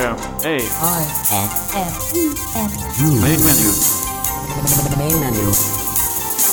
F 0.00 0.16
A 0.46 0.56
R 0.56 1.02
F 1.28 1.74
F 1.76 2.16
U 2.16 2.32
F 2.56 2.72
U. 3.02 3.20
main 3.20 3.36
menu. 3.44 3.68
Main 4.96 5.20
menu. 5.20 5.44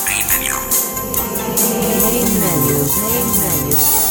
Main 0.04 0.28
menu. 0.28 0.56
Main 2.04 2.28
menu. 2.44 2.76
Main 3.08 3.28
menu. 3.40 4.08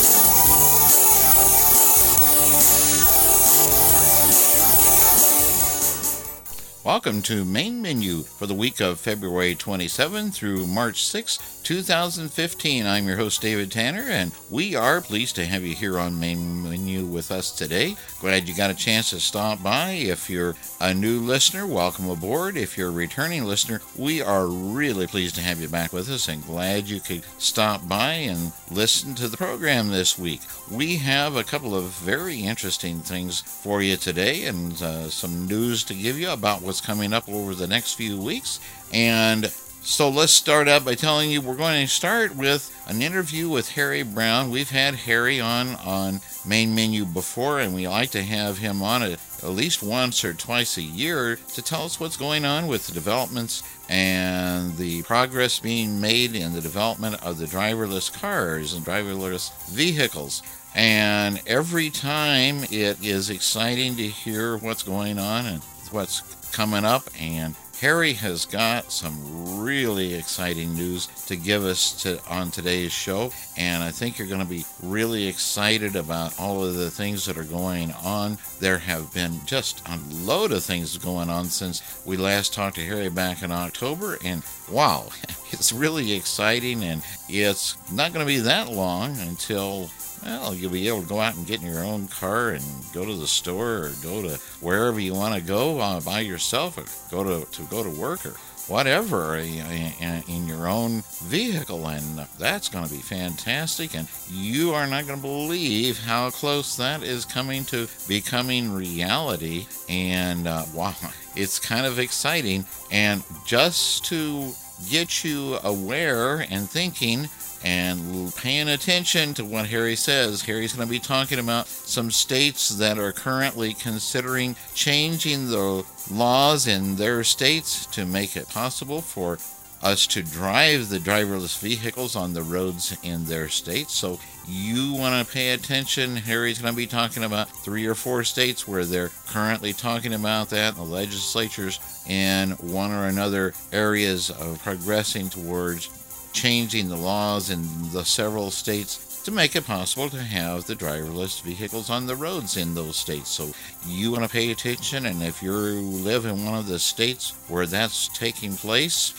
Welcome 6.82 7.20
to 7.22 7.44
Main 7.44 7.82
Menu 7.82 8.22
for 8.22 8.46
the 8.46 8.54
week 8.54 8.80
of 8.80 8.98
February 8.98 9.54
27 9.54 10.30
through 10.30 10.66
March 10.66 11.04
6, 11.04 11.55
2015. 11.66 12.86
I'm 12.86 13.08
your 13.08 13.16
host, 13.16 13.42
David 13.42 13.72
Tanner, 13.72 14.04
and 14.08 14.30
we 14.48 14.76
are 14.76 15.00
pleased 15.00 15.34
to 15.34 15.44
have 15.44 15.64
you 15.64 15.74
here 15.74 15.98
on 15.98 16.20
Main 16.20 16.62
Menu 16.62 17.04
with 17.04 17.32
us 17.32 17.50
today. 17.50 17.96
Glad 18.20 18.48
you 18.48 18.54
got 18.54 18.70
a 18.70 18.74
chance 18.74 19.10
to 19.10 19.18
stop 19.18 19.60
by. 19.64 19.90
If 19.90 20.30
you're 20.30 20.54
a 20.80 20.94
new 20.94 21.18
listener, 21.18 21.66
welcome 21.66 22.08
aboard. 22.08 22.56
If 22.56 22.78
you're 22.78 22.90
a 22.90 22.92
returning 22.92 23.46
listener, 23.46 23.82
we 23.98 24.22
are 24.22 24.46
really 24.46 25.08
pleased 25.08 25.34
to 25.34 25.40
have 25.40 25.60
you 25.60 25.66
back 25.66 25.92
with 25.92 26.08
us 26.08 26.28
and 26.28 26.46
glad 26.46 26.86
you 26.86 27.00
could 27.00 27.24
stop 27.38 27.88
by 27.88 28.12
and 28.12 28.52
listen 28.70 29.16
to 29.16 29.26
the 29.26 29.36
program 29.36 29.88
this 29.88 30.16
week. 30.16 30.42
We 30.70 30.98
have 30.98 31.34
a 31.34 31.42
couple 31.42 31.74
of 31.74 31.86
very 31.86 32.38
interesting 32.38 33.00
things 33.00 33.40
for 33.40 33.82
you 33.82 33.96
today 33.96 34.44
and 34.44 34.80
uh, 34.80 35.10
some 35.10 35.48
news 35.48 35.82
to 35.86 35.94
give 35.94 36.16
you 36.16 36.30
about 36.30 36.62
what's 36.62 36.80
coming 36.80 37.12
up 37.12 37.28
over 37.28 37.56
the 37.56 37.66
next 37.66 37.94
few 37.94 38.20
weeks. 38.20 38.60
And 38.92 39.52
so 39.86 40.08
let's 40.08 40.32
start 40.32 40.66
out 40.66 40.84
by 40.84 40.96
telling 40.96 41.30
you 41.30 41.40
we're 41.40 41.54
going 41.54 41.86
to 41.86 41.92
start 41.92 42.34
with 42.34 42.74
an 42.88 43.02
interview 43.02 43.48
with 43.48 43.70
Harry 43.70 44.02
Brown. 44.02 44.50
We've 44.50 44.68
had 44.68 44.96
Harry 44.96 45.40
on 45.40 45.76
on 45.76 46.20
main 46.44 46.74
menu 46.74 47.04
before, 47.04 47.60
and 47.60 47.72
we 47.72 47.86
like 47.86 48.10
to 48.10 48.22
have 48.24 48.58
him 48.58 48.82
on 48.82 49.04
it 49.04 49.20
at 49.44 49.50
least 49.50 49.84
once 49.84 50.24
or 50.24 50.34
twice 50.34 50.76
a 50.76 50.82
year 50.82 51.36
to 51.36 51.62
tell 51.62 51.84
us 51.84 52.00
what's 52.00 52.16
going 52.16 52.44
on 52.44 52.66
with 52.66 52.88
the 52.88 52.92
developments 52.92 53.62
and 53.88 54.76
the 54.76 55.02
progress 55.04 55.60
being 55.60 56.00
made 56.00 56.34
in 56.34 56.52
the 56.52 56.60
development 56.60 57.24
of 57.24 57.38
the 57.38 57.46
driverless 57.46 58.12
cars 58.12 58.72
and 58.72 58.84
driverless 58.84 59.52
vehicles. 59.68 60.42
And 60.74 61.40
every 61.46 61.90
time 61.90 62.64
it 62.64 63.04
is 63.04 63.30
exciting 63.30 63.94
to 63.96 64.08
hear 64.08 64.56
what's 64.56 64.82
going 64.82 65.20
on 65.20 65.46
and 65.46 65.62
what's 65.92 66.22
coming 66.50 66.84
up 66.84 67.04
and 67.20 67.54
Harry 67.80 68.14
has 68.14 68.46
got 68.46 68.90
some 68.90 69.60
really 69.60 70.14
exciting 70.14 70.74
news 70.74 71.08
to 71.26 71.36
give 71.36 71.62
us 71.62 72.02
to, 72.02 72.18
on 72.26 72.50
today's 72.50 72.90
show, 72.90 73.30
and 73.58 73.82
I 73.82 73.90
think 73.90 74.18
you're 74.18 74.28
going 74.28 74.40
to 74.40 74.46
be 74.46 74.64
really 74.82 75.26
excited 75.26 75.94
about 75.94 76.38
all 76.40 76.64
of 76.64 76.74
the 76.74 76.90
things 76.90 77.26
that 77.26 77.36
are 77.36 77.44
going 77.44 77.92
on. 78.02 78.38
There 78.60 78.78
have 78.78 79.12
been 79.12 79.40
just 79.44 79.86
a 79.86 79.98
load 80.10 80.52
of 80.52 80.64
things 80.64 80.96
going 80.96 81.28
on 81.28 81.46
since 81.46 81.82
we 82.06 82.16
last 82.16 82.54
talked 82.54 82.76
to 82.76 82.84
Harry 82.84 83.10
back 83.10 83.42
in 83.42 83.52
October, 83.52 84.18
and 84.24 84.42
wow, 84.70 85.08
it's 85.50 85.70
really 85.70 86.14
exciting, 86.14 86.82
and 86.82 87.02
it's 87.28 87.76
not 87.92 88.14
going 88.14 88.24
to 88.24 88.32
be 88.32 88.40
that 88.40 88.72
long 88.72 89.18
until 89.18 89.90
well, 90.26 90.54
you'll 90.54 90.72
be 90.72 90.88
able 90.88 91.02
to 91.02 91.08
go 91.08 91.20
out 91.20 91.36
and 91.36 91.46
get 91.46 91.62
in 91.62 91.72
your 91.72 91.84
own 91.84 92.08
car 92.08 92.50
and 92.50 92.64
go 92.92 93.04
to 93.04 93.14
the 93.14 93.26
store 93.26 93.86
or 93.86 93.92
go 94.02 94.22
to 94.22 94.40
wherever 94.60 94.98
you 94.98 95.14
want 95.14 95.34
to 95.34 95.40
go 95.40 95.78
uh, 95.78 96.00
by 96.00 96.20
yourself 96.20 96.76
or 96.78 97.10
go 97.10 97.22
to, 97.22 97.50
to 97.52 97.62
go 97.64 97.82
to 97.82 97.90
work 97.90 98.26
or 98.26 98.34
whatever 98.68 99.36
in, 99.36 100.22
in 100.28 100.46
your 100.46 100.66
own 100.68 101.02
vehicle. 101.24 101.86
And 101.86 102.26
that's 102.38 102.68
going 102.68 102.84
to 102.84 102.90
be 102.90 103.00
fantastic. 103.00 103.94
And 103.94 104.08
you 104.28 104.74
are 104.74 104.86
not 104.86 105.06
going 105.06 105.18
to 105.18 105.22
believe 105.22 105.98
how 105.98 106.30
close 106.30 106.76
that 106.76 107.02
is 107.02 107.24
coming 107.24 107.64
to 107.66 107.86
becoming 108.08 108.72
reality. 108.72 109.66
And 109.88 110.48
uh, 110.48 110.64
wow, 110.74 110.94
it's 111.36 111.58
kind 111.58 111.86
of 111.86 111.98
exciting. 111.98 112.64
And 112.90 113.22
just 113.44 114.04
to 114.06 114.50
get 114.90 115.24
you 115.24 115.58
aware 115.62 116.46
and 116.50 116.68
thinking, 116.68 117.28
and 117.64 118.34
paying 118.36 118.68
attention 118.68 119.34
to 119.34 119.44
what 119.44 119.66
Harry 119.66 119.96
says. 119.96 120.42
Harry's 120.42 120.72
going 120.72 120.86
to 120.86 120.90
be 120.90 120.98
talking 120.98 121.38
about 121.38 121.66
some 121.66 122.10
states 122.10 122.70
that 122.70 122.98
are 122.98 123.12
currently 123.12 123.74
considering 123.74 124.56
changing 124.74 125.48
the 125.48 125.84
laws 126.10 126.66
in 126.66 126.96
their 126.96 127.24
states 127.24 127.86
to 127.86 128.06
make 128.06 128.36
it 128.36 128.48
possible 128.48 129.00
for 129.00 129.38
us 129.82 130.06
to 130.06 130.22
drive 130.22 130.88
the 130.88 130.98
driverless 130.98 131.58
vehicles 131.60 132.16
on 132.16 132.32
the 132.32 132.42
roads 132.42 132.96
in 133.02 133.24
their 133.26 133.48
states. 133.48 133.94
So 133.94 134.18
you 134.48 134.94
want 134.94 135.26
to 135.26 135.32
pay 135.32 135.50
attention. 135.50 136.16
Harry's 136.16 136.58
going 136.58 136.72
to 136.72 136.76
be 136.76 136.86
talking 136.86 137.24
about 137.24 137.48
three 137.48 137.86
or 137.86 137.94
four 137.94 138.24
states 138.24 138.66
where 138.66 138.84
they're 138.84 139.10
currently 139.26 139.72
talking 139.72 140.14
about 140.14 140.50
that. 140.50 140.76
The 140.76 140.82
legislatures 140.82 141.78
in 142.08 142.50
one 142.52 142.90
or 142.90 143.06
another 143.06 143.54
areas 143.72 144.30
of 144.30 144.62
progressing 144.62 145.28
towards 145.28 145.88
changing 146.36 146.86
the 146.86 146.96
laws 146.96 147.48
in 147.48 147.62
the 147.92 148.04
several 148.04 148.50
states 148.50 149.22
to 149.24 149.30
make 149.30 149.56
it 149.56 149.66
possible 149.66 150.10
to 150.10 150.22
have 150.22 150.66
the 150.66 150.76
driverless 150.76 151.40
vehicles 151.42 151.88
on 151.88 152.06
the 152.06 152.14
roads 152.14 152.58
in 152.58 152.74
those 152.74 152.96
states. 152.96 153.30
So 153.30 153.52
you 153.86 154.12
want 154.12 154.24
to 154.24 154.28
pay 154.28 154.50
attention, 154.50 155.06
and 155.06 155.22
if 155.22 155.42
you 155.42 155.50
live 155.50 156.26
in 156.26 156.44
one 156.44 156.54
of 156.54 156.68
the 156.68 156.78
states 156.78 157.32
where 157.48 157.64
that's 157.64 158.08
taking 158.08 158.52
place, 158.52 159.14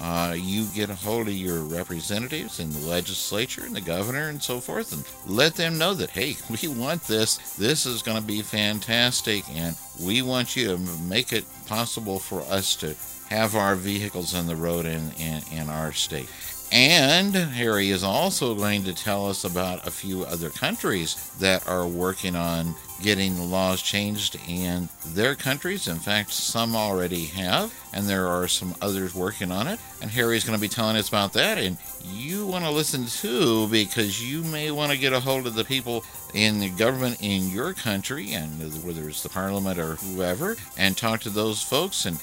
uh, 0.00 0.34
you 0.34 0.64
get 0.74 0.88
a 0.88 0.94
hold 0.94 1.28
of 1.28 1.34
your 1.34 1.60
representatives 1.60 2.58
in 2.58 2.72
the 2.72 2.78
legislature 2.88 3.64
and 3.66 3.76
the 3.76 3.80
governor 3.82 4.30
and 4.30 4.42
so 4.42 4.58
forth 4.58 4.94
and 4.94 5.04
let 5.30 5.54
them 5.54 5.76
know 5.76 5.92
that, 5.92 6.08
hey, 6.08 6.36
we 6.50 6.68
want 6.68 7.02
this. 7.02 7.36
This 7.56 7.84
is 7.84 8.00
going 8.00 8.18
to 8.18 8.26
be 8.26 8.40
fantastic, 8.40 9.44
and 9.50 9.76
we 10.00 10.22
want 10.22 10.56
you 10.56 10.68
to 10.68 10.78
make 11.06 11.34
it 11.34 11.44
possible 11.66 12.18
for 12.18 12.40
us 12.42 12.74
to 12.76 12.96
have 13.28 13.54
our 13.56 13.76
vehicles 13.76 14.34
on 14.34 14.46
the 14.46 14.56
road 14.56 14.86
in, 14.86 15.12
in, 15.18 15.42
in 15.52 15.68
our 15.68 15.92
state. 15.92 16.28
And 16.72 17.34
Harry 17.34 17.90
is 17.90 18.02
also 18.02 18.54
going 18.54 18.84
to 18.84 18.94
tell 18.94 19.28
us 19.28 19.44
about 19.44 19.86
a 19.86 19.90
few 19.90 20.24
other 20.24 20.48
countries 20.48 21.30
that 21.38 21.68
are 21.68 21.86
working 21.86 22.34
on 22.34 22.74
getting 23.02 23.36
the 23.36 23.42
laws 23.42 23.82
changed 23.82 24.38
in 24.48 24.88
their 25.08 25.34
countries. 25.34 25.86
In 25.86 25.98
fact, 25.98 26.30
some 26.30 26.74
already 26.74 27.26
have, 27.26 27.74
and 27.92 28.06
there 28.06 28.26
are 28.26 28.48
some 28.48 28.74
others 28.80 29.14
working 29.14 29.50
on 29.50 29.66
it. 29.66 29.80
And 30.00 30.10
Harry's 30.10 30.44
going 30.44 30.56
to 30.56 30.60
be 30.60 30.68
telling 30.68 30.96
us 30.96 31.08
about 31.08 31.34
that. 31.34 31.58
And 31.58 31.76
you 32.06 32.46
want 32.46 32.64
to 32.64 32.70
listen 32.70 33.06
too, 33.06 33.68
because 33.68 34.22
you 34.26 34.42
may 34.42 34.70
want 34.70 34.92
to 34.92 34.98
get 34.98 35.12
a 35.12 35.20
hold 35.20 35.46
of 35.46 35.54
the 35.54 35.64
people 35.64 36.04
in 36.32 36.58
the 36.58 36.70
government 36.70 37.18
in 37.20 37.50
your 37.50 37.74
country, 37.74 38.32
and 38.32 38.50
whether 38.82 39.08
it's 39.08 39.22
the 39.22 39.28
parliament 39.28 39.78
or 39.78 39.96
whoever, 39.96 40.56
and 40.78 40.96
talk 40.96 41.20
to 41.20 41.30
those 41.30 41.60
folks 41.60 42.06
and 42.06 42.18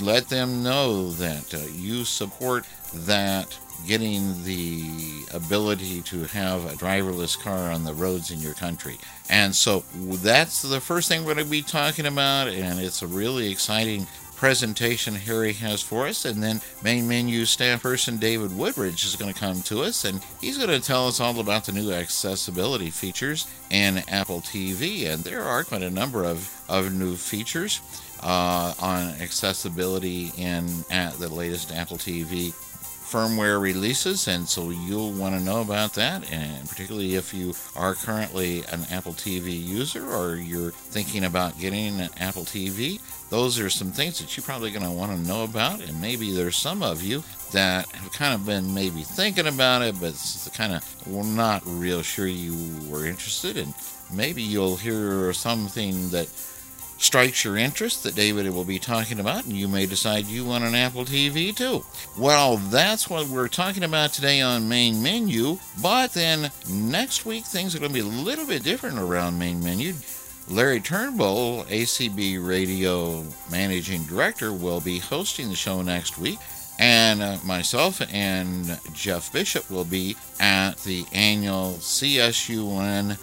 let 0.00 0.28
them 0.28 0.62
know 0.62 1.10
that 1.10 1.52
uh, 1.52 1.58
you 1.74 2.04
support 2.04 2.64
that 2.92 3.58
getting 3.86 4.44
the 4.44 5.24
ability 5.32 6.02
to 6.02 6.24
have 6.24 6.64
a 6.66 6.76
driverless 6.76 7.38
car 7.38 7.70
on 7.70 7.84
the 7.84 7.94
roads 7.94 8.30
in 8.30 8.40
your 8.40 8.54
country. 8.54 8.98
And 9.28 9.54
so 9.54 9.84
that's 9.94 10.62
the 10.62 10.80
first 10.80 11.08
thing 11.08 11.24
we're 11.24 11.34
going 11.34 11.46
to 11.46 11.50
be 11.50 11.62
talking 11.62 12.06
about, 12.06 12.48
and 12.48 12.78
it's 12.78 13.02
a 13.02 13.06
really 13.06 13.50
exciting 13.50 14.06
presentation 14.36 15.14
Harry 15.14 15.52
has 15.52 15.82
for 15.82 16.06
us. 16.06 16.24
And 16.24 16.42
then 16.42 16.62
main 16.82 17.06
menu 17.06 17.44
staff 17.44 17.82
person 17.82 18.16
David 18.16 18.56
Woodbridge 18.56 19.04
is 19.04 19.14
going 19.14 19.32
to 19.32 19.38
come 19.38 19.60
to 19.62 19.82
us, 19.82 20.04
and 20.04 20.20
he's 20.40 20.56
going 20.56 20.70
to 20.70 20.80
tell 20.80 21.06
us 21.08 21.20
all 21.20 21.38
about 21.38 21.66
the 21.66 21.72
new 21.72 21.92
accessibility 21.92 22.90
features 22.90 23.46
in 23.70 24.02
Apple 24.08 24.40
TV. 24.40 25.06
And 25.06 25.22
there 25.22 25.42
are 25.42 25.62
quite 25.62 25.82
a 25.82 25.90
number 25.90 26.24
of, 26.24 26.50
of 26.68 26.92
new 26.92 27.16
features. 27.16 27.80
Uh, 28.22 28.74
on 28.80 29.08
accessibility 29.22 30.30
in 30.36 30.68
at 30.90 31.14
the 31.14 31.26
latest 31.26 31.72
Apple 31.72 31.96
TV 31.96 32.52
firmware 33.10 33.60
releases, 33.60 34.28
and 34.28 34.48
so 34.48 34.70
you'll 34.70 35.12
want 35.12 35.34
to 35.34 35.40
know 35.42 35.60
about 35.60 35.94
that. 35.94 36.30
And 36.32 36.68
particularly 36.68 37.16
if 37.16 37.34
you 37.34 37.54
are 37.74 37.94
currently 37.94 38.62
an 38.72 38.86
Apple 38.90 39.12
TV 39.12 39.60
user 39.60 40.08
or 40.08 40.36
you're 40.36 40.70
thinking 40.70 41.24
about 41.24 41.58
getting 41.58 42.00
an 42.00 42.10
Apple 42.18 42.44
TV, 42.44 43.00
those 43.30 43.58
are 43.58 43.70
some 43.70 43.90
things 43.90 44.18
that 44.18 44.36
you're 44.36 44.44
probably 44.44 44.70
going 44.70 44.84
to 44.84 44.90
want 44.90 45.12
to 45.12 45.28
know 45.28 45.44
about. 45.44 45.80
And 45.80 46.00
maybe 46.00 46.32
there's 46.32 46.56
some 46.56 46.82
of 46.82 47.02
you 47.02 47.24
that 47.52 47.86
have 47.88 48.12
kind 48.12 48.34
of 48.34 48.46
been 48.46 48.72
maybe 48.72 49.02
thinking 49.02 49.48
about 49.48 49.82
it, 49.82 50.00
but 50.00 50.14
kind 50.54 50.72
of 50.72 51.06
not 51.06 51.62
real 51.66 52.02
sure 52.02 52.26
you 52.26 52.54
were 52.88 53.06
interested. 53.06 53.56
And 53.56 53.74
maybe 54.12 54.42
you'll 54.42 54.76
hear 54.76 55.32
something 55.32 56.10
that 56.10 56.28
strikes 57.00 57.44
your 57.44 57.56
interest 57.56 58.02
that 58.02 58.14
David 58.14 58.48
will 58.50 58.64
be 58.64 58.78
talking 58.78 59.18
about, 59.18 59.44
and 59.44 59.54
you 59.54 59.66
may 59.66 59.86
decide 59.86 60.26
you 60.26 60.44
want 60.44 60.64
an 60.64 60.74
Apple 60.74 61.04
TV 61.04 61.56
too. 61.56 61.84
Well, 62.16 62.58
that's 62.58 63.08
what 63.08 63.26
we're 63.26 63.48
talking 63.48 63.84
about 63.84 64.12
today 64.12 64.42
on 64.42 64.68
Main 64.68 65.02
Menu, 65.02 65.58
but 65.82 66.12
then 66.12 66.50
next 66.68 67.24
week 67.24 67.44
things 67.44 67.74
are 67.74 67.78
going 67.78 67.90
to 67.90 67.94
be 67.94 68.00
a 68.00 68.24
little 68.24 68.46
bit 68.46 68.62
different 68.62 68.98
around 68.98 69.38
Main 69.38 69.64
Menu. 69.64 69.94
Larry 70.48 70.80
Turnbull, 70.80 71.64
ACB 71.64 72.44
Radio 72.46 73.24
Managing 73.50 74.04
Director, 74.04 74.52
will 74.52 74.80
be 74.80 74.98
hosting 74.98 75.48
the 75.48 75.54
show 75.54 75.80
next 75.80 76.18
week. 76.18 76.38
And 76.78 77.22
uh, 77.22 77.36
myself 77.44 78.00
and 78.12 78.78
Jeff 78.92 79.32
Bishop 79.32 79.70
will 79.70 79.84
be 79.84 80.16
at 80.40 80.78
the 80.78 81.04
annual 81.12 81.74
CSUN 81.74 83.18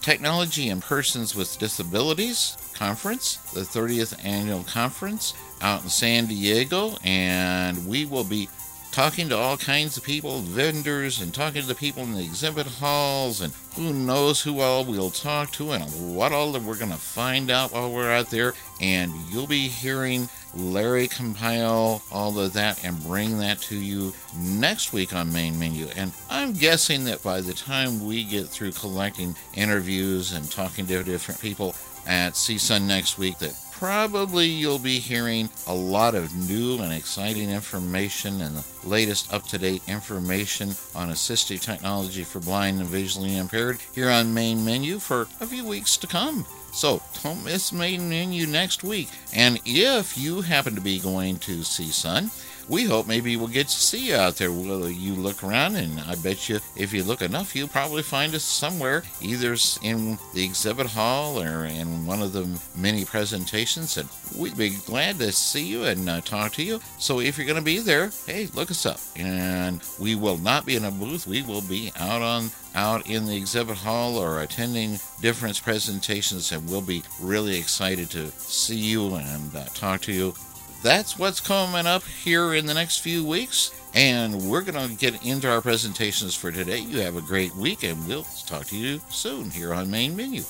Technology 0.00 0.68
and 0.68 0.80
Persons 0.80 1.34
with 1.34 1.58
Disabilities 1.58 2.56
conference, 2.82 3.36
the 3.54 3.60
30th 3.60 4.12
annual 4.24 4.64
conference 4.64 5.34
out 5.60 5.84
in 5.84 5.88
San 5.88 6.26
Diego, 6.26 6.96
and 7.04 7.86
we 7.86 8.04
will 8.04 8.24
be 8.24 8.48
talking 8.90 9.28
to 9.28 9.36
all 9.36 9.56
kinds 9.56 9.96
of 9.96 10.02
people, 10.02 10.40
vendors, 10.40 11.20
and 11.20 11.32
talking 11.32 11.62
to 11.62 11.68
the 11.68 11.76
people 11.76 12.02
in 12.02 12.12
the 12.12 12.24
exhibit 12.24 12.66
halls, 12.66 13.40
and 13.40 13.52
who 13.76 13.92
knows 13.92 14.42
who 14.42 14.58
all 14.58 14.84
we'll 14.84 15.10
talk 15.10 15.52
to, 15.52 15.70
and 15.70 15.84
what 16.16 16.32
all 16.32 16.50
that 16.50 16.62
we're 16.62 16.76
going 16.76 16.90
to 16.90 16.96
find 16.96 17.52
out 17.52 17.72
while 17.72 17.92
we're 17.92 18.10
out 18.10 18.30
there. 18.30 18.52
And 18.80 19.12
you'll 19.30 19.46
be 19.46 19.68
hearing 19.68 20.28
Larry 20.52 21.06
compile 21.06 22.02
all 22.10 22.36
of 22.38 22.52
that 22.54 22.84
and 22.84 23.00
bring 23.04 23.38
that 23.38 23.60
to 23.62 23.76
you 23.76 24.12
next 24.36 24.92
week 24.92 25.14
on 25.14 25.32
Main 25.32 25.56
Menu. 25.56 25.86
And 25.94 26.12
I'm 26.28 26.52
guessing 26.52 27.04
that 27.04 27.22
by 27.22 27.42
the 27.42 27.54
time 27.54 28.04
we 28.04 28.24
get 28.24 28.48
through 28.48 28.72
collecting 28.72 29.36
interviews 29.54 30.32
and 30.32 30.50
talking 30.50 30.84
to 30.88 31.02
different 31.04 31.40
people 31.40 31.76
at 32.06 32.34
CSUN 32.34 32.86
next 32.86 33.18
week, 33.18 33.38
that 33.38 33.54
probably 33.72 34.46
you'll 34.46 34.78
be 34.78 35.00
hearing 35.00 35.50
a 35.66 35.74
lot 35.74 36.14
of 36.14 36.32
new 36.48 36.78
and 36.78 36.92
exciting 36.92 37.50
information 37.50 38.40
and 38.40 38.56
the 38.56 38.64
latest 38.88 39.32
up 39.34 39.44
to 39.44 39.58
date 39.58 39.82
information 39.88 40.68
on 40.94 41.10
assistive 41.10 41.60
technology 41.60 42.22
for 42.22 42.38
blind 42.38 42.78
and 42.78 42.88
visually 42.88 43.36
impaired 43.36 43.78
here 43.92 44.08
on 44.08 44.32
Main 44.32 44.64
Menu 44.64 45.00
for 45.00 45.22
a 45.40 45.46
few 45.46 45.64
weeks 45.64 45.96
to 45.96 46.06
come. 46.06 46.46
So 46.72 47.02
don't 47.22 47.44
miss 47.44 47.72
Main 47.72 48.08
Menu 48.08 48.46
next 48.46 48.84
week. 48.84 49.08
And 49.34 49.60
if 49.66 50.16
you 50.16 50.40
happen 50.40 50.74
to 50.76 50.80
be 50.80 51.00
going 51.00 51.38
to 51.40 51.58
CSUN, 51.58 52.30
we 52.68 52.84
hope 52.84 53.06
maybe 53.06 53.36
we'll 53.36 53.48
get 53.48 53.68
to 53.68 53.80
see 53.80 54.08
you 54.08 54.16
out 54.16 54.36
there. 54.36 54.50
Will 54.50 54.90
you 54.90 55.14
look 55.14 55.42
around? 55.42 55.76
And 55.76 56.00
I 56.00 56.14
bet 56.16 56.48
you, 56.48 56.60
if 56.76 56.92
you 56.92 57.02
look 57.04 57.22
enough, 57.22 57.54
you'll 57.54 57.68
probably 57.68 58.02
find 58.02 58.34
us 58.34 58.44
somewhere, 58.44 59.02
either 59.20 59.56
in 59.82 60.18
the 60.34 60.44
exhibit 60.44 60.86
hall 60.86 61.40
or 61.40 61.66
in 61.66 62.06
one 62.06 62.22
of 62.22 62.32
the 62.32 62.48
many 62.76 63.04
presentations. 63.04 63.96
And 63.96 64.08
we'd 64.36 64.56
be 64.56 64.70
glad 64.86 65.18
to 65.18 65.32
see 65.32 65.64
you 65.64 65.84
and 65.84 66.08
uh, 66.08 66.20
talk 66.20 66.52
to 66.52 66.62
you. 66.62 66.80
So 66.98 67.20
if 67.20 67.36
you're 67.36 67.46
going 67.46 67.58
to 67.58 67.62
be 67.62 67.78
there, 67.78 68.10
hey, 68.26 68.48
look 68.54 68.70
us 68.70 68.86
up. 68.86 69.00
And 69.16 69.82
we 69.98 70.14
will 70.14 70.38
not 70.38 70.66
be 70.66 70.76
in 70.76 70.84
a 70.84 70.90
booth. 70.90 71.26
We 71.26 71.42
will 71.42 71.62
be 71.62 71.92
out 71.98 72.22
on 72.22 72.50
out 72.74 73.06
in 73.06 73.26
the 73.26 73.36
exhibit 73.36 73.76
hall 73.76 74.16
or 74.16 74.40
attending 74.40 74.98
different 75.20 75.62
presentations, 75.62 76.52
and 76.52 76.66
we'll 76.68 76.80
be 76.80 77.02
really 77.20 77.58
excited 77.58 78.08
to 78.10 78.30
see 78.30 78.76
you 78.76 79.14
and 79.14 79.54
uh, 79.54 79.64
talk 79.74 80.00
to 80.00 80.12
you 80.12 80.34
that's 80.82 81.18
what's 81.18 81.40
coming 81.40 81.86
up 81.86 82.02
here 82.04 82.54
in 82.54 82.66
the 82.66 82.74
next 82.74 82.98
few 82.98 83.24
weeks. 83.24 83.72
And 83.94 84.48
we're 84.48 84.62
going 84.62 84.88
to 84.88 84.94
get 84.96 85.24
into 85.24 85.50
our 85.50 85.60
presentations 85.60 86.34
for 86.34 86.50
today. 86.50 86.78
You 86.78 87.00
have 87.00 87.16
a 87.16 87.20
great 87.20 87.54
week, 87.54 87.82
and 87.84 88.06
we'll 88.06 88.26
talk 88.46 88.66
to 88.66 88.76
you 88.76 89.00
soon 89.10 89.50
here 89.50 89.74
on 89.74 89.90
Main 89.90 90.16
Menu. 90.16 90.42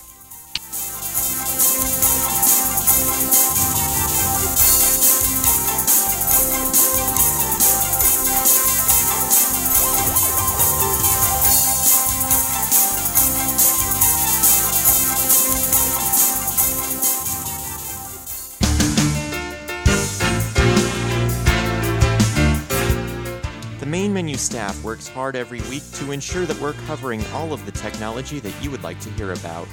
Menu 24.23 24.37
staff 24.37 24.81
works 24.85 25.09
hard 25.09 25.35
every 25.35 25.61
week 25.63 25.83
to 25.95 26.13
ensure 26.13 26.47
that 26.47 26.57
we're 26.61 26.75
covering 26.87 27.27
all 27.33 27.53
of 27.53 27.67
the 27.67 27.73
technology 27.73 28.39
that 28.39 28.55
you 28.63 28.71
would 28.71 28.85
like 28.85 29.01
to 29.01 29.11
hear 29.11 29.33
about. 29.33 29.67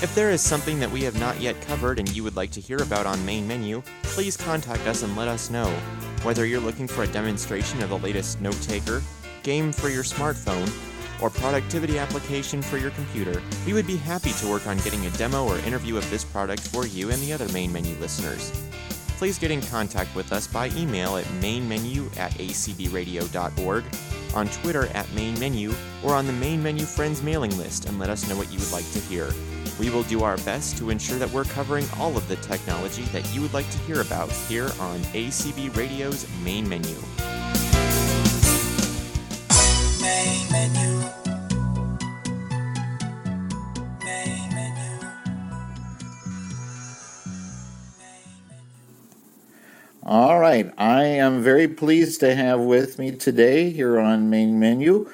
If 0.00 0.14
there 0.14 0.30
is 0.30 0.40
something 0.40 0.78
that 0.78 0.92
we 0.92 1.02
have 1.02 1.18
not 1.18 1.40
yet 1.40 1.60
covered 1.62 1.98
and 1.98 2.08
you 2.14 2.22
would 2.22 2.36
like 2.36 2.52
to 2.52 2.60
hear 2.60 2.80
about 2.80 3.06
on 3.06 3.26
main 3.26 3.48
menu, 3.48 3.82
please 4.04 4.36
contact 4.36 4.86
us 4.86 5.02
and 5.02 5.16
let 5.16 5.26
us 5.26 5.50
know. 5.50 5.68
Whether 6.22 6.46
you're 6.46 6.60
looking 6.60 6.86
for 6.86 7.02
a 7.02 7.08
demonstration 7.08 7.82
of 7.82 7.88
the 7.88 7.98
latest 7.98 8.40
note 8.40 8.62
taker, 8.62 9.02
game 9.42 9.72
for 9.72 9.88
your 9.88 10.04
smartphone, 10.04 10.70
or 11.20 11.28
productivity 11.28 11.98
application 11.98 12.62
for 12.62 12.78
your 12.78 12.92
computer, 12.92 13.42
we 13.66 13.72
would 13.72 13.88
be 13.88 13.96
happy 13.96 14.30
to 14.34 14.46
work 14.46 14.68
on 14.68 14.76
getting 14.78 15.04
a 15.06 15.10
demo 15.18 15.44
or 15.44 15.58
interview 15.66 15.96
of 15.96 16.08
this 16.10 16.22
product 16.22 16.62
for 16.68 16.86
you 16.86 17.10
and 17.10 17.20
the 17.22 17.32
other 17.32 17.48
main 17.48 17.72
menu 17.72 17.96
listeners 17.96 18.52
please 19.16 19.38
get 19.38 19.50
in 19.50 19.62
contact 19.62 20.14
with 20.14 20.32
us 20.32 20.46
by 20.46 20.68
email 20.70 21.16
at 21.16 21.24
mainmenu 21.40 22.14
at 22.18 22.32
acbradio.org, 22.32 23.84
on 24.34 24.48
Twitter 24.48 24.86
at 24.88 25.06
mainmenu, 25.06 25.74
or 26.04 26.14
on 26.14 26.26
the 26.26 26.32
Main 26.32 26.62
Menu 26.62 26.84
Friends 26.84 27.22
mailing 27.22 27.56
list 27.56 27.86
and 27.86 27.98
let 27.98 28.10
us 28.10 28.28
know 28.28 28.36
what 28.36 28.52
you 28.52 28.58
would 28.58 28.72
like 28.72 28.90
to 28.92 29.00
hear. 29.00 29.30
We 29.78 29.90
will 29.90 30.04
do 30.04 30.22
our 30.22 30.36
best 30.38 30.78
to 30.78 30.90
ensure 30.90 31.18
that 31.18 31.30
we're 31.30 31.44
covering 31.44 31.86
all 31.98 32.16
of 32.16 32.26
the 32.28 32.36
technology 32.36 33.02
that 33.04 33.34
you 33.34 33.42
would 33.42 33.52
like 33.52 33.68
to 33.70 33.78
hear 33.78 34.00
about 34.00 34.30
here 34.30 34.70
on 34.80 35.00
ACB 35.12 35.74
Radio's 35.76 36.26
Main 36.42 36.68
Menu. 36.68 36.96
All 50.08 50.38
right, 50.38 50.72
I 50.78 51.02
am 51.02 51.42
very 51.42 51.66
pleased 51.66 52.20
to 52.20 52.32
have 52.32 52.60
with 52.60 52.96
me 52.96 53.10
today 53.10 53.70
here 53.70 53.98
on 53.98 54.30
Main 54.30 54.60
Menu 54.60 55.10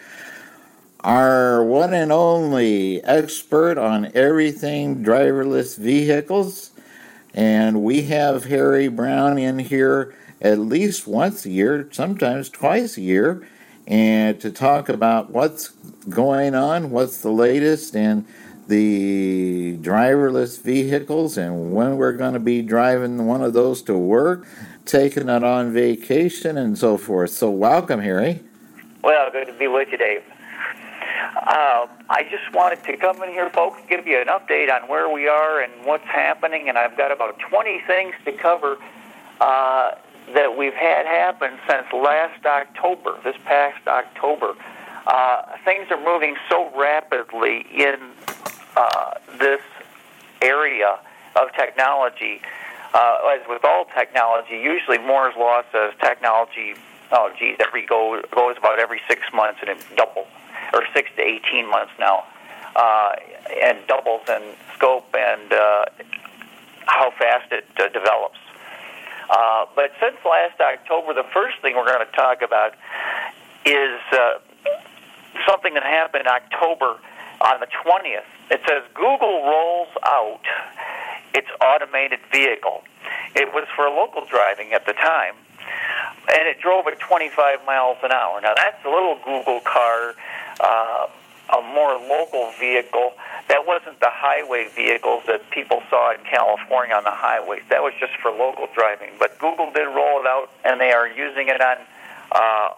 our 1.00 1.65
one 1.65 1.94
and 1.94 2.12
only 2.12 3.03
expert 3.03 3.79
on 3.79 4.12
everything 4.15 5.03
driverless 5.03 5.79
vehicles. 5.79 6.73
And 7.33 7.83
we 7.83 8.03
have 8.03 8.44
Harry 8.44 8.89
Brown 8.89 9.39
in 9.39 9.61
here 9.61 10.15
at 10.43 10.59
least 10.59 11.06
once 11.06 11.47
a 11.47 11.50
year, 11.50 11.89
sometimes 11.91 12.50
twice 12.50 12.99
a 12.99 13.00
year, 13.00 13.49
and 13.87 14.39
to 14.43 14.50
talk 14.53 14.91
about 14.91 15.31
what's 15.31 15.71
going 16.11 16.55
on, 16.55 16.91
what's 16.91 17.23
the 17.23 17.33
latest, 17.33 17.94
in 17.94 18.27
the 18.69 19.77
driverless 19.79 20.62
vehicles 20.62 21.37
and 21.37 21.75
when 21.75 21.97
we're 21.97 22.12
going 22.12 22.33
to 22.33 22.41
be 22.41 22.62
driving 22.62 23.27
one 23.27 23.43
of 23.43 23.53
those 23.53 23.83
to 23.83 23.97
work 23.97 24.47
taking 24.84 25.29
it 25.29 25.44
on 25.44 25.73
vacation 25.73 26.58
and 26.58 26.76
so 26.76 26.96
forth. 26.96 27.31
So, 27.31 27.50
welcome, 27.50 28.00
Harry. 28.00 28.40
Well, 29.02 29.31
good 29.31 29.46
to 29.46 29.52
be 29.55 29.69
with 29.69 29.88
you, 29.90 29.99
Dave. 29.99 30.23
Uh, 31.37 31.87
I 32.08 32.25
just 32.31 32.52
wanted 32.55 32.84
to 32.84 32.96
come 32.96 33.23
in 33.23 33.31
here, 33.31 33.50
folks, 33.50 33.81
give 33.88 34.06
you 34.06 34.20
an 34.20 34.29
update 34.29 34.70
on 34.73 34.88
where 34.88 35.12
we 35.12 35.29
are 35.29 35.60
and 35.60 35.72
what's 35.84 36.05
happening. 36.05 36.69
And 36.69 36.79
I've 36.79 36.96
got 36.96 37.10
about 37.10 37.39
20 37.39 37.81
things 37.86 38.15
to 38.24 38.32
cover 38.32 38.77
uh, 39.41 39.93
that 40.34 40.56
we've 40.56 40.74
had 40.74 41.06
happen 41.06 41.58
since 41.69 41.86
last 41.93 42.44
October, 42.44 43.19
this 43.24 43.36
past 43.44 43.86
October. 43.89 44.55
Uh, 45.06 45.43
things 45.65 45.91
are 45.91 46.03
moving 46.05 46.36
so 46.48 46.70
rapidly 46.79 47.67
in 47.74 47.96
uh, 48.77 49.15
this 49.39 49.60
area 50.41 50.98
of 51.34 51.53
technology 51.55 52.41
uh, 52.94 53.19
as 53.34 53.46
with 53.49 53.65
all 53.65 53.87
technology, 53.94 54.56
usually 54.56 54.99
Moore's 54.99 55.34
law 55.37 55.63
says 55.72 55.93
technology, 56.01 56.75
oh 57.11 57.31
geez, 57.39 57.56
every 57.61 57.87
go 57.87 58.20
goes 58.31 58.56
about 58.58 58.79
every 58.79 59.01
six 59.08 59.22
months 59.32 59.61
and 59.61 59.70
it 59.70 59.84
doubles, 59.96 60.29
or 60.72 60.84
six 60.94 61.11
to 61.17 61.22
eighteen 61.22 61.69
months 61.69 61.93
now, 61.99 62.25
uh, 62.77 63.13
and 63.63 63.79
doubles 63.87 64.22
in 64.29 64.43
scope 64.75 65.15
and 65.17 65.53
uh, 65.53 65.84
how 66.87 67.11
fast 67.19 67.51
it 67.53 67.67
uh, 67.79 67.89
develops. 67.89 68.39
Uh, 69.31 69.65
but 69.75 69.93
since 70.01 70.17
last 70.25 70.61
October, 70.61 71.15
the 71.15 71.27
first 71.32 71.56
thing 71.63 71.75
we're 71.77 71.87
going 71.87 72.05
to 72.05 72.13
talk 72.13 72.43
about 72.43 72.75
is 73.65 74.01
uh, 74.13 74.34
something 75.49 75.72
that 75.75 75.82
happened 75.82 76.27
in 76.27 76.29
October 76.29 76.99
on 77.41 77.61
the 77.61 77.67
20th. 77.67 78.29
It 78.51 78.61
says 78.69 78.82
Google 78.94 79.43
rolls 79.43 79.89
out 80.05 80.44
its 81.34 81.48
automated 81.60 82.20
vehicle. 82.31 82.82
It 83.34 83.53
was 83.53 83.67
for 83.74 83.89
local 83.89 84.24
driving 84.27 84.72
at 84.72 84.86
the 84.86 84.93
time, 84.93 85.34
and 86.29 86.48
it 86.48 86.60
drove 86.60 86.86
at 86.86 86.98
25 87.01 87.65
miles 87.67 87.98
an 88.03 88.12
hour. 88.12 88.41
Now, 88.41 88.55
that's 88.55 88.84
a 88.84 88.89
little 88.89 89.19
Google 89.24 89.60
car, 89.60 90.15
uh, 90.60 91.06
a 91.56 91.62
more 91.62 91.96
local 91.96 92.53
vehicle. 92.58 93.12
That 93.48 93.67
wasn't 93.67 94.01
the 94.01 94.10
highway 94.10 94.69
vehicles 94.74 95.24
that 95.27 95.48
people 95.51 95.82
saw 95.91 96.12
in 96.12 96.20
California 96.24 96.94
on 96.94 97.05
the 97.05 97.10
highways. 97.10 97.62
That 97.69 97.82
was 97.82 97.93
just 97.98 98.12
for 98.22 98.31
local 98.31 98.69
driving. 98.74 99.10
But 99.19 99.39
Google 99.39 99.70
did 99.72 99.86
roll 99.86 100.20
it 100.20 100.27
out, 100.27 100.51
and 100.65 100.81
they 100.81 100.93
are 100.93 101.08
using 101.08 101.48
it 101.48 101.60
on 101.60 101.77
uh, 102.32 102.69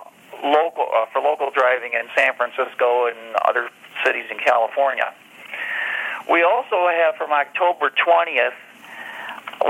local 0.43 0.89
uh, 0.95 1.07
for 1.13 1.21
local 1.21 1.51
driving 1.51 1.93
in 1.93 2.07
San 2.17 2.35
Francisco 2.35 3.07
and 3.07 3.37
other 3.45 3.69
cities 4.05 4.25
in 4.31 4.39
California. 4.39 5.15
We 6.31 6.43
also 6.43 6.89
have 6.89 7.17
from 7.17 7.33
October 7.33 7.91
20th, 7.91 8.55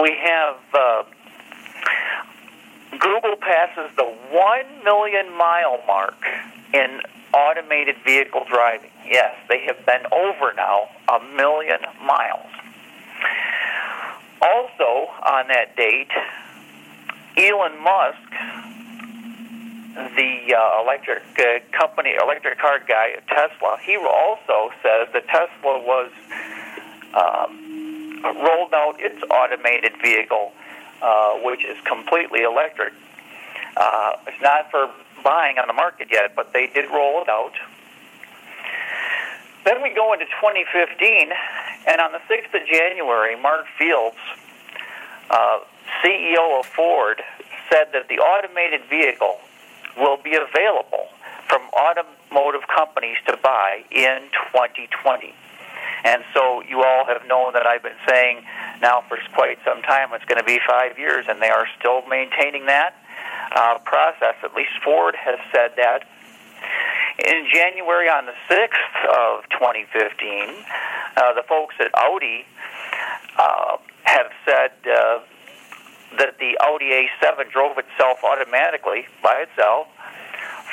we 0.00 0.16
have 0.25 0.56
uh, 0.73 1.02
Google 2.92 3.37
passes 3.37 3.90
the 3.96 4.04
1 4.04 4.84
million 4.84 5.37
mile 5.37 5.80
mark 5.87 6.14
in 6.73 7.00
automated 7.32 7.96
vehicle 8.04 8.44
driving. 8.49 8.90
Yes, 9.04 9.34
they 9.49 9.64
have 9.66 9.84
been 9.84 10.06
over 10.12 10.52
now 10.56 10.88
a 11.08 11.20
million 11.37 11.80
miles. 12.04 12.50
Also, 14.40 15.11
on 15.26 15.49
that 15.49 15.75
date, 15.76 16.11
Elon 17.37 17.82
Musk, 17.82 18.32
the 19.94 20.54
uh, 20.54 20.82
electric 20.82 21.22
uh, 21.38 21.60
company, 21.72 22.14
electric 22.20 22.58
car 22.58 22.80
guy 22.86 23.12
at 23.16 23.26
Tesla, 23.28 23.78
he 23.82 23.96
also 23.96 24.72
says 24.82 25.08
that 25.12 25.26
Tesla 25.28 25.80
was 25.80 26.10
um, 27.14 28.20
rolled 28.24 28.74
out 28.74 28.96
its 28.98 29.22
automated 29.30 29.92
vehicle, 30.02 30.52
uh, 31.00 31.34
which 31.44 31.64
is 31.64 31.76
completely 31.84 32.42
electric. 32.42 32.92
Uh, 33.76 34.16
it's 34.26 34.42
not 34.42 34.70
for 34.70 34.90
buying 35.22 35.58
on 35.58 35.68
the 35.68 35.72
market 35.72 36.08
yet, 36.10 36.34
but 36.34 36.52
they 36.52 36.66
did 36.66 36.90
roll 36.90 37.22
it 37.22 37.28
out. 37.28 37.54
Then 39.64 39.80
we 39.82 39.94
go 39.94 40.12
into 40.12 40.26
2015, 40.26 41.32
and 41.86 42.00
on 42.00 42.12
the 42.12 42.20
6th 42.28 42.52
of 42.60 42.66
January, 42.66 43.40
Mark 43.40 43.66
Fields, 43.78 44.16
uh, 45.30 45.60
CEO 46.02 46.58
of 46.58 46.66
Ford, 46.66 47.22
said 47.70 47.88
that 47.92 48.08
the 48.08 48.18
automated 48.18 48.82
vehicle 48.90 49.38
will 49.96 50.18
be 50.22 50.34
available 50.34 51.08
from 51.48 51.62
automotive 51.72 52.66
companies 52.74 53.16
to 53.26 53.36
buy 53.42 53.84
in 53.90 54.28
2020. 54.52 55.34
And 56.04 56.22
so 56.34 56.62
you 56.68 56.82
all 56.82 57.06
have 57.06 57.26
known 57.26 57.54
that 57.54 57.66
I've 57.66 57.82
been 57.82 58.00
saying 58.08 58.44
now 58.82 59.02
for 59.08 59.18
quite 59.34 59.58
some 59.64 59.82
time 59.82 60.10
it's 60.12 60.24
going 60.26 60.38
to 60.38 60.44
be 60.44 60.58
five 60.68 60.98
years, 60.98 61.24
and 61.28 61.40
they 61.40 61.48
are 61.48 61.66
still 61.78 62.02
maintaining 62.06 62.66
that 62.66 62.94
uh, 63.56 63.78
process. 63.84 64.34
At 64.42 64.54
least 64.54 64.72
Ford 64.84 65.16
has 65.16 65.38
said 65.52 65.72
that. 65.76 66.04
In 67.26 67.46
January 67.52 68.08
on 68.08 68.26
the 68.26 68.34
6th 68.50 68.96
of 69.06 69.44
2015, 69.50 70.64
uh, 71.16 71.32
the 71.34 71.42
folks 71.48 71.74
at 71.78 71.90
Audi 71.96 72.44
uh, 73.38 73.76
have 74.02 74.30
said 74.44 74.72
uh, 74.84 75.20
that 76.18 76.38
the 76.38 76.56
Audi 76.61 76.90
A7 76.90 77.50
drove 77.50 77.78
itself 77.78 78.18
automatically 78.25 79.06
by 79.23 79.47
itself 79.49 79.88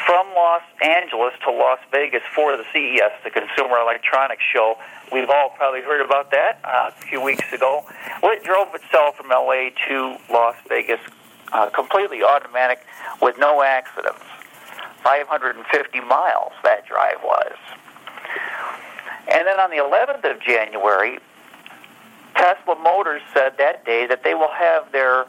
from 0.06 0.28
Los 0.36 0.64
Angeles 0.82 1.34
to 1.44 1.52
Las 1.52 1.80
Vegas 1.92 2.24
for 2.34 2.58
the 2.58 2.64
CES, 2.74 3.12
the 3.24 3.30
Consumer 3.30 3.78
Electronics 3.78 4.44
Show. 4.54 4.78
We've 5.12 5.30
all 5.30 5.50
probably 5.50 5.82
heard 5.82 6.04
about 6.04 6.32
that 6.32 6.60
uh, 6.64 6.90
a 6.90 7.06
few 7.08 7.22
weeks 7.22 7.52
ago. 7.54 7.86
Well, 8.22 8.32
it 8.32 8.44
drove 8.44 8.74
itself 8.74 9.18
from 9.18 9.30
LA 9.30 9.70
to 9.88 10.18
Las 10.32 10.56
Vegas 10.68 11.00
uh, 11.54 11.70
completely 11.70 12.24
automatic 12.24 12.86
with 13.22 13.38
no 13.38 13.62
accidents. 13.62 14.24
550 15.04 16.00
miles 16.02 16.54
that 16.64 16.86
drive 16.86 17.18
was. 17.24 17.58
And 19.32 19.48
then 19.48 19.60
on 19.60 19.70
the 19.70 19.78
11th 19.78 20.30
of 20.30 20.42
January, 20.42 21.20
Tesla 22.42 22.76
Motors 22.82 23.22
said 23.36 23.54
that 23.60 23.86
day 23.86 24.08
that 24.08 24.24
they 24.24 24.34
will 24.34 24.52
have 24.52 24.92
their 24.92 25.26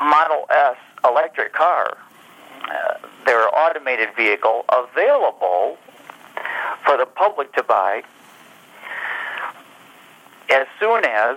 Model 0.00 0.44
S 0.50 0.76
electric 1.04 1.52
car, 1.52 1.96
uh, 2.68 2.94
their 3.24 3.46
automated 3.54 4.08
vehicle, 4.16 4.64
available 4.68 5.78
for 6.84 6.96
the 6.96 7.06
public 7.06 7.52
to 7.52 7.62
buy 7.62 8.02
as 10.50 10.66
soon 10.80 11.04
as 11.04 11.36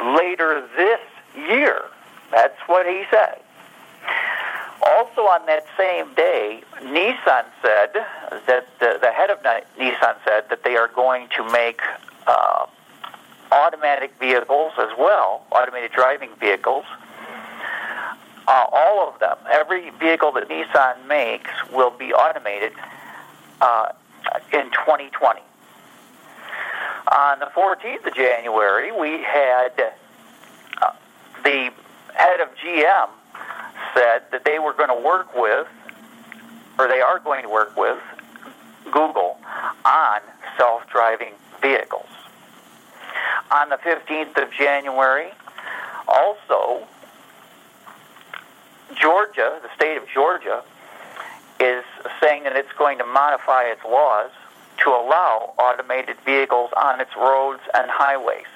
later 0.00 0.64
this 0.76 1.00
year. 1.34 1.86
That's 2.30 2.58
what 2.66 2.86
he 2.86 3.02
said. 3.10 3.40
Also, 4.86 5.22
on 5.22 5.44
that 5.46 5.66
same 5.76 6.14
day, 6.14 6.62
Nissan 6.80 7.44
said 7.60 7.90
that 8.46 8.68
the, 8.78 8.98
the 9.00 9.10
head 9.10 9.30
of 9.30 9.38
Nissan 9.40 10.14
said 10.24 10.48
that 10.50 10.62
they 10.62 10.76
are 10.76 10.88
going 10.94 11.26
to 11.36 11.50
make 11.50 11.80
uh, 12.26 12.66
automatic 13.54 14.12
vehicles 14.18 14.72
as 14.78 14.90
well, 14.98 15.46
automated 15.52 15.92
driving 15.92 16.30
vehicles. 16.40 16.84
Uh, 18.46 18.66
all 18.72 19.08
of 19.08 19.18
them, 19.20 19.36
every 19.50 19.90
vehicle 19.90 20.32
that 20.32 20.48
Nissan 20.48 21.06
makes 21.06 21.50
will 21.72 21.90
be 21.90 22.12
automated 22.12 22.72
uh, 23.60 23.92
in 24.52 24.64
2020. 24.70 25.40
On 27.12 27.38
the 27.38 27.46
14th 27.46 28.06
of 28.06 28.14
January, 28.14 28.90
we 28.92 29.22
had 29.22 29.72
uh, 30.82 30.90
the 31.42 31.70
head 32.14 32.40
of 32.40 32.48
GM 32.56 33.08
said 33.94 34.22
that 34.32 34.44
they 34.44 34.58
were 34.58 34.72
going 34.72 34.88
to 34.88 35.02
work 35.06 35.34
with, 35.34 35.66
or 36.78 36.88
they 36.88 37.00
are 37.00 37.18
going 37.18 37.42
to 37.42 37.48
work 37.48 37.76
with, 37.76 37.98
Google 38.84 39.38
on 39.84 40.20
self 40.58 40.86
driving 40.90 41.32
vehicles. 41.60 42.08
On 43.54 43.68
the 43.68 43.76
15th 43.76 44.42
of 44.42 44.50
January, 44.50 45.30
also, 46.08 46.88
Georgia, 49.00 49.60
the 49.62 49.72
state 49.76 49.96
of 49.96 50.08
Georgia, 50.12 50.64
is 51.60 51.84
saying 52.20 52.42
that 52.42 52.56
it's 52.56 52.72
going 52.76 52.98
to 52.98 53.06
modify 53.06 53.62
its 53.62 53.80
laws 53.84 54.32
to 54.78 54.90
allow 54.90 55.54
automated 55.56 56.16
vehicles 56.24 56.70
on 56.76 57.00
its 57.00 57.12
roads 57.16 57.60
and 57.74 57.88
highways. 57.88 58.50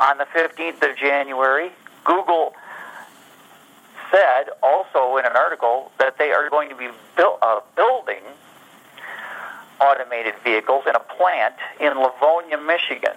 On 0.00 0.16
the 0.16 0.24
15th 0.24 0.90
of 0.90 0.96
January, 0.96 1.70
Google 2.04 2.54
said 4.10 4.48
also 4.62 5.18
in 5.18 5.26
an 5.26 5.36
article 5.36 5.92
that 5.98 6.16
they 6.16 6.30
are 6.30 6.48
going 6.48 6.70
to 6.70 6.74
be 6.74 6.88
build, 7.14 7.38
uh, 7.42 7.60
building 7.76 8.22
automated 9.82 10.34
vehicles 10.42 10.84
in 10.88 10.94
a 10.96 11.00
plant 11.00 11.54
in 11.78 11.92
Livonia, 12.00 12.56
Michigan, 12.56 13.12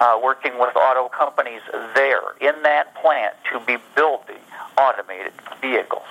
uh, 0.00 0.18
working 0.22 0.58
with 0.58 0.74
auto 0.76 1.08
companies 1.08 1.60
there 1.94 2.22
in 2.40 2.62
that 2.62 2.94
plant 2.94 3.34
to 3.52 3.60
be 3.60 3.76
building 3.94 4.40
automated 4.78 5.32
vehicles. 5.60 6.08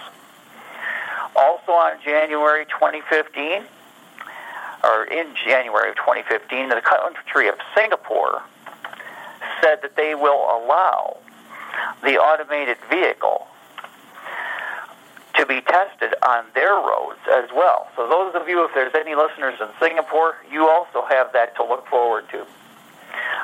Also 1.36 1.72
on 1.72 1.98
January 2.04 2.66
2015, 2.66 3.64
or 4.84 5.04
in 5.06 5.28
January 5.36 5.90
of 5.90 5.96
2015, 5.98 6.70
the 6.70 6.82
country 6.82 7.50
of 7.50 7.56
Singapore 7.76 8.42
said 9.62 9.82
that 9.82 9.96
they 9.96 10.16
will 10.16 10.46
allow 10.46 11.18
the 12.04 12.18
automated 12.18 12.78
vehicle 12.90 13.48
to 15.36 15.46
be 15.46 15.62
tested 15.62 16.14
on 16.26 16.46
their 16.54 16.74
roads 16.74 17.20
as 17.32 17.50
well. 17.56 17.88
So, 17.96 18.08
those 18.08 18.36
of 18.36 18.48
you, 18.50 18.66
if 18.66 18.72
there's 18.74 18.94
any 18.96 19.16
listeners 19.16 19.56
in 19.62 19.68
Singapore, 19.80 20.36
you 20.52 20.68
also 20.68 21.06
have 21.10 21.32
that 21.34 21.56
to 21.56 21.64
look 21.64 21.88
forward 21.88 22.26
to. 22.32 22.46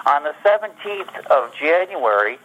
On 0.05 0.23
the 0.23 0.35
17th 0.45 1.25
of 1.31 1.55
January, 1.55 2.37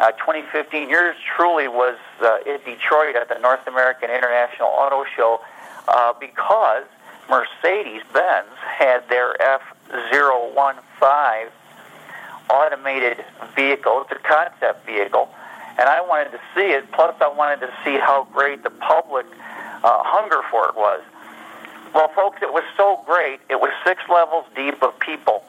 uh, 0.00 0.12
2015, 0.12 0.88
yours 0.88 1.14
truly 1.36 1.68
was 1.68 1.98
uh, 2.22 2.38
in 2.46 2.58
Detroit 2.64 3.16
at 3.16 3.28
the 3.28 3.38
North 3.38 3.66
American 3.66 4.08
International 4.08 4.68
Auto 4.68 5.04
Show 5.14 5.40
uh, 5.88 6.14
because 6.18 6.84
Mercedes 7.28 8.02
Benz 8.14 8.48
had 8.64 9.06
their 9.10 9.34
F015 9.90 11.50
automated 12.48 13.24
vehicle, 13.54 14.02
it's 14.02 14.12
a 14.12 14.28
concept 14.28 14.86
vehicle, 14.86 15.28
and 15.78 15.88
I 15.90 16.00
wanted 16.00 16.32
to 16.32 16.40
see 16.54 16.72
it. 16.72 16.90
Plus, 16.92 17.14
I 17.20 17.28
wanted 17.28 17.60
to 17.60 17.72
see 17.84 17.98
how 17.98 18.26
great 18.32 18.62
the 18.62 18.70
public 18.70 19.26
uh, 19.84 20.02
hunger 20.02 20.40
for 20.50 20.66
it 20.68 20.76
was. 20.76 21.02
Well, 21.94 22.08
folks, 22.14 22.40
it 22.40 22.52
was 22.52 22.64
so 22.74 23.02
great. 23.04 23.40
It 23.50 23.60
was 23.60 23.70
six 23.84 24.02
levels 24.08 24.46
deep 24.56 24.82
of 24.82 24.98
people 24.98 25.44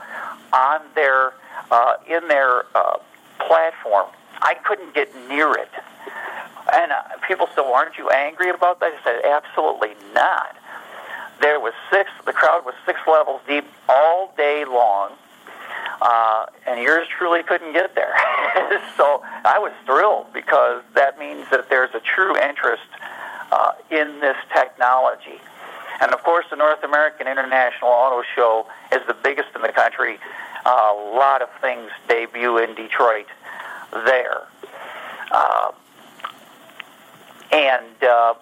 on 0.51 0.81
their 0.93 1.33
uh, 1.71 1.95
in 2.07 2.27
their 2.27 2.65
uh, 2.75 2.97
platform. 3.39 4.07
I 4.41 4.55
couldn't 4.55 4.93
get 4.93 5.13
near 5.29 5.53
it, 5.53 5.71
and 6.73 6.91
uh, 6.91 7.01
people 7.27 7.47
said, 7.55 7.61
well, 7.61 7.73
"Aren't 7.73 7.97
you 7.97 8.09
angry 8.09 8.49
about 8.49 8.79
that?" 8.79 8.93
I 8.93 9.03
said, 9.03 9.25
"Absolutely 9.25 9.95
not." 10.13 10.55
There 11.41 11.59
was 11.59 11.73
six. 11.91 12.09
The 12.25 12.33
crowd 12.33 12.65
was 12.65 12.73
six 12.85 12.99
levels 13.07 13.41
deep 13.47 13.65
all 13.89 14.33
day 14.37 14.65
long 14.65 15.13
uh, 16.01 16.45
and 16.67 16.81
yours 16.81 17.07
truly 17.17 17.43
couldn't 17.43 17.73
get 17.73 17.95
there. 17.95 18.13
so 18.97 19.21
I 19.45 19.57
was 19.59 19.71
thrilled 19.85 20.33
because 20.33 20.83
that 20.95 21.17
means 21.17 21.49
that 21.49 21.69
there's 21.69 21.93
a 21.93 22.01
true 22.01 22.37
interest 22.37 22.83
uh, 23.51 23.73
in 23.89 24.19
this 24.19 24.37
technology. 24.53 25.39
And 26.01 26.11
of 26.11 26.23
course, 26.23 26.45
the 26.49 26.57
North 26.57 26.83
American 26.83 27.27
International 27.27 27.89
Auto 27.89 28.23
Show 28.35 28.65
is 28.91 28.99
the 29.07 29.13
biggest 29.13 29.49
in 29.55 29.61
the 29.61 29.71
country. 29.71 30.19
A 30.65 30.93
lot 31.15 31.41
of 31.41 31.49
things 31.61 31.89
debut 32.07 32.57
in 32.57 32.73
Detroit 32.75 33.27
there. 33.91 34.43
Uh, 35.31 35.71
and 37.51 38.03
uh, 38.03 38.33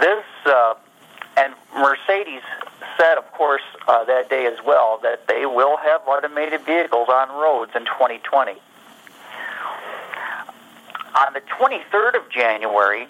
this, 0.00 0.24
uh, 0.46 0.74
and 1.36 1.54
Mercedes 1.74 2.42
said, 2.98 3.16
of 3.16 3.30
course, 3.32 3.62
uh, 3.88 4.04
that 4.04 4.28
day 4.28 4.46
as 4.46 4.58
well, 4.64 4.98
that 5.02 5.26
they 5.26 5.46
will 5.46 5.76
have 5.76 6.02
automated 6.06 6.62
vehicles 6.62 7.08
on 7.08 7.28
roads 7.30 7.72
in 7.74 7.84
2020. 7.84 8.52
On 11.16 11.32
the 11.32 11.40
23rd 11.40 12.16
of 12.16 12.28
January, 12.30 13.06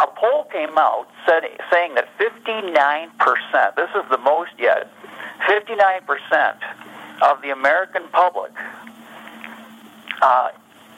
a 0.00 0.06
poll 0.06 0.44
came 0.52 0.76
out 0.76 1.08
said, 1.26 1.42
saying 1.70 1.94
that 1.94 2.08
59%, 2.18 3.74
this 3.76 3.90
is 3.94 4.10
the 4.10 4.18
most 4.18 4.52
yet, 4.58 4.90
59% 5.48 6.58
of 7.22 7.40
the 7.40 7.50
American 7.50 8.02
public 8.12 8.52
uh, 10.20 10.50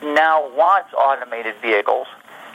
now 0.02 0.50
wants 0.56 0.92
automated 0.92 1.54
vehicles, 1.62 2.08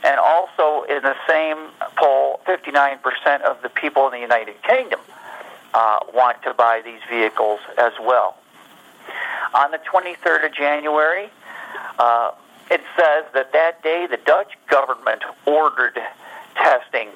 and 0.03 0.19
also 0.19 0.83
in 0.83 1.01
the 1.01 1.15
same 1.27 1.57
poll, 1.95 2.41
59% 2.45 3.41
of 3.43 3.61
the 3.61 3.69
people 3.69 4.07
in 4.07 4.11
the 4.11 4.19
United 4.19 4.61
Kingdom 4.63 4.99
uh, 5.73 5.99
want 6.13 6.41
to 6.43 6.53
buy 6.53 6.81
these 6.83 6.99
vehicles 7.09 7.61
as 7.77 7.93
well. 8.01 8.35
On 9.53 9.71
the 9.71 9.79
23rd 9.79 10.47
of 10.47 10.53
January, 10.53 11.29
uh, 11.97 12.31
it 12.69 12.81
says 12.97 13.25
that 13.33 13.53
that 13.53 13.81
day 13.83 14.05
the 14.09 14.17
Dutch 14.17 14.53
government 14.69 15.23
ordered 15.45 15.97
testing 16.55 17.09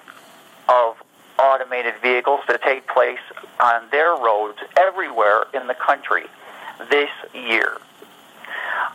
of 0.70 0.96
automated 1.40 1.94
vehicles 2.02 2.42
to 2.48 2.58
take 2.58 2.88
place 2.88 3.20
on 3.60 3.84
their 3.92 4.16
roads 4.16 4.58
everywhere 4.78 5.46
in 5.54 5.68
the 5.68 5.74
country 5.74 6.24
this 6.90 7.10
year. 7.34 7.78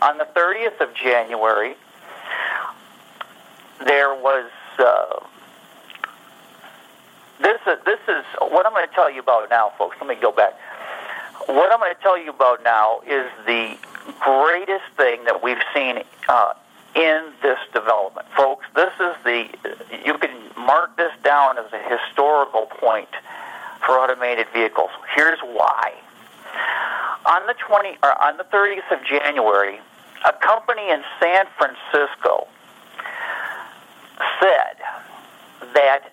On 0.01 0.17
the 0.17 0.27
30th 0.35 0.79
of 0.81 0.93
January, 0.93 1.75
there 3.85 4.13
was. 4.13 4.49
Uh, 4.77 5.19
this 7.41 7.59
is, 7.67 7.77
this 7.85 7.99
is 8.07 8.23
what 8.39 8.65
I'm 8.65 8.71
going 8.71 8.87
to 8.87 8.93
tell 8.93 9.11
you 9.11 9.19
about 9.19 9.49
now, 9.49 9.73
folks. 9.77 9.97
Let 9.99 10.07
me 10.07 10.15
go 10.15 10.31
back. 10.31 10.53
What 11.47 11.71
I'm 11.71 11.79
going 11.79 11.93
to 11.93 12.01
tell 12.01 12.17
you 12.17 12.29
about 12.29 12.63
now 12.63 13.01
is 13.01 13.29
the 13.45 13.77
greatest 14.19 14.85
thing 14.95 15.25
that 15.25 15.43
we've 15.43 15.61
seen 15.73 15.99
uh, 16.29 16.53
in 16.95 17.31
this 17.41 17.59
development, 17.73 18.25
folks. 18.35 18.65
This 18.73 18.93
is 18.99 19.15
the 19.23 19.49
you 20.05 20.17
can 20.17 20.31
mark 20.57 20.95
this 20.95 21.11
down 21.23 21.57
as 21.57 21.65
a 21.73 21.79
historical 21.79 22.67
point 22.67 23.09
for 23.85 23.99
automated 23.99 24.47
vehicles. 24.53 24.89
Here's 25.13 25.39
why. 25.41 25.93
On 27.25 27.45
the 27.47 27.55
20 27.67 27.97
or 28.01 28.21
on 28.21 28.37
the 28.37 28.45
30th 28.45 28.89
of 28.91 29.05
January, 29.05 29.79
a 30.25 30.33
company 30.33 30.89
in 30.89 31.03
San 31.19 31.45
Francisco 31.57 32.47
said 34.39 34.77
that 35.73 36.11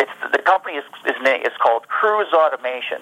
it's 0.00 0.10
the 0.32 0.38
company 0.38 0.76
is 0.76 0.84
is, 1.06 1.16
is 1.16 1.56
called 1.62 1.88
Cruise 1.88 2.32
Automation. 2.34 3.00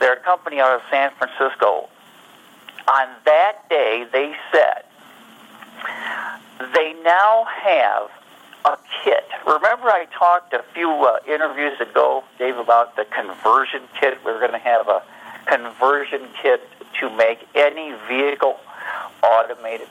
They're 0.00 0.14
a 0.14 0.20
company 0.20 0.60
out 0.60 0.74
of 0.74 0.82
San 0.90 1.10
Francisco. 1.18 1.88
On 2.90 3.08
that 3.26 3.68
day, 3.68 4.06
they 4.10 4.34
said 4.50 4.87
they 6.74 6.94
now 7.02 7.44
have 7.44 8.10
a 8.64 8.78
kit. 9.04 9.24
Remember, 9.46 9.88
I 9.88 10.06
talked 10.12 10.52
a 10.52 10.64
few 10.74 10.90
uh, 10.90 11.18
interviews 11.28 11.80
ago, 11.80 12.24
Dave, 12.38 12.56
about 12.56 12.96
the 12.96 13.04
conversion 13.06 13.82
kit. 13.98 14.18
We're 14.24 14.40
going 14.40 14.52
to 14.52 14.58
have 14.58 14.88
a 14.88 15.02
conversion 15.46 16.28
kit 16.42 16.68
to 17.00 17.10
make 17.16 17.46
any 17.54 17.94
vehicle 18.08 18.58
automated. 19.22 19.88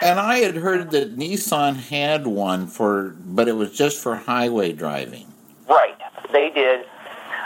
And 0.00 0.18
I 0.18 0.38
had 0.38 0.56
heard 0.56 0.92
that 0.92 1.16
Nissan 1.16 1.76
had 1.76 2.26
one 2.26 2.66
for, 2.66 3.14
but 3.18 3.48
it 3.48 3.52
was 3.52 3.76
just 3.76 4.00
for 4.00 4.14
highway 4.14 4.72
driving. 4.72 5.26
Right, 5.68 5.98
they 6.32 6.50
did. 6.50 6.86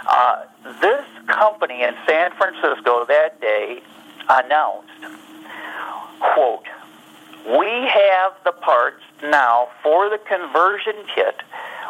Uh, 0.06 0.42
this 0.80 1.04
company 1.26 1.82
in 1.82 1.94
San 2.06 2.30
Francisco 2.32 3.04
that 3.06 3.40
day 3.40 3.82
announced, 4.28 4.88
quote, 6.20 6.66
we 7.46 7.66
have 7.66 8.32
the 8.44 8.52
parts 8.52 9.02
now 9.22 9.68
for 9.82 10.08
the 10.08 10.18
conversion 10.18 10.94
kit. 11.14 11.36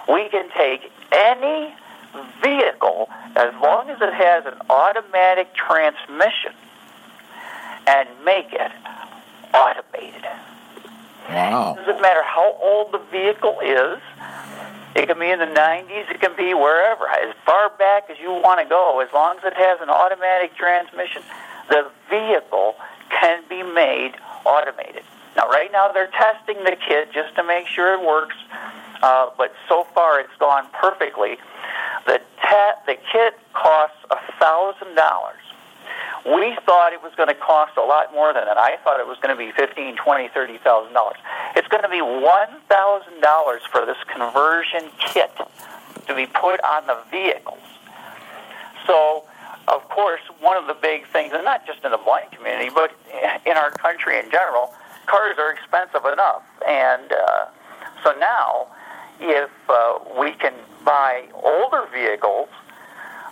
We 0.09 0.29
can 0.29 0.49
take 0.57 0.91
any 1.13 1.75
vehicle 2.43 3.09
as 3.37 3.55
long 3.63 3.91
as 3.91 4.01
it 4.01 4.13
has 4.13 4.47
an 4.47 4.55
automatic 4.69 5.55
transmission 5.55 6.53
and 7.87 8.09
make 8.25 8.53
it 8.53 8.73
automated. 9.53 10.25
Wow. 11.29 11.75
Doesn't 11.75 12.03
matter 12.03 12.23
how 12.23 12.57
old 12.63 12.93
the 12.93 13.01
vehicle 13.11 13.61
is. 13.61 13.99
It 14.95 15.07
can 15.07 15.19
be 15.19 15.31
in 15.31 15.39
the 15.39 15.47
90s. 15.47 16.11
It 16.11 16.21
can 16.21 16.37
be 16.37 16.55
wherever, 16.55 17.09
as 17.09 17.35
far 17.45 17.71
back 17.71 18.11
as 18.11 18.19
you 18.21 18.31
want 18.31 18.61
to 18.61 18.67
go. 18.67 19.01
As 19.01 19.13
long 19.13 19.39
as 19.39 19.45
it 19.45 19.55
has 19.55 19.81
an 19.81 19.89
automatic 19.91 20.55
transmission, 20.57 21.23
the 21.69 21.91
vehicle 22.09 22.77
can 23.11 23.43
be 23.49 23.63
made 23.63 24.13
automated. 24.45 25.03
Now, 25.37 25.49
right 25.49 25.71
now 25.73 25.91
they're 25.93 26.11
testing 26.11 26.63
the 26.65 26.77
kit 26.77 27.13
just 27.13 27.35
to 27.37 27.45
make 27.45 27.67
sure 27.67 27.95
it 27.95 28.05
works, 28.05 28.37
uh, 29.03 29.31
but 29.37 29.53
so 29.69 29.85
far 29.95 30.21
it's 30.21 30.37
gone 30.39 30.67
perfectly. 30.73 31.37
The 32.07 32.21
the 32.87 32.97
kit 33.11 33.39
costs 33.53 33.97
a 34.11 34.19
thousand 34.39 34.95
dollars. 34.95 35.41
We 36.25 36.57
thought 36.65 36.93
it 36.93 37.03
was 37.03 37.13
going 37.17 37.29
to 37.29 37.35
cost 37.35 37.77
a 37.77 37.83
lot 37.83 38.15
more 38.15 38.33
than 38.33 38.45
that. 38.45 38.57
I 38.57 38.77
thought 38.85 39.01
it 39.01 39.07
was 39.07 39.19
going 39.21 39.37
to 39.37 39.39
be 39.39 39.51
fifteen, 39.53 39.97
twenty, 39.97 40.29
thirty 40.29 40.59
thousand 40.59 40.93
dollars. 40.93 41.17
It's 41.57 41.69
going 41.69 41.83
to 41.83 41.89
be 41.89 42.01
one 42.01 42.61
thousand 42.69 43.21
dollars 43.21 43.63
for 43.71 43.85
this 43.85 43.97
conversion 44.07 44.91
kit 44.99 45.33
to 46.07 46.15
be 46.15 46.27
put 46.27 46.63
on 46.63 46.87
the 46.87 46.99
vehicles. 47.11 47.59
So, 48.87 49.25
of 49.69 49.89
course, 49.89 50.21
one 50.41 50.57
of 50.57 50.67
the 50.67 50.75
big 50.75 51.07
things, 51.09 51.33
and 51.35 51.45
not 51.45 51.67
just 51.67 51.85
in 51.85 51.91
the 51.91 51.99
blind 51.99 52.31
community, 52.33 52.71
but 52.73 52.93
in 53.47 53.57
our 53.57 53.71
country 53.71 54.19
in 54.19 54.31
general, 54.31 54.75
cars 55.07 55.37
are 55.39 55.53
expensive 55.53 56.05
enough, 56.11 56.43
and 56.67 57.13
uh, 57.13 57.47
so 58.03 58.15
now, 58.19 58.67
if 59.21 59.51
uh, 59.69 59.99
we 60.19 60.33
can 60.33 60.55
buy 60.85 61.25
older 61.43 61.87
vehicles 61.93 62.49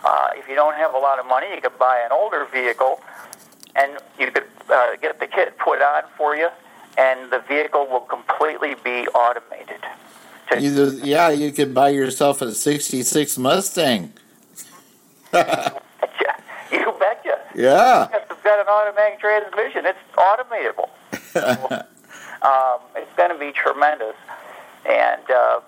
uh, 0.04 0.28
if 0.36 0.48
you 0.48 0.54
don't 0.54 0.74
have 0.76 0.94
a 0.94 0.98
lot 0.98 1.18
of 1.18 1.26
money, 1.26 1.46
you 1.54 1.60
could 1.60 1.78
buy 1.78 2.00
an 2.04 2.12
older 2.12 2.46
vehicle, 2.52 3.00
and 3.76 3.98
you 4.18 4.30
could 4.30 4.44
uh, 4.70 4.96
get 5.00 5.20
the 5.20 5.26
kit 5.26 5.56
put 5.58 5.80
on 5.80 6.02
for 6.16 6.34
you, 6.36 6.48
and 6.98 7.30
the 7.30 7.38
vehicle 7.46 7.86
will 7.86 8.00
completely 8.00 8.74
be 8.82 9.06
automated. 9.08 9.80
Either, 10.58 10.90
yeah, 11.04 11.30
you 11.30 11.50
could 11.52 11.72
buy 11.72 11.88
yourself 11.88 12.42
a 12.42 12.52
66 12.52 13.38
Mustang. 13.38 14.12
you 15.32 15.40
betcha. 16.98 17.38
Yeah. 17.54 18.08
It's 18.12 18.42
got 18.42 18.60
an 18.60 18.66
automatic 18.68 19.18
transmission, 19.20 19.86
it's 19.86 19.98
automatable. 20.16 20.90
um, 22.42 22.78
it's 22.96 23.16
going 23.16 23.30
to 23.30 23.38
be 23.38 23.52
tremendous, 23.52 24.16
and 24.84 25.30
uh, 25.30 25.60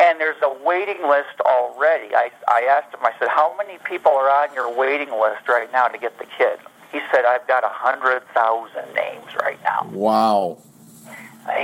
and 0.00 0.20
there's 0.20 0.40
a 0.42 0.64
waiting 0.64 1.02
list 1.02 1.40
already. 1.40 2.14
I 2.14 2.30
I 2.48 2.62
asked 2.62 2.94
him. 2.94 3.00
I 3.02 3.12
said, 3.18 3.28
"How 3.28 3.54
many 3.56 3.78
people 3.84 4.12
are 4.12 4.30
on 4.30 4.54
your 4.54 4.72
waiting 4.74 5.10
list 5.10 5.48
right 5.48 5.70
now 5.72 5.88
to 5.88 5.98
get 5.98 6.18
the 6.18 6.26
kit?" 6.38 6.60
He 6.92 7.00
said, 7.12 7.24
"I've 7.24 7.46
got 7.46 7.64
a 7.64 7.70
hundred 7.70 8.22
thousand 8.32 8.94
names 8.94 9.34
right 9.40 9.58
now." 9.62 9.88
Wow. 9.92 10.58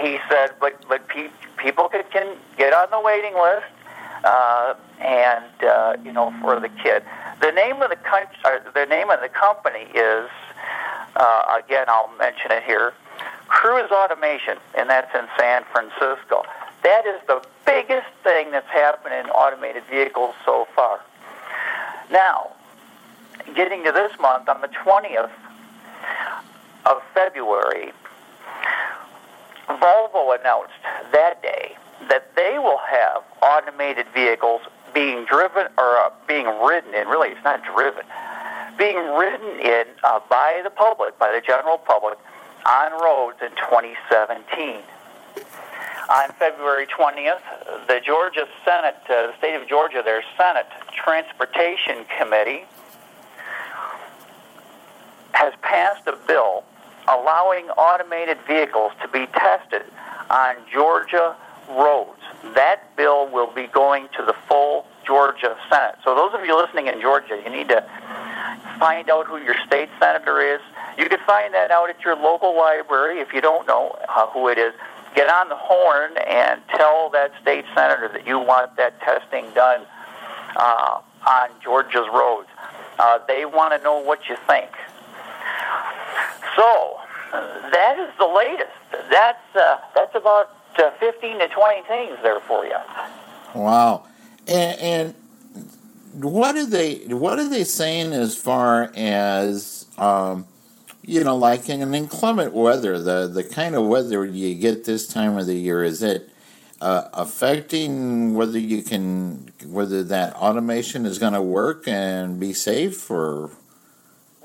He 0.03 0.19
said, 0.29 0.53
"But 0.61 0.85
but 0.89 1.09
pe- 1.09 1.31
people 1.57 1.89
can, 1.89 2.05
can 2.13 2.37
get 2.57 2.73
on 2.73 2.91
the 2.91 3.01
waiting 3.01 3.35
list, 3.35 3.67
uh, 4.25 4.75
and 5.01 5.65
uh, 5.65 5.97
you 6.05 6.13
know 6.13 6.35
for 6.41 6.61
the 6.61 6.69
kit. 6.69 7.05
The 7.41 7.51
name 7.51 7.83
of 7.83 7.91
the 7.91 7.97
country, 7.97 8.37
uh, 8.45 8.59
the 8.75 8.87
name 8.87 9.11
of 9.11 9.21
the 9.21 9.29
company 9.29 9.87
is 9.95 10.29
uh, 11.17 11.61
again 11.65 11.87
I'll 11.89 12.11
mention 12.19 12.51
it 12.51 12.63
here, 12.65 12.95
Cruise 13.49 13.91
Automation, 13.91 14.59
and 14.77 14.89
that's 14.89 15.15
in 15.15 15.27
San 15.39 15.65
Francisco. 15.73 16.45
That 16.83 17.07
is 17.07 17.21
the 17.27 17.43
biggest 17.65 18.09
thing 18.25 18.51
that's 18.51 18.69
happened 18.69 19.15
in 19.15 19.27
automated 19.31 19.85
vehicles 19.91 20.35
so 20.45 20.67
far. 20.75 21.01
Now, 22.11 22.51
getting 23.55 23.85
to 23.85 23.93
this 23.93 24.13
month 24.21 24.49
on 24.49 24.61
the 24.61 24.69
20th 24.69 25.31
of 26.87 27.03
February, 27.15 27.93
Volvo 29.69 30.39
announced 30.39 30.73
that 31.13 31.41
day 31.43 31.77
that 32.09 32.35
they 32.35 32.59
will 32.59 32.79
have 32.79 33.23
automated 33.43 34.07
vehicles 34.13 34.63
being 34.93 35.25
driven 35.25 35.67
or 35.79 35.97
uh, 35.99 36.11
being 36.27 36.47
ridden 36.47 36.95
in. 36.95 37.07
Really, 37.09 37.29
it's 37.29 37.45
not 37.45 37.63
driven, 37.65 38.05
being 38.79 38.97
ridden 38.97 39.61
in 39.61 39.85
uh, 40.05 40.21
by 40.29 40.61
the 40.65 40.71
public, 40.71 41.19
by 41.19 41.33
the 41.33 41.41
general 41.41 41.79
public, 41.79 42.19
on 42.67 42.93
roads 43.03 43.39
in 43.43 43.51
2017. 43.51 44.83
On 46.11 46.29
February 46.39 46.87
20th, 46.87 47.87
the 47.87 48.01
Georgia 48.05 48.47
Senate, 48.65 48.97
uh, 49.09 49.29
the 49.29 49.35
state 49.39 49.55
of 49.55 49.69
Georgia, 49.69 50.03
their 50.05 50.23
Senate 50.37 50.67
Transportation 50.93 52.05
Committee 52.19 52.65
has 55.33 55.55
passed 55.63 56.07
a 56.07 56.17
bill 56.27 56.65
allowing 57.09 57.69
automated 57.71 58.39
vehicles 58.47 58.93
to 59.01 59.09
be 59.09 59.27
tested 59.35 59.83
on 60.31 60.57
Georgia 60.73 61.35
roads. 61.71 62.21
That 62.55 62.95
bill 62.97 63.29
will 63.29 63.53
be 63.53 63.67
going 63.69 64.09
to 64.17 64.25
the 64.25 64.35
full 64.49 64.87
Georgia 65.05 65.57
Senate. 65.71 65.97
So 66.05 66.15
those 66.15 66.33
of 66.35 66.45
you 66.45 66.57
listening 66.57 66.87
in 66.87 67.01
Georgia, 67.01 67.41
you 67.43 67.51
need 67.51 67.69
to 67.69 67.85
find 68.83 69.09
out 69.11 69.29
who 69.29 69.39
your 69.39 69.55
state 69.65 69.89
senator 70.01 70.41
is. 70.41 70.61
You 70.99 71.09
can 71.09 71.21
find 71.21 71.55
that 71.55 71.71
out 71.71 71.89
at 71.89 72.01
your 72.01 72.17
local 72.17 72.57
library 72.57 73.21
if 73.21 73.33
you 73.33 73.41
don't 73.41 73.65
know 73.69 73.97
uh, 74.09 74.27
who 74.27 74.49
it 74.49 74.59
is. 74.59 74.75
Get 75.15 75.31
on 75.31 75.49
the 75.49 75.55
horn 75.55 76.17
and 76.27 76.61
tell 76.69 77.09
that 77.11 77.31
state 77.41 77.65
senator 77.77 78.09
that 78.13 78.27
you 78.27 78.41
want 78.41 78.77
that 78.79 79.01
testing 79.01 79.45
done 79.55 79.87
uh, 80.57 81.01
on 81.29 81.51
Georgia's 81.63 82.09
roads. 82.13 82.49
Uh, 82.99 83.21
they 83.29 83.45
want 83.45 83.73
to 83.73 83.85
know 83.85 84.01
what 84.01 84.29
you 84.29 84.37
think. 84.49 84.71
So 86.57 86.99
that 87.31 87.97
is 88.01 88.11
the 88.19 88.27
latest. 88.27 88.73
That's 89.11 89.57
uh, 89.57 89.77
that's 89.95 90.15
about 90.17 90.57
uh, 90.79 90.91
15 90.99 91.39
to 91.39 91.49
20 91.49 91.83
things 91.87 92.19
there 92.23 92.41
for 92.41 92.65
you. 92.65 92.77
Wow. 93.55 94.07
And, 94.49 94.81
and 94.81 95.15
what 96.15 96.57
are 96.57 96.67
they 96.67 96.97
what 97.09 97.39
are 97.39 97.49
they 97.49 97.65
saying 97.65 98.13
as 98.13 98.37
far 98.37 98.93
as 98.95 99.87
um, 99.99 100.47
you 101.03 101.25
know 101.25 101.37
like 101.37 101.69
in 101.69 101.81
an 101.81 101.95
inclement 101.95 102.53
weather 102.53 102.99
the 102.99 103.29
the 103.29 103.45
kind 103.45 103.75
of 103.75 103.87
weather 103.87 104.25
you 104.25 104.55
get 104.55 104.85
this 104.85 105.07
time 105.07 105.39
of 105.39 105.47
the 105.47 105.55
year 105.57 105.83
is 105.83 106.03
it 106.03 106.29
uh, 106.81 107.09
affecting 107.15 108.35
whether 108.35 108.59
you 108.59 108.83
can 108.83 109.51
whether 109.67 110.03
that 110.03 110.35
automation 110.35 111.07
is 111.07 111.19
going 111.19 111.33
to 111.33 111.43
work 111.43 111.87
and 111.87 112.41
be 112.41 112.53
safe 112.53 113.11
or 113.11 113.51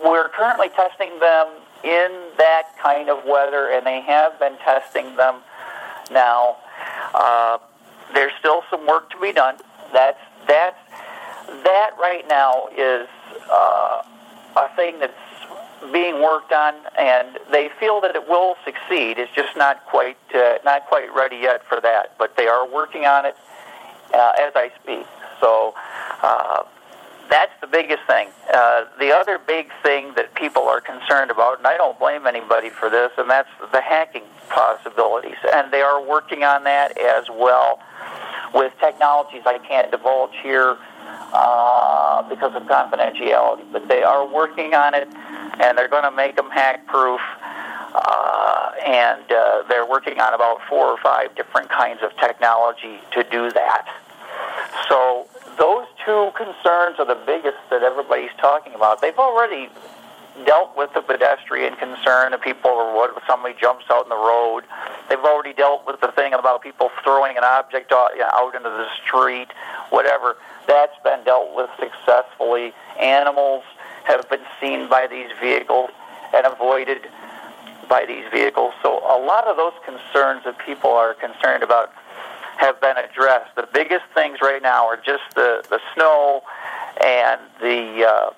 We're 0.04 0.30
currently 0.30 0.70
testing 0.70 1.20
them 1.20 1.48
in 1.84 2.12
that 2.38 2.78
kind 2.82 3.10
of 3.10 3.24
weather, 3.26 3.72
and 3.72 3.86
they 3.86 4.02
have 4.02 4.40
been 4.40 4.58
testing 4.58 5.16
them 5.16 5.38
now. 6.12 6.58
Uh, 7.14 7.58
there's 8.14 8.34
still 8.40 8.64
some 8.70 8.86
work 8.86 9.10
to 9.12 9.20
be 9.20 9.32
done. 9.34 9.58
That's 9.92 10.20
that's 10.48 10.78
that 11.64 11.92
right 12.00 12.26
now 12.28 12.68
is 12.78 13.08
uh, 13.52 14.04
a 14.56 14.76
thing 14.76 15.00
that's 15.00 15.14
being 15.92 16.16
worked 16.16 16.52
on, 16.52 16.74
and 16.98 17.40
they 17.52 17.70
feel 17.80 18.02
that 18.02 18.16
it 18.16 18.28
will 18.28 18.56
succeed. 18.66 19.18
It's 19.18 19.34
just 19.34 19.56
not 19.56 19.86
quite 19.86 20.18
uh, 20.34 20.58
not 20.66 20.86
quite 20.88 21.14
ready 21.14 21.38
yet 21.38 21.64
for 21.66 21.80
that, 21.82 22.18
but 22.18 22.36
they 22.36 22.48
are 22.48 22.68
working 22.68 23.06
on 23.06 23.26
it 23.26 23.36
uh, 24.14 24.32
as 24.40 24.54
I 24.56 24.72
speak. 24.84 25.06
So. 25.40 25.74
Uh, 26.22 26.64
that's 27.30 27.52
the 27.60 27.68
biggest 27.68 28.04
thing. 28.08 28.30
Uh, 28.54 28.86
the 29.00 29.12
other 29.14 29.38
big 29.38 29.70
thing 29.84 30.14
that 30.16 30.34
people 30.36 30.64
are 30.64 30.80
concerned 30.80 31.30
about, 31.30 31.58
and 31.58 31.68
I 31.68 31.76
don't 31.76 32.00
blame 32.00 32.26
anybody 32.26 32.70
for 32.70 32.90
this, 32.90 33.12
and 33.18 33.30
that's 33.30 33.50
the 33.74 33.82
hacking 33.82 34.24
possibilities. 34.50 35.36
And 35.54 35.72
they 35.72 35.82
are 35.82 36.02
working 36.02 36.44
on 36.44 36.64
that 36.64 36.98
as 36.98 37.26
well 37.30 37.80
with 38.54 38.72
technologies 38.80 39.42
I 39.46 39.58
can't 39.60 39.92
divulge 39.92 40.32
here 40.42 40.78
uh, 41.34 42.28
because 42.30 42.56
of 42.56 42.64
confidentiality. 42.64 43.66
But 43.72 43.88
they 43.88 44.04
are 44.04 44.26
working 44.28 44.74
on 44.74 44.94
it, 44.94 45.08
and 45.60 45.78
they're 45.78 45.90
going 45.90 46.04
to 46.04 46.12
make 46.12 46.36
them 46.36 46.50
hack 46.50 46.86
proof. 46.88 47.22
Uh, 47.94 48.72
and 48.86 49.32
uh, 49.32 49.64
they're 49.70 49.88
working 49.88 50.20
on 50.20 50.34
about 50.34 50.60
four 50.70 50.86
or 50.86 50.98
five 50.98 51.34
different 51.36 51.70
kinds 51.70 52.02
of 52.04 52.16
technology 52.18 53.00
to 53.12 53.24
do 53.32 53.52
that. 53.52 53.88
So 54.90 55.28
those 55.58 55.88
two 56.06 56.32
concerns 56.36 57.00
are 57.00 57.06
the 57.06 57.20
biggest 57.26 57.58
that 57.72 57.82
everybody's 57.82 58.36
talking 58.40 58.74
about. 58.74 59.02
They've 59.02 59.18
already 59.18 59.70
dealt 60.46 60.78
with 60.78 60.94
the 60.94 61.02
pedestrian 61.02 61.76
concern 61.78 62.34
of 62.34 62.42
people 62.42 62.70
or 62.70 62.94
what 62.96 63.12
somebody 63.28 63.56
jumps 63.60 63.86
out 63.90 64.06
in 64.06 64.10
the 64.10 64.16
road. 64.16 64.64
They've 65.10 65.18
already 65.18 65.54
dealt 65.54 65.88
with 65.88 66.00
the 66.00 66.12
thing 66.12 66.34
about 66.34 66.62
people 66.62 66.92
throwing 67.04 67.38
an 67.38 67.44
object 67.44 67.92
out, 67.92 68.12
you 68.14 68.20
know, 68.20 68.30
out 68.34 68.54
into 68.54 68.70
the 68.70 68.86
street, 69.04 69.48
whatever. 69.90 70.38
That's 70.68 70.98
been 71.04 71.24
dealt 71.24 71.56
with 71.56 71.70
successfully. 71.80 72.74
Animals 73.00 73.64
have 74.06 74.30
been 74.30 74.46
seen 74.60 74.90
by 74.90 75.08
these 75.08 75.30
vehicles 75.40 75.90
and 76.34 76.46
avoided 76.46 77.08
by 77.90 78.06
these 78.06 78.26
vehicles. 78.32 78.74
So 78.84 79.00
a 79.00 79.20
lot 79.20 79.48
of 79.48 79.58
those 79.58 79.74
concerns 79.86 80.44
that 80.44 80.58
people 80.66 80.92
are 80.92 81.14
concerned 81.14 81.64
about 81.64 81.92
have 82.58 82.82
been 82.82 82.98
addressed. 82.98 83.56
The 83.56 83.68
biggest 83.72 84.06
things 84.14 84.40
right 84.42 84.62
now 84.62 84.86
are 84.88 84.98
just 84.98 85.24
the, 85.36 85.64
the 85.70 85.80
snow 85.94 86.42
and 87.04 87.40
the 87.62 88.06
uh, 88.08 88.32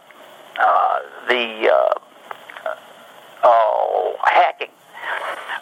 uh, 0.59 0.99
the 1.29 1.71
uh, 1.71 2.75
oh, 3.43 4.15
hacking. 4.25 4.69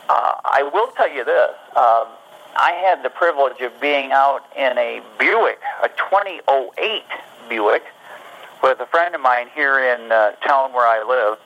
Uh, 0.09 0.33
I 0.43 0.69
will 0.73 0.87
tell 0.97 1.11
you 1.11 1.23
this. 1.23 1.51
Um, 1.75 2.07
I 2.55 2.71
had 2.71 3.03
the 3.03 3.09
privilege 3.09 3.61
of 3.61 3.79
being 3.79 4.11
out 4.11 4.45
in 4.55 4.77
a 4.77 5.01
Buick, 5.19 5.59
a 5.83 5.89
2008 5.89 7.03
Buick, 7.49 7.83
with 8.63 8.79
a 8.79 8.85
friend 8.87 9.13
of 9.13 9.21
mine 9.21 9.47
here 9.53 9.79
in 9.79 10.11
uh, 10.11 10.31
town 10.45 10.73
where 10.73 10.87
I 10.87 11.03
live, 11.03 11.37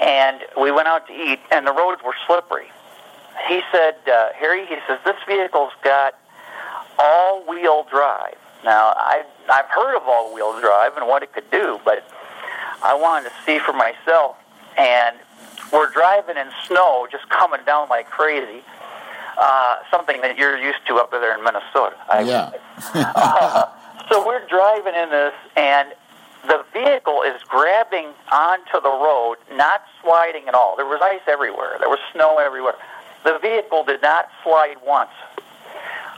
and 0.00 0.40
we 0.60 0.70
went 0.72 0.88
out 0.88 1.06
to 1.06 1.12
eat, 1.12 1.38
and 1.50 1.66
the 1.66 1.72
roads 1.72 2.02
were 2.04 2.14
slippery. 2.26 2.68
He 3.48 3.60
said, 3.70 3.96
uh, 4.06 4.30
Harry, 4.34 4.66
he 4.66 4.76
says, 4.86 4.98
this 5.04 5.16
vehicle's 5.26 5.72
got 5.84 6.18
all-wheel 6.98 7.86
drive. 7.90 8.36
Now, 8.64 8.94
I've, 8.96 9.26
I've 9.48 9.66
heard 9.66 9.96
of 9.96 10.02
all-wheel 10.06 10.60
drive 10.60 10.96
and 10.96 11.06
what 11.06 11.22
it 11.22 11.32
could 11.32 11.50
do, 11.50 11.78
but 11.84 12.08
I 12.82 12.94
wanted 12.94 13.28
to 13.28 13.34
see 13.44 13.58
for 13.58 13.72
myself. 13.72 14.36
And 14.76 15.16
we're 15.72 15.90
driving 15.90 16.36
in 16.36 16.48
snow, 16.66 17.06
just 17.10 17.28
coming 17.28 17.60
down 17.64 17.88
like 17.88 18.08
crazy. 18.10 18.62
Uh, 19.38 19.76
something 19.90 20.20
that 20.22 20.38
you're 20.38 20.58
used 20.58 20.78
to 20.86 20.96
up 20.96 21.10
there 21.10 21.36
in 21.36 21.44
Minnesota. 21.44 21.96
I, 22.10 22.20
Yeah. 22.22 22.52
uh, 22.94 23.66
so 24.08 24.26
we're 24.26 24.46
driving 24.46 24.94
in 24.94 25.10
this, 25.10 25.34
and 25.56 25.92
the 26.46 26.64
vehicle 26.72 27.22
is 27.22 27.42
grabbing 27.42 28.08
onto 28.32 28.80
the 28.80 28.88
road, 28.88 29.36
not 29.52 29.82
sliding 30.02 30.48
at 30.48 30.54
all. 30.54 30.76
There 30.76 30.86
was 30.86 31.00
ice 31.02 31.26
everywhere. 31.26 31.76
There 31.78 31.88
was 31.88 31.98
snow 32.12 32.38
everywhere. 32.38 32.74
The 33.24 33.38
vehicle 33.38 33.84
did 33.84 34.02
not 34.02 34.30
slide 34.42 34.76
once 34.86 35.10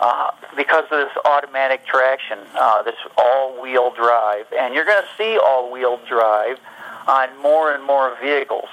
uh, 0.01 0.31
because 0.57 0.85
of 0.85 0.91
this 0.91 1.17
automatic 1.25 1.85
traction, 1.87 2.39
uh, 2.55 2.83
this 2.83 2.97
all-wheel 3.17 3.93
drive, 3.93 4.47
and 4.57 4.75
you're 4.75 4.85
going 4.85 5.03
to 5.03 5.09
see 5.17 5.39
all-wheel 5.39 6.01
drive 6.09 6.59
on 7.07 7.37
more 7.41 7.75
and 7.75 7.83
more 7.83 8.17
vehicles. 8.21 8.69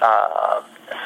Uh, 0.00 0.62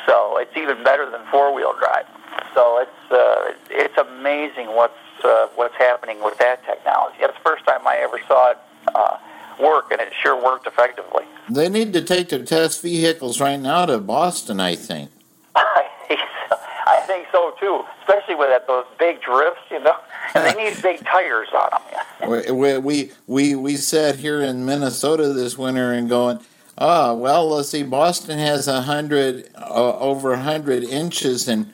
so 0.06 0.38
it's 0.38 0.56
even 0.56 0.82
better 0.82 1.08
than 1.10 1.20
four-wheel 1.30 1.74
drive. 1.78 2.06
So 2.54 2.78
it's 2.78 3.12
uh, 3.12 3.52
it's 3.70 3.96
amazing 3.98 4.68
what's 4.68 4.94
uh, 5.24 5.48
what's 5.54 5.76
happening 5.76 6.22
with 6.22 6.38
that 6.38 6.64
technology. 6.64 7.16
That's 7.20 7.34
the 7.34 7.42
first 7.42 7.64
time 7.66 7.86
I 7.86 7.96
ever 7.98 8.20
saw 8.26 8.52
it 8.52 8.58
uh, 8.94 9.16
work, 9.60 9.90
and 9.90 10.00
it 10.00 10.12
sure 10.22 10.42
worked 10.42 10.66
effectively. 10.66 11.24
they 11.48 11.68
need 11.68 11.92
to 11.92 12.02
take 12.02 12.28
their 12.28 12.44
test 12.44 12.82
vehicles 12.82 13.40
right 13.40 13.58
now 13.58 13.86
to 13.86 13.98
Boston 13.98 14.60
I 14.60 14.74
think 14.74 15.10
I 15.54 15.88
think 16.08 16.20
so. 16.48 16.56
I 16.86 17.00
think 17.06 17.26
so 17.32 17.54
too, 17.60 17.84
especially 18.00 18.34
with 18.34 18.48
that, 18.48 18.66
those 18.66 18.84
big 18.98 19.22
drifts, 19.22 19.62
you 19.70 19.80
know. 19.80 19.96
And 20.34 20.44
they 20.44 20.70
need 20.70 20.82
big 20.82 21.04
tires 21.04 21.48
on 21.54 21.70
them. 21.70 22.30
we, 22.30 22.50
we, 22.50 22.78
we, 22.78 23.12
we, 23.26 23.54
we 23.54 23.76
sat 23.76 24.16
here 24.16 24.40
in 24.40 24.64
Minnesota 24.64 25.32
this 25.32 25.56
winter 25.56 25.92
and 25.92 26.08
going, 26.08 26.40
oh, 26.76 27.14
well, 27.14 27.48
let's 27.48 27.70
see, 27.70 27.82
Boston 27.82 28.38
has 28.38 28.68
a 28.68 28.82
hundred, 28.82 29.48
uh, 29.56 29.98
over 29.98 30.32
a 30.32 30.40
hundred 30.40 30.84
inches, 30.84 31.48
and 31.48 31.72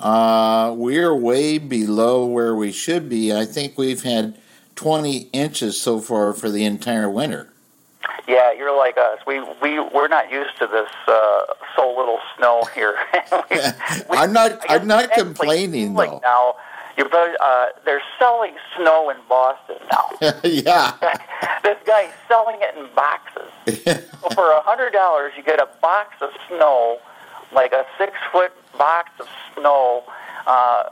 uh, 0.00 0.74
we're 0.76 1.14
way 1.14 1.58
below 1.58 2.24
where 2.26 2.54
we 2.54 2.72
should 2.72 3.08
be. 3.08 3.32
I 3.32 3.44
think 3.44 3.76
we've 3.78 4.02
had 4.02 4.36
20 4.76 5.28
inches 5.32 5.80
so 5.80 6.00
far 6.00 6.32
for 6.32 6.50
the 6.50 6.64
entire 6.64 7.08
winter. 7.10 7.50
Yeah, 8.28 8.52
you're 8.52 8.76
like 8.76 8.96
us. 8.98 9.18
We 9.26 9.40
we 9.62 9.78
we're 9.78 10.08
not 10.08 10.30
used 10.32 10.58
to 10.58 10.66
this 10.66 10.90
uh, 11.06 11.40
so 11.76 11.94
little 11.96 12.18
snow 12.36 12.64
here. 12.74 12.96
We- 13.50 13.56
we- 14.10 14.16
I'm 14.16 14.32
not- 14.32 14.60
I'm 14.68 14.86
not 14.86 15.12
complaining, 15.12 15.94
like 15.94 16.10
though. 16.10 16.20
Now, 16.24 16.56
you're 16.96 17.08
better, 17.08 17.36
uh, 17.40 17.66
they're 17.84 18.02
selling 18.18 18.54
snow 18.76 19.10
in 19.10 19.16
Boston 19.28 19.76
now. 19.92 20.34
yeah. 20.44 20.94
this 21.62 21.76
guy's 21.86 22.10
selling 22.26 22.56
it 22.60 22.74
in 22.76 22.88
boxes. 22.96 23.50
So 23.84 24.30
for 24.34 24.50
a 24.52 24.60
hundred 24.62 24.90
dollars, 24.92 25.32
you 25.36 25.42
get 25.44 25.60
a 25.60 25.68
box 25.80 26.14
of 26.20 26.30
snow, 26.48 26.98
like 27.52 27.72
a 27.72 27.84
six 27.98 28.12
foot 28.32 28.52
box 28.78 29.10
of 29.20 29.28
snow, 29.54 30.04
uh, 30.46 30.84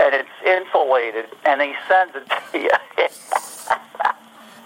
and 0.00 0.14
it's 0.14 0.28
insulated, 0.46 1.26
and 1.44 1.60
he 1.60 1.74
sends 1.88 2.14
it 2.16 2.30
to 2.52 2.58
you. 2.58 2.70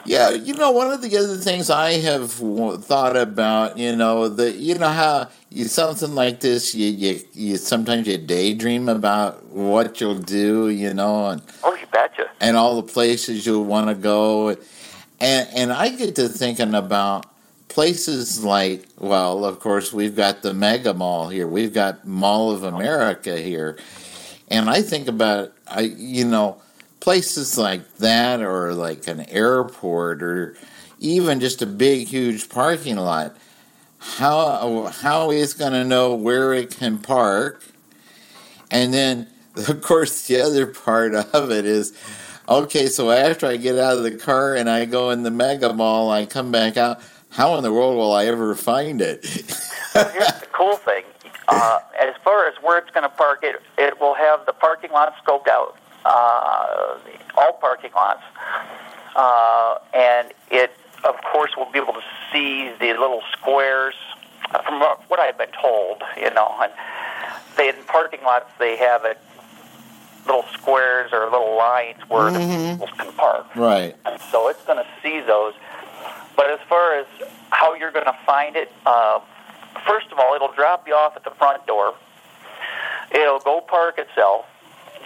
Yeah, 0.04 0.30
you 0.30 0.54
know, 0.54 0.70
one 0.70 0.92
of 0.92 1.02
the 1.02 1.16
other 1.16 1.36
things 1.36 1.68
I 1.68 1.94
have 1.94 2.38
w- 2.38 2.76
thought 2.76 3.16
about, 3.16 3.76
you 3.76 3.96
know, 3.96 4.28
the 4.28 4.52
you 4.52 4.76
know 4.76 4.88
how 4.88 5.28
you 5.50 5.64
something 5.64 6.14
like 6.14 6.38
this, 6.40 6.76
you 6.76 6.86
you, 6.86 7.20
you 7.34 7.56
sometimes 7.56 8.06
you 8.06 8.16
daydream 8.16 8.88
about 8.88 9.44
what 9.46 10.00
you'll 10.00 10.14
do, 10.14 10.68
you 10.68 10.94
know, 10.94 11.26
and 11.30 11.42
oh, 11.64 11.74
you 11.74 11.86
betcha. 11.90 12.30
and 12.40 12.56
all 12.56 12.76
the 12.80 12.92
places 12.92 13.44
you'll 13.46 13.64
want 13.64 13.88
to 13.88 13.96
go, 13.96 14.50
and 15.20 15.48
and 15.52 15.72
I 15.72 15.88
get 15.88 16.14
to 16.16 16.28
thinking 16.28 16.74
about 16.74 17.26
places 17.76 18.42
like, 18.42 18.86
well, 18.98 19.44
of 19.44 19.60
course 19.60 19.92
we've 19.92 20.16
got 20.16 20.40
the 20.40 20.54
Mega 20.54 20.94
Mall 20.94 21.28
here, 21.28 21.46
we've 21.46 21.74
got 21.74 22.06
Mall 22.06 22.50
of 22.50 22.62
America 22.62 23.36
here, 23.36 23.76
and 24.48 24.70
I 24.70 24.80
think 24.80 25.08
about 25.08 25.52
I 25.68 25.80
you 25.80 26.24
know 26.24 26.62
places 27.00 27.58
like 27.58 27.96
that 27.96 28.40
or 28.40 28.72
like 28.72 29.06
an 29.08 29.28
airport 29.28 30.22
or 30.22 30.56
even 31.00 31.38
just 31.38 31.60
a 31.60 31.66
big 31.66 32.08
huge 32.08 32.48
parking 32.48 32.96
lot. 32.96 33.36
How 33.98 34.86
how 34.86 35.30
is 35.30 35.52
going 35.52 35.74
to 35.74 35.84
know 35.84 36.14
where 36.14 36.54
it 36.54 36.70
can 36.70 36.96
park? 36.96 37.62
And 38.70 38.94
then 38.94 39.28
of 39.68 39.82
course 39.82 40.26
the 40.26 40.40
other 40.40 40.66
part 40.66 41.14
of 41.14 41.50
it 41.50 41.66
is 41.66 41.92
okay 42.48 42.86
so 42.86 43.10
after 43.10 43.44
i 43.44 43.56
get 43.56 43.76
out 43.76 43.96
of 43.96 44.04
the 44.04 44.16
car 44.16 44.54
and 44.54 44.70
i 44.70 44.84
go 44.84 45.10
in 45.10 45.24
the 45.24 45.32
mega 45.32 45.72
mall 45.72 46.12
i 46.12 46.24
come 46.24 46.52
back 46.52 46.76
out 46.76 47.00
how 47.30 47.56
in 47.56 47.62
the 47.62 47.72
world 47.72 47.96
will 47.96 48.12
I 48.12 48.26
ever 48.26 48.54
find 48.54 49.00
it? 49.00 49.24
Here's 49.24 49.44
the 49.92 50.48
cool 50.52 50.76
thing. 50.76 51.04
Uh, 51.48 51.78
as 52.00 52.14
far 52.24 52.46
as 52.48 52.54
where 52.62 52.78
it's 52.78 52.90
going 52.90 53.04
to 53.04 53.08
park, 53.08 53.40
it 53.42 53.60
it 53.78 54.00
will 54.00 54.14
have 54.14 54.44
the 54.46 54.52
parking 54.52 54.90
lot 54.90 55.14
scoped 55.24 55.48
out, 55.48 55.76
uh, 56.04 56.98
all 57.36 57.52
parking 57.60 57.90
lots, 57.94 58.22
uh, 59.14 59.76
and 59.94 60.32
it 60.50 60.72
of 61.04 61.14
course 61.32 61.52
will 61.56 61.70
be 61.70 61.78
able 61.78 61.92
to 61.92 62.02
see 62.32 62.70
the 62.80 62.88
little 62.98 63.22
squares. 63.32 63.94
uh, 64.52 64.62
From 64.62 64.80
what 65.08 65.20
I've 65.20 65.38
been 65.38 65.52
told, 65.60 66.02
you 66.20 66.30
know, 66.30 66.52
and 66.60 66.72
they 67.56 67.68
in 67.68 67.76
parking 67.86 68.20
lots 68.24 68.50
they 68.58 68.76
have 68.76 69.04
it 69.04 69.18
little 70.26 70.44
squares 70.52 71.12
or 71.12 71.24
little 71.30 71.56
lines 71.56 71.98
where 72.08 72.32
the 72.32 72.40
vehicles 72.40 72.90
can 72.98 73.12
park. 73.12 73.46
right. 73.54 73.94
And 74.04 74.20
so 74.32 74.48
it's 74.48 74.64
going 74.64 74.78
to 74.78 74.86
see 75.00 75.20
those. 75.20 75.54
But 76.36 76.50
as 76.50 76.60
far 76.68 76.98
as 76.98 77.06
how 77.50 77.74
you're 77.74 77.90
going 77.90 78.04
to 78.04 78.16
find 78.26 78.56
it, 78.56 78.70
uh, 78.84 79.20
first 79.86 80.12
of 80.12 80.18
all, 80.18 80.34
it'll 80.34 80.52
drop 80.52 80.86
you 80.86 80.94
off 80.94 81.16
at 81.16 81.24
the 81.24 81.30
front 81.30 81.66
door. 81.66 81.94
It'll 83.12 83.40
go 83.40 83.60
park 83.60 83.98
itself. 83.98 84.44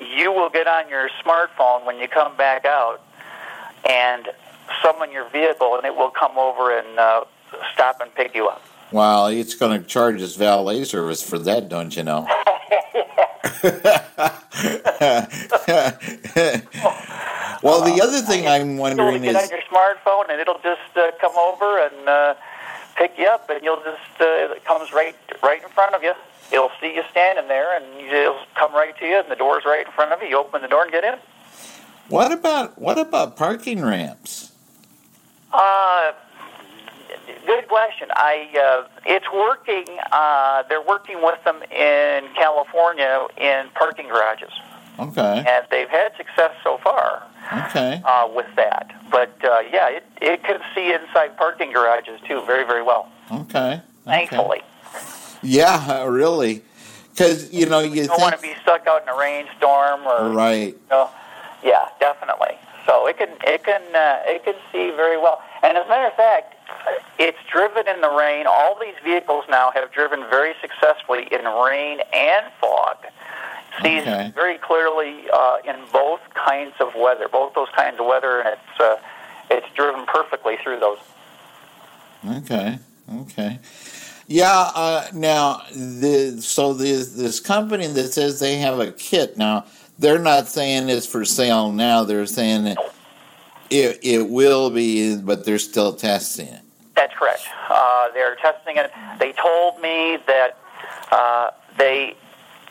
You 0.00 0.32
will 0.32 0.50
get 0.50 0.66
on 0.66 0.88
your 0.88 1.08
smartphone 1.24 1.84
when 1.84 1.98
you 1.98 2.08
come 2.08 2.36
back 2.36 2.64
out 2.64 3.00
and 3.88 4.28
summon 4.82 5.12
your 5.12 5.28
vehicle, 5.30 5.76
and 5.76 5.84
it 5.84 5.94
will 5.94 6.10
come 6.10 6.36
over 6.36 6.76
and 6.76 6.98
uh, 6.98 7.24
stop 7.72 8.00
and 8.00 8.12
pick 8.14 8.34
you 8.34 8.48
up. 8.48 8.62
Well, 8.92 9.28
it's 9.28 9.54
going 9.54 9.80
to 9.80 9.86
charge 9.86 10.20
us 10.20 10.34
valet 10.34 10.84
service 10.84 11.22
for 11.22 11.38
that, 11.40 11.68
don't 11.68 11.96
you 11.96 12.02
know? 12.02 12.26
well, 17.62 17.82
the 17.82 18.00
other 18.02 18.20
thing 18.20 18.46
I'm 18.46 18.70
You'll 18.72 18.80
wondering 18.80 19.22
get 19.22 19.36
on 19.36 19.48
your 19.48 19.60
smartphone, 19.70 20.30
and 20.30 20.40
it'll 20.40 20.60
just 20.62 20.96
uh, 20.96 21.10
come 21.20 21.36
over 21.36 21.78
and 21.86 22.08
uh, 22.08 22.34
pick 22.96 23.12
you 23.18 23.26
up, 23.26 23.48
and 23.50 23.62
you'll 23.62 23.82
just 23.82 24.20
uh, 24.20 24.54
it 24.54 24.64
comes 24.64 24.92
right 24.92 25.16
right 25.42 25.62
in 25.62 25.68
front 25.70 25.94
of 25.94 26.02
you. 26.02 26.12
It'll 26.52 26.70
see 26.80 26.94
you 26.94 27.02
standing 27.10 27.48
there, 27.48 27.76
and 27.76 27.84
it'll 28.00 28.36
come 28.56 28.72
right 28.72 28.96
to 28.98 29.06
you, 29.06 29.18
and 29.20 29.30
the 29.30 29.36
door's 29.36 29.64
right 29.64 29.86
in 29.86 29.92
front 29.92 30.12
of 30.12 30.20
you. 30.22 30.28
You 30.28 30.38
open 30.38 30.62
the 30.62 30.68
door 30.68 30.82
and 30.82 30.90
get 30.92 31.04
in. 31.04 31.14
what 32.08 32.32
about 32.32 32.78
what 32.78 32.98
about 32.98 33.36
parking 33.36 33.82
ramps? 33.82 34.52
Uh, 35.52 36.12
good 37.46 37.68
question. 37.68 38.08
I 38.14 38.84
uh, 38.84 38.88
it's 39.06 39.26
working. 39.32 39.86
Uh, 40.12 40.62
they're 40.68 40.82
working 40.82 41.22
with 41.22 41.42
them 41.44 41.62
in 41.70 42.28
California 42.34 43.26
in 43.36 43.68
parking 43.74 44.08
garages, 44.08 44.50
Okay, 45.00 45.44
and 45.46 45.66
they've 45.70 45.88
had 45.88 46.16
success 46.16 46.52
so 46.62 46.78
far 46.78 47.22
okay. 47.66 48.02
uh, 48.04 48.28
with 48.34 48.46
that. 48.56 48.94
But 49.10 49.34
uh, 49.44 49.60
yeah, 49.72 49.88
it 49.88 50.04
it 50.20 50.44
can 50.44 50.60
see 50.74 50.92
inside 50.92 51.36
parking 51.36 51.72
garages 51.72 52.20
too, 52.26 52.42
very 52.46 52.64
very 52.64 52.82
well. 52.82 53.10
Okay. 53.32 53.80
Thankfully, 54.04 54.62
Yeah, 55.42 56.04
really. 56.06 56.62
Because 57.12 57.52
you 57.52 57.66
know 57.66 57.80
you 57.80 58.02
you 58.02 58.06
don't 58.06 58.20
want 58.20 58.34
to 58.36 58.42
be 58.42 58.54
stuck 58.62 58.86
out 58.86 59.02
in 59.02 59.08
a 59.08 59.16
rainstorm 59.16 60.06
or 60.06 60.30
right. 60.30 60.68
You 60.68 60.80
know, 60.90 61.10
yeah, 61.62 61.88
definitely. 61.98 62.56
So 62.86 63.06
it 63.06 63.18
can 63.18 63.28
it 63.44 63.62
can 63.64 63.82
uh, 63.94 64.22
it 64.24 64.44
can 64.44 64.54
see 64.72 64.90
very 64.96 65.18
well. 65.18 65.42
And 65.62 65.76
as 65.76 65.84
a 65.86 65.88
matter 65.88 66.06
of 66.06 66.14
fact, 66.14 66.54
it's 67.18 67.38
driven 67.50 67.86
in 67.88 68.00
the 68.00 68.10
rain. 68.10 68.46
All 68.46 68.76
these 68.80 68.94
vehicles 69.04 69.44
now 69.48 69.70
have 69.74 69.92
driven 69.92 70.20
very 70.30 70.54
successfully 70.60 71.28
in 71.30 71.44
rain 71.44 72.00
and 72.12 72.46
fog. 72.60 72.96
Sees 73.82 74.02
Okay. 74.02 74.32
very 74.34 74.58
clearly 74.58 75.24
uh, 75.32 75.58
in 75.64 75.76
both 75.92 76.20
kinds 76.34 76.74
of 76.80 76.94
weather, 76.94 77.28
both 77.28 77.54
those 77.54 77.68
kinds 77.76 77.98
of 78.00 78.06
weather, 78.06 78.40
and 78.40 78.48
it's 78.48 78.80
uh, 78.80 78.96
it's 79.50 79.66
driven 79.74 80.04
perfectly 80.06 80.56
through 80.62 80.80
those. 80.80 80.98
Okay. 82.28 82.78
Okay. 83.22 83.58
Yeah. 84.26 84.70
Uh, 84.74 85.06
now, 85.14 85.62
the 85.72 86.38
so 86.40 86.74
this 86.74 87.12
this 87.12 87.40
company 87.40 87.86
that 87.86 88.12
says 88.12 88.40
they 88.40 88.56
have 88.58 88.78
a 88.80 88.92
kit 88.92 89.36
now, 89.38 89.64
they're 89.98 90.18
not 90.18 90.48
saying 90.48 90.88
it's 90.88 91.06
for 91.06 91.24
sale 91.24 91.72
now. 91.72 92.04
They're 92.04 92.26
saying 92.26 92.64
that 92.64 92.78
it 93.70 94.00
it 94.02 94.28
will 94.28 94.70
be, 94.70 95.16
but 95.16 95.44
they're 95.44 95.58
still 95.58 95.94
testing 95.94 96.48
it. 96.48 96.60
That's 96.96 97.14
correct. 97.14 97.42
Uh, 97.68 98.08
they're 98.12 98.34
testing 98.36 98.76
it. 98.76 98.90
They 99.18 99.32
told 99.32 99.80
me 99.80 100.18
that 100.26 100.58
uh, 101.12 101.50
they, 101.78 102.14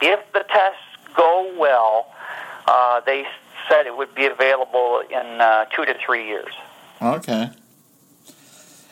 if 0.02 0.20
the 0.34 0.46
tests 0.50 0.80
go 1.16 1.52
well, 1.58 2.08
uh, 2.68 3.02
they 3.02 3.26
said 3.70 3.86
it 3.86 3.96
would 3.96 4.14
be 4.16 4.26
available 4.26 5.02
in 5.10 5.42
uh, 5.42 5.66
two 5.66 5.86
to 5.86 5.96
three 6.06 6.28
years. 6.28 6.54
Okay. 7.02 7.50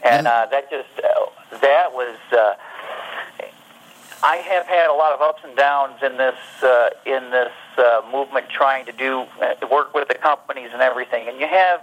And 0.03 0.27
uh, 0.27 0.47
that 0.51 0.69
just 0.69 0.89
uh, 1.03 1.57
that 1.59 1.91
was. 1.93 2.15
Uh, 2.31 2.55
I 4.23 4.37
have 4.37 4.65
had 4.65 4.89
a 4.89 4.93
lot 4.93 5.13
of 5.13 5.21
ups 5.21 5.41
and 5.43 5.55
downs 5.55 6.01
in 6.01 6.17
this 6.17 6.35
uh, 6.63 6.89
in 7.05 7.29
this 7.31 7.51
uh, 7.77 8.01
movement, 8.11 8.49
trying 8.49 8.85
to 8.85 8.91
do 8.91 9.25
uh, 9.41 9.55
work 9.71 9.93
with 9.93 10.07
the 10.07 10.15
companies 10.15 10.69
and 10.73 10.81
everything. 10.81 11.27
And 11.27 11.39
you 11.39 11.47
have 11.47 11.81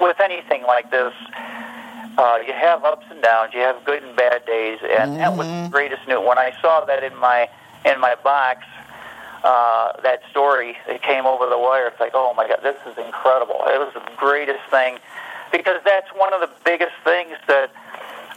with 0.00 0.20
anything 0.20 0.62
like 0.62 0.90
this, 0.90 1.12
uh, 2.18 2.38
you 2.46 2.52
have 2.52 2.84
ups 2.84 3.06
and 3.10 3.22
downs. 3.22 3.52
You 3.52 3.60
have 3.60 3.84
good 3.84 4.02
and 4.02 4.16
bad 4.16 4.46
days, 4.46 4.78
and 4.82 5.16
that 5.16 5.36
was 5.36 5.46
the 5.46 5.68
greatest 5.70 6.06
news. 6.08 6.24
When 6.26 6.38
I 6.38 6.54
saw 6.60 6.84
that 6.84 7.02
in 7.02 7.16
my 7.16 7.48
in 7.84 8.00
my 8.00 8.14
box, 8.22 8.64
uh, 9.44 10.00
that 10.02 10.22
story 10.30 10.76
that 10.86 11.02
came 11.02 11.26
over 11.26 11.46
the 11.46 11.58
wire, 11.58 11.88
it's 11.88 12.00
like, 12.00 12.12
oh 12.14 12.34
my 12.34 12.48
god, 12.48 12.60
this 12.62 12.76
is 12.86 12.96
incredible. 12.98 13.62
It 13.66 13.78
was 13.78 13.92
the 13.94 14.02
greatest 14.16 14.64
thing 14.70 14.98
because 15.52 15.80
that's 15.84 16.08
one 16.10 16.32
of 16.32 16.40
the 16.40 16.50
biggest 16.64 16.94
things 17.04 17.36
that 17.46 17.70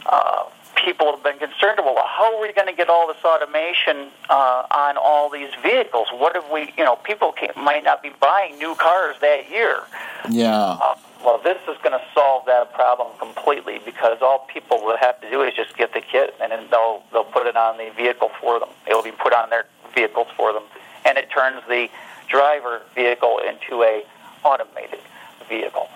uh, 0.06 0.44
people 0.84 1.10
have 1.12 1.22
been 1.22 1.38
concerned 1.38 1.78
about. 1.78 1.94
Well, 1.94 2.06
how 2.06 2.34
are 2.34 2.40
we 2.40 2.52
going 2.52 2.68
to 2.68 2.74
get 2.74 2.88
all 2.88 3.06
this 3.06 3.22
automation 3.24 4.08
uh, 4.28 4.66
on 4.70 4.96
all 4.96 5.30
these 5.30 5.50
vehicles? 5.62 6.08
What 6.12 6.36
if 6.36 6.44
we, 6.50 6.72
you 6.76 6.84
know, 6.84 6.96
people 6.96 7.32
can, 7.32 7.50
might 7.56 7.84
not 7.84 8.02
be 8.02 8.10
buying 8.20 8.58
new 8.58 8.74
cars 8.74 9.16
that 9.20 9.50
year. 9.50 9.82
Yeah. 10.30 10.78
Uh, 10.80 10.94
well, 11.24 11.38
this 11.42 11.58
is 11.68 11.76
going 11.82 11.92
to 11.92 12.02
solve 12.14 12.46
that 12.46 12.72
problem 12.72 13.08
completely 13.18 13.80
because 13.84 14.18
all 14.22 14.46
people 14.52 14.78
will 14.82 14.96
have 14.96 15.20
to 15.20 15.30
do 15.30 15.42
is 15.42 15.54
just 15.54 15.76
get 15.76 15.92
the 15.92 16.00
kit 16.00 16.34
and 16.40 16.50
then 16.50 16.66
they'll 16.70 17.02
they'll 17.12 17.24
put 17.24 17.46
it 17.46 17.56
on 17.56 17.76
the 17.76 17.90
vehicle 17.94 18.30
for 18.40 18.58
them. 18.58 18.70
It'll 18.86 19.02
be 19.02 19.12
put 19.12 19.34
on 19.34 19.50
their 19.50 19.66
vehicles 19.94 20.28
for 20.36 20.52
them, 20.52 20.62
and 21.04 21.18
it 21.18 21.30
turns 21.30 21.62
the 21.68 21.88
driver 22.28 22.82
vehicle 22.94 23.38
into 23.38 23.82
a 23.82 24.02
automated 24.44 25.00
vehicle. 25.48 25.88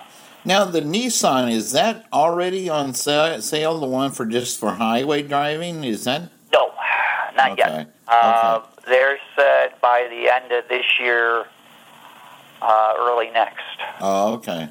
Now 0.44 0.64
the 0.64 0.80
Nissan 0.82 1.50
is 1.52 1.72
that 1.72 2.06
already 2.12 2.68
on 2.68 2.92
sale? 2.94 3.38
The 3.80 3.86
one 3.86 4.10
for 4.12 4.26
just 4.26 4.60
for 4.60 4.72
highway 4.72 5.22
driving 5.22 5.84
is 5.84 6.04
that? 6.04 6.22
No, 6.52 6.72
not 7.36 7.52
Okay. 7.52 7.62
yet. 7.76 7.88
Uh, 8.08 8.60
They're 8.86 9.18
said 9.34 9.72
by 9.80 10.06
the 10.10 10.28
end 10.30 10.52
of 10.52 10.68
this 10.68 10.84
year, 11.00 11.46
uh, 12.60 12.94
early 12.98 13.30
next. 13.30 13.62
Oh, 14.00 14.34
okay. 14.34 14.68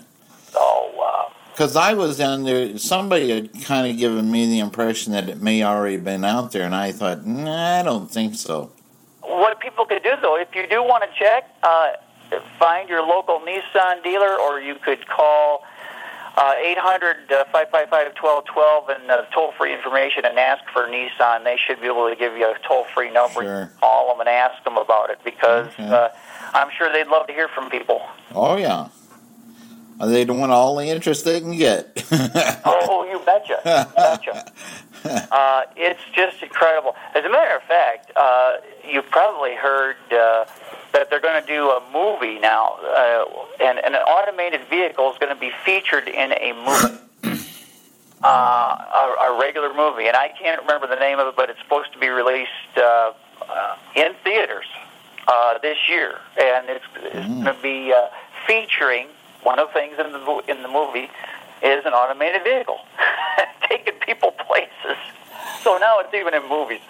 So, 0.51 0.91
uh, 1.03 1.29
Because 1.51 1.75
I 1.75 1.93
was 1.95 2.17
down 2.17 2.43
there, 2.43 2.77
somebody 2.77 3.29
had 3.31 3.63
kind 3.63 3.89
of 3.89 3.97
given 3.97 4.29
me 4.31 4.45
the 4.45 4.59
impression 4.59 5.13
that 5.13 5.29
it 5.29 5.41
may 5.41 5.63
already 5.63 5.97
been 5.97 6.23
out 6.23 6.51
there, 6.51 6.63
and 6.63 6.75
I 6.75 6.91
thought, 6.91 7.25
nah, 7.25 7.79
I 7.79 7.83
don't 7.83 8.09
think 8.11 8.35
so. 8.35 8.71
What 9.23 9.59
people 9.59 9.85
could 9.85 10.03
do, 10.03 10.11
though, 10.21 10.37
if 10.37 10.53
you 10.55 10.67
do 10.67 10.83
want 10.83 11.03
to 11.03 11.09
check, 11.17 11.49
uh, 11.63 11.91
find 12.59 12.89
your 12.89 13.01
local 13.05 13.39
Nissan 13.39 14.03
dealer, 14.03 14.39
or 14.39 14.59
you 14.59 14.75
could 14.75 15.07
call 15.07 15.63
uh, 16.35 16.53
800 16.57 17.29
555 17.29 18.13
1212 18.19 18.89
and 18.89 19.11
uh, 19.11 19.21
toll 19.33 19.51
free 19.57 19.73
information 19.73 20.25
and 20.25 20.37
ask 20.39 20.63
for 20.73 20.87
Nissan. 20.87 21.43
They 21.43 21.57
should 21.57 21.79
be 21.79 21.87
able 21.87 22.09
to 22.09 22.15
give 22.15 22.35
you 22.35 22.47
a 22.49 22.55
toll 22.67 22.85
free 22.93 23.11
number. 23.11 23.41
Sure. 23.43 23.71
Call 23.79 24.09
them 24.09 24.19
and 24.21 24.29
ask 24.29 24.63
them 24.63 24.77
about 24.77 25.09
it 25.11 25.19
because 25.23 25.67
Okay. 25.67 25.87
uh, 25.87 26.09
I'm 26.53 26.69
sure 26.75 26.91
they'd 26.91 27.07
love 27.07 27.27
to 27.27 27.33
hear 27.33 27.47
from 27.49 27.69
people. 27.69 28.01
Oh 28.33 28.57
yeah, 28.57 28.87
they 30.01 30.25
don't 30.25 30.39
want 30.39 30.51
all 30.51 30.75
the 30.75 30.85
interest 30.85 31.25
they 31.25 31.39
can 31.39 31.57
get. 31.57 32.03
Oh, 32.65 33.05
you 33.09 33.19
betcha. 33.25 33.59
You 33.65 33.95
betcha. 33.95 34.51
Uh, 35.05 35.63
it's 35.75 35.99
just 36.15 36.41
incredible. 36.41 36.95
As 37.13 37.25
a 37.25 37.29
matter 37.29 37.57
of 37.57 37.63
fact, 37.63 38.09
uh, 38.15 38.53
you've 38.89 39.09
probably 39.09 39.53
heard 39.53 39.97
uh, 40.13 40.45
that 40.93 41.09
they're 41.09 41.19
going 41.19 41.41
to 41.41 41.45
do 41.45 41.69
a 41.71 41.81
movie 41.91 42.39
now, 42.39 42.75
uh, 42.81 43.25
and, 43.59 43.79
and 43.79 43.95
an 43.95 44.01
automated 44.03 44.61
vehicle 44.69 45.11
is 45.11 45.17
going 45.17 45.33
to 45.33 45.39
be 45.39 45.51
featured 45.65 46.07
in 46.07 46.31
a 46.31 46.53
movie. 46.53 46.99
Uh, 48.23 48.77
a, 49.19 49.33
a 49.33 49.37
regular 49.37 49.73
movie, 49.73 50.07
and 50.07 50.15
I 50.15 50.29
can't 50.29 50.61
remember 50.61 50.87
the 50.87 50.95
name 50.95 51.19
of 51.19 51.27
it, 51.27 51.35
but 51.35 51.49
it's 51.49 51.59
supposed 51.59 51.91
to 51.91 51.99
be 51.99 52.07
released 52.07 52.49
uh, 52.77 53.11
uh, 53.49 53.75
in 53.97 54.13
theaters 54.23 54.63
uh, 55.27 55.57
this 55.57 55.77
year, 55.89 56.19
and 56.39 56.69
it's, 56.69 56.85
it's 56.95 57.27
going 57.27 57.43
to 57.43 57.57
be 57.61 57.91
uh, 57.91 58.07
featuring 58.47 59.07
one 59.43 59.59
of 59.59 59.67
the 59.67 59.73
things 59.73 59.95
in 59.99 60.11
the 60.11 60.43
in 60.47 60.61
the 60.63 60.69
movie 60.69 61.09
is 61.61 61.85
an 61.85 61.93
automated 61.93 62.43
vehicle 62.43 62.79
taking 63.69 63.93
people 64.05 64.31
places. 64.31 64.97
So 65.61 65.77
now 65.77 65.99
it's 65.99 66.13
even 66.13 66.33
in 66.33 66.47
movies. 66.49 66.81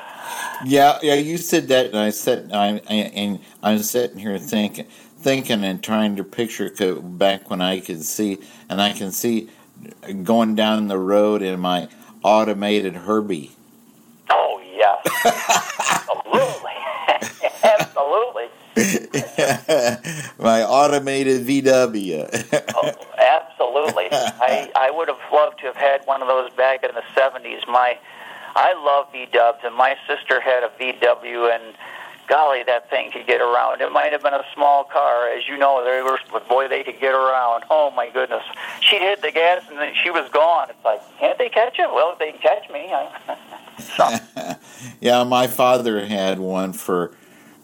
yeah, 0.66 0.98
yeah. 1.02 1.14
You 1.14 1.38
said 1.38 1.68
that, 1.68 1.88
and 1.88 1.98
I 1.98 2.10
said, 2.10 2.52
I, 2.52 2.82
I 2.90 2.94
and 2.94 3.40
I'm 3.62 3.80
sitting 3.80 4.18
here 4.18 4.38
thinking, 4.40 4.86
thinking, 5.18 5.64
and 5.64 5.84
trying 5.84 6.16
to 6.16 6.24
picture 6.24 6.70
back 7.02 7.50
when 7.50 7.62
I 7.62 7.80
could 7.80 8.04
see, 8.04 8.40
and 8.70 8.82
I 8.82 8.94
can 8.94 9.12
see 9.12 9.50
going 10.24 10.56
down 10.56 10.88
the 10.88 10.98
road 10.98 11.42
in 11.42 11.60
my 11.60 11.88
automated 12.24 12.96
Herbie. 12.96 13.52
Oh 14.30 14.62
yeah, 14.76 14.96
absolutely, 15.26 16.72
absolutely. 17.64 18.46
My 20.40 20.64
automated 20.64 21.46
VW. 21.46 22.26
Oh, 22.76 22.92
absolutely. 23.20 24.08
I 24.12 24.72
I 24.76 24.92
would 24.92 25.08
have 25.08 25.20
loved 25.32 25.60
to 25.60 25.68
have 25.68 25.76
had 25.76 26.02
one 26.06 26.22
of 26.22 26.28
those 26.28 26.52
back 26.54 26.84
in 26.84 26.92
the 26.96 27.04
'70s. 27.16 27.68
My 27.68 27.98
I 28.56 28.74
love 28.74 29.14
VWs, 29.14 29.66
and 29.66 29.76
my 29.76 29.96
sister 30.08 30.40
had 30.40 30.64
a 30.64 30.70
VW, 30.80 31.54
and 31.54 31.76
golly, 32.28 32.64
that 32.64 32.90
thing 32.90 33.12
could 33.12 33.28
get 33.28 33.42
around. 33.42 33.82
It 33.82 33.92
might 33.92 34.12
have 34.12 34.24
been 34.24 34.34
a 34.34 34.46
small 34.54 34.84
car, 34.84 35.30
as 35.30 35.48
you 35.48 35.58
know. 35.58 35.84
They 35.84 36.02
were, 36.02 36.20
but 36.32 36.48
boy, 36.48 36.68
they 36.68 36.84
could 36.84 37.00
get 37.00 37.14
around. 37.14 37.66
Oh 37.70 37.92
my 37.92 38.10
goodness, 38.10 38.44
she'd 38.82 39.02
hit 39.02 39.22
the 39.22 39.32
gas 39.32 39.64
and 39.70 39.78
then 39.78 39.94
she 40.02 40.10
was 40.10 40.30
gone. 40.32 40.70
It's 40.70 40.86
like, 40.86 41.02
can't 41.20 41.38
they 41.38 41.50
catch 41.50 41.78
you? 41.78 41.94
Well, 41.94 42.14
if 42.14 42.20
they 42.20 42.32
can 42.32 42.42
catch 42.42 42.70
me, 42.70 42.92
I. 42.92 43.38
yeah, 45.02 45.24
my 45.24 45.48
father 45.48 46.06
had 46.06 46.40
one 46.40 46.74
for 46.74 47.16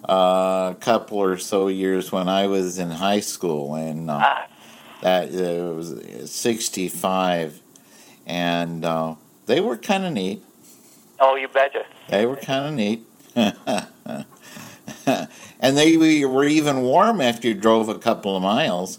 uh, 0.10 0.72
a 0.72 0.78
couple 0.80 1.20
or 1.20 1.38
so 1.38 1.68
years 1.68 2.12
when 2.12 2.28
I 2.28 2.48
was 2.48 2.80
in 2.80 2.90
high 2.90 3.20
school, 3.20 3.76
and 3.76 4.10
uh, 4.10 4.20
ah, 4.24 4.48
that 5.02 5.30
uh, 5.30 5.74
was 5.76 6.32
'65, 6.32 7.62
and 8.26 8.84
uh, 8.84 9.16
they 9.46 9.62
were 9.62 9.78
kind 9.78 10.06
of 10.06 10.14
neat. 10.14 10.44
oh, 11.20 11.36
you 11.36 11.48
betcha. 11.48 11.86
They 12.10 12.26
were 12.26 12.38
kind 12.38 12.66
of 12.66 12.74
neat. 12.74 13.06
and 15.60 15.78
they 15.78 16.26
were 16.26 16.46
even 16.46 16.82
warm 16.82 17.22
after 17.22 17.48
you 17.48 17.54
drove 17.54 17.88
a 17.88 18.00
couple 18.00 18.36
of 18.36 18.42
miles. 18.42 18.98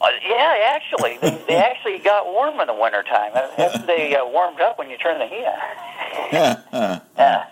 Uh, 0.00 0.06
yeah, 0.28 0.74
actually, 0.74 1.18
they, 1.18 1.42
they 1.48 1.56
actually 1.56 1.98
got 1.98 2.26
warm 2.26 2.60
in 2.60 2.66
the 2.66 2.74
wintertime. 2.74 3.32
After 3.34 3.86
they 3.86 4.16
uh, 4.16 4.24
warmed 4.26 4.60
up 4.60 4.78
when 4.78 4.90
you 4.90 4.96
turned 4.96 5.20
the 5.20 5.26
heat 5.26 5.44
on. 5.44 7.00
Yeah. 7.18 7.46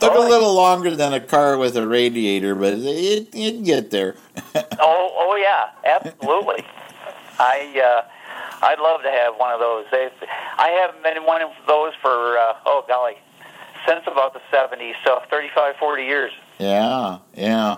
Took 0.00 0.14
a 0.14 0.18
little 0.18 0.54
longer 0.54 0.94
than 0.94 1.12
a 1.14 1.20
car 1.20 1.56
with 1.58 1.76
a 1.76 1.86
radiator, 1.86 2.54
but 2.54 2.74
it, 2.74 3.34
it'd 3.34 3.64
get 3.64 3.90
there. 3.90 4.16
Oh, 4.78 5.10
oh 5.18 5.36
yeah, 5.36 5.70
absolutely. 5.84 6.64
I 7.38 7.80
uh, 8.04 8.64
I'd 8.64 8.78
love 8.78 9.02
to 9.02 9.10
have 9.10 9.34
one 9.36 9.52
of 9.52 9.60
those. 9.60 9.84
They, 9.90 10.08
I 10.58 10.68
haven't 10.68 11.02
been 11.02 11.16
in 11.16 11.24
one 11.24 11.42
of 11.42 11.50
those 11.66 11.92
for 12.00 12.38
uh, 12.38 12.54
oh 12.64 12.84
golly, 12.88 13.14
since 13.86 14.00
about 14.06 14.32
the 14.34 14.40
'70s, 14.50 14.94
so 15.04 15.20
35, 15.30 15.76
40 15.76 16.02
years. 16.04 16.32
Yeah, 16.58 17.18
yeah. 17.34 17.76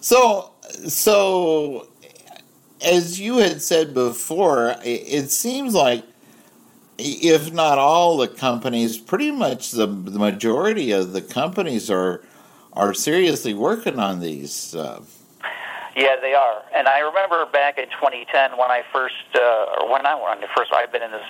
So, 0.00 0.52
so 0.86 1.88
as 2.84 3.18
you 3.20 3.38
had 3.38 3.60
said 3.60 3.92
before, 3.94 4.70
i- 4.70 4.82
it 4.84 5.30
seems 5.32 5.74
like 5.74 6.04
if 7.00 7.52
not 7.52 7.78
all 7.78 8.16
the 8.16 8.28
companies, 8.28 8.98
pretty 8.98 9.30
much 9.30 9.72
the, 9.72 9.86
the 9.86 10.18
majority 10.18 10.92
of 10.92 11.12
the 11.12 11.22
companies 11.22 11.90
are 11.90 12.22
are 12.72 12.94
seriously 12.94 13.52
working 13.52 13.98
on 13.98 14.20
these. 14.20 14.74
Uh, 14.74 15.02
Yeah, 15.96 16.16
they 16.20 16.34
are. 16.34 16.62
And 16.74 16.86
I 16.86 17.00
remember 17.00 17.44
back 17.46 17.78
in 17.78 17.86
2010 17.86 18.52
when 18.52 18.70
I 18.70 18.84
first, 18.92 19.14
uh, 19.34 19.80
or 19.80 19.90
when 19.90 20.06
I 20.06 20.14
when 20.14 20.38
I 20.38 20.46
first, 20.56 20.72
I've 20.72 20.92
been 20.92 21.02
in 21.02 21.10
this 21.10 21.26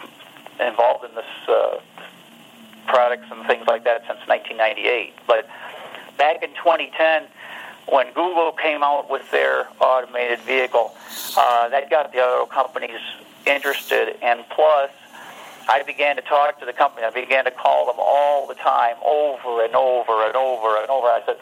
involved 0.61 1.05
in 1.05 1.15
this 1.15 1.49
uh, 1.49 1.81
products 2.87 3.27
and 3.31 3.47
things 3.47 3.67
like 3.67 3.85
that 3.85 4.03
since 4.07 4.21
1998. 4.27 5.15
But 5.27 5.49
back 6.19 6.43
in 6.43 6.51
2010, 6.51 7.25
when 7.89 8.09
Google 8.13 8.53
came 8.53 8.83
out 8.83 9.11
with 9.11 9.29
their 9.31 9.67
automated 9.81 10.41
vehicle, 10.41 10.95
uh, 11.37 11.69
that 11.71 11.89
got 11.91 12.13
the 12.13 12.19
auto 12.19 12.47
companies 12.47 13.01
interested. 13.47 14.17
And 14.23 14.45
plus, 14.51 14.91
I 15.71 15.85
began 15.85 16.17
to 16.17 16.23
talk 16.23 16.59
to 16.59 16.67
the 16.67 16.73
company. 16.73 17.07
I 17.07 17.11
began 17.11 17.45
to 17.45 17.53
call 17.53 17.87
them 17.87 17.95
all 17.97 18.49
the 18.49 18.55
time, 18.57 18.97
over 19.05 19.65
and 19.65 19.77
over 19.77 20.27
and 20.27 20.35
over 20.35 20.77
and 20.77 20.91
over. 20.91 21.07
I 21.07 21.23
said, 21.25 21.37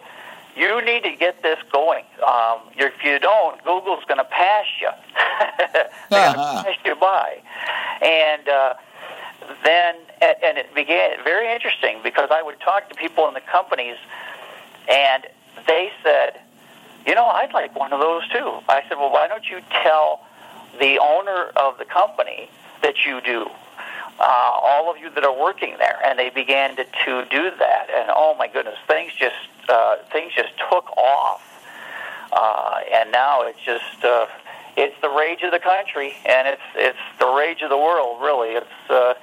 "You 0.54 0.84
need 0.84 1.02
to 1.04 1.12
get 1.16 1.42
this 1.42 1.58
going. 1.72 2.04
Um, 2.26 2.58
if 2.76 2.92
you 3.02 3.18
don't, 3.18 3.64
Google's 3.64 4.04
going 4.04 4.18
to 4.18 4.24
pass 4.24 4.66
you. 4.82 4.90
They're 6.10 6.34
going 6.34 6.34
to 6.34 6.62
pass 6.62 6.76
you 6.84 6.94
by." 6.96 7.40
And 8.02 8.46
uh, 8.50 8.74
then, 9.64 9.94
and 10.20 10.36
and 10.44 10.58
it 10.58 10.74
began 10.74 11.24
very 11.24 11.50
interesting 11.50 12.00
because 12.04 12.28
I 12.30 12.42
would 12.42 12.60
talk 12.60 12.90
to 12.90 12.94
people 12.96 13.28
in 13.28 13.34
the 13.34 13.40
companies, 13.40 13.96
and 14.90 15.24
they 15.66 15.90
said, 16.02 16.38
"You 17.06 17.14
know, 17.14 17.24
I'd 17.24 17.54
like 17.54 17.74
one 17.74 17.94
of 17.94 18.00
those 18.00 18.28
too." 18.28 18.60
I 18.68 18.82
said, 18.90 18.98
"Well, 18.98 19.10
why 19.10 19.26
don't 19.26 19.48
you 19.48 19.62
tell 19.82 20.26
the 20.78 20.98
owner 20.98 21.50
of 21.56 21.78
the 21.78 21.86
company 21.86 22.50
that 22.82 23.06
you 23.06 23.22
do?" 23.22 23.48
Uh, 24.20 24.24
all 24.24 24.90
of 24.90 24.98
you 24.98 25.10
that 25.10 25.24
are 25.24 25.38
working 25.38 25.76
there, 25.78 25.98
and 26.04 26.18
they 26.18 26.30
began 26.30 26.76
to, 26.76 26.84
to 26.84 27.24
do 27.30 27.50
that. 27.58 27.88
And 27.94 28.10
oh 28.14 28.34
my 28.38 28.48
goodness, 28.48 28.76
things 28.86 29.12
just 29.18 29.36
uh, 29.68 29.96
things 30.12 30.32
just 30.34 30.52
took 30.70 30.90
off, 30.96 31.42
uh, 32.32 32.80
and 32.92 33.12
now 33.12 33.42
it's 33.42 33.60
just 33.64 34.04
uh, 34.04 34.26
it's 34.76 34.94
the 35.02 35.08
rage 35.08 35.42
of 35.42 35.52
the 35.52 35.58
country, 35.58 36.14
and 36.26 36.48
it's 36.48 36.62
it's 36.74 36.98
the 37.18 37.28
rage 37.28 37.62
of 37.62 37.70
the 37.70 37.76
world. 37.76 38.20
Really, 38.20 38.50
it's 38.50 38.90
uh, 38.90 39.14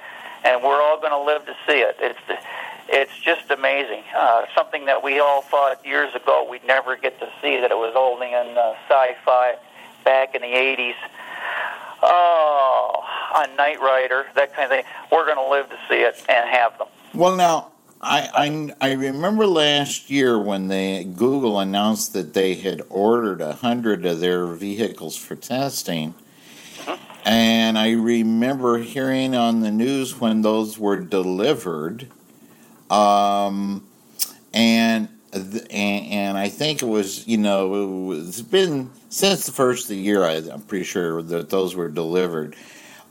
and 0.44 0.62
we're 0.62 0.80
all 0.80 0.98
going 1.00 1.12
to 1.12 1.22
live 1.22 1.44
to 1.46 1.54
see 1.66 1.80
it. 1.80 1.96
It's 2.00 2.42
it's 2.88 3.18
just 3.18 3.50
amazing. 3.50 4.02
Uh, 4.16 4.46
something 4.54 4.86
that 4.86 5.02
we 5.02 5.18
all 5.18 5.42
thought 5.42 5.84
years 5.84 6.14
ago 6.14 6.46
we'd 6.48 6.64
never 6.64 6.96
get 6.96 7.18
to 7.20 7.28
see. 7.42 7.60
That 7.60 7.70
it 7.70 7.76
was 7.76 7.94
only 7.96 8.28
in 8.28 8.56
uh, 8.56 8.74
sci-fi 8.88 9.56
back 10.04 10.34
in 10.34 10.42
the 10.42 10.48
'80s. 10.48 10.94
Oh, 12.08 13.02
on 13.34 13.56
Knight 13.56 13.80
Rider, 13.80 14.26
that 14.34 14.54
kind 14.54 14.64
of 14.64 14.70
thing. 14.70 14.84
We're 15.10 15.24
going 15.26 15.36
to 15.36 15.50
live 15.50 15.68
to 15.70 15.78
see 15.88 15.96
it 15.96 16.24
and 16.28 16.48
have 16.48 16.78
them. 16.78 16.86
well, 17.14 17.36
now 17.36 17.72
I, 18.00 18.72
I 18.80 18.88
I 18.88 18.92
remember 18.92 19.46
last 19.46 20.10
year 20.10 20.38
when 20.38 20.68
they 20.68 21.04
Google 21.04 21.58
announced 21.58 22.12
that 22.12 22.34
they 22.34 22.54
had 22.54 22.82
ordered 22.88 23.40
a 23.40 23.54
hundred 23.54 24.06
of 24.06 24.20
their 24.20 24.46
vehicles 24.46 25.16
for 25.16 25.34
testing. 25.34 26.14
And 27.24 27.76
I 27.76 27.90
remember 27.90 28.78
hearing 28.78 29.34
on 29.34 29.60
the 29.60 29.72
news 29.72 30.20
when 30.20 30.42
those 30.42 30.78
were 30.78 31.00
delivered, 31.00 32.06
um, 32.88 33.84
and 34.54 35.08
and, 35.32 35.72
and 35.72 36.38
I 36.38 36.48
think 36.48 36.82
it 36.82 36.86
was 36.86 37.26
you 37.26 37.38
know 37.38 37.74
it 37.74 38.06
was, 38.06 38.28
it's 38.28 38.42
been 38.42 38.90
since 39.16 39.46
the 39.46 39.52
first 39.52 39.84
of 39.84 39.88
the 39.88 39.96
year. 39.96 40.24
I, 40.24 40.34
I'm 40.52 40.60
pretty 40.62 40.84
sure 40.84 41.22
that 41.22 41.48
those 41.48 41.74
were 41.74 41.88
delivered, 41.88 42.54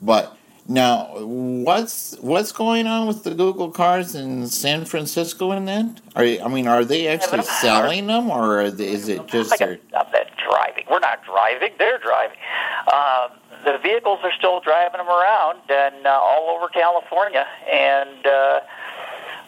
but 0.02 0.38
now 0.68 1.18
what's 1.20 2.16
what's 2.22 2.52
going 2.52 2.86
on 2.86 3.08
with 3.08 3.24
the 3.24 3.32
Google 3.34 3.72
cars 3.72 4.14
in 4.14 4.48
San 4.48 4.86
Francisco 4.86 5.52
and 5.52 5.68
that? 5.68 6.02
Are 6.16 6.24
you- 6.24 6.42
I 6.44 6.48
mean, 6.48 6.68
are 6.68 6.86
they 6.86 7.08
actually 7.08 7.44
selling 7.44 8.08
them, 8.08 8.30
or 8.30 8.62
is 8.62 9.10
it 9.10 9.26
just 9.28 9.50
got 9.52 9.60
their? 9.60 9.80
that 9.92 10.30
driving. 10.48 10.86
We're 10.90 11.00
not 11.00 11.24
driving; 11.26 11.72
they're 11.80 11.98
driving. 12.00 12.38
Um, 12.94 13.30
the 13.66 13.80
vehicles 13.80 14.20
are 14.24 14.32
still 14.38 14.60
driving 14.60 15.00
them 15.00 15.08
around 15.08 15.60
and 15.70 16.06
uh, 16.06 16.10
all 16.12 16.56
over 16.56 16.68
California, 16.68 17.48
and 17.72 18.28
uh, 18.28 18.60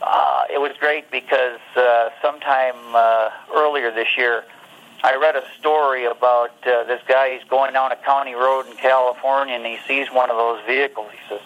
uh, 0.02 0.44
it 0.52 0.60
was 0.60 0.72
great 0.80 1.12
because 1.12 1.60
uh, 1.76 2.10
sometime 2.20 2.76
uh, 2.96 3.30
earlier 3.54 3.92
this 3.92 4.08
year, 4.18 4.44
I 5.04 5.16
read 5.16 5.36
a 5.36 5.44
story 5.60 6.06
about 6.06 6.52
uh, 6.66 6.84
this 6.86 7.02
guy. 7.08 7.38
He's 7.38 7.48
going 7.50 7.74
down 7.74 7.92
a 7.92 7.96
county 7.98 8.34
road 8.34 8.66
in 8.68 8.76
California, 8.78 9.56
and 9.56 9.66
he 9.66 9.78
sees 9.88 10.12
one 10.12 10.30
of 10.30 10.38
those 10.38 10.60
vehicles. 10.66 11.12
He 11.12 11.22
says, 11.30 11.42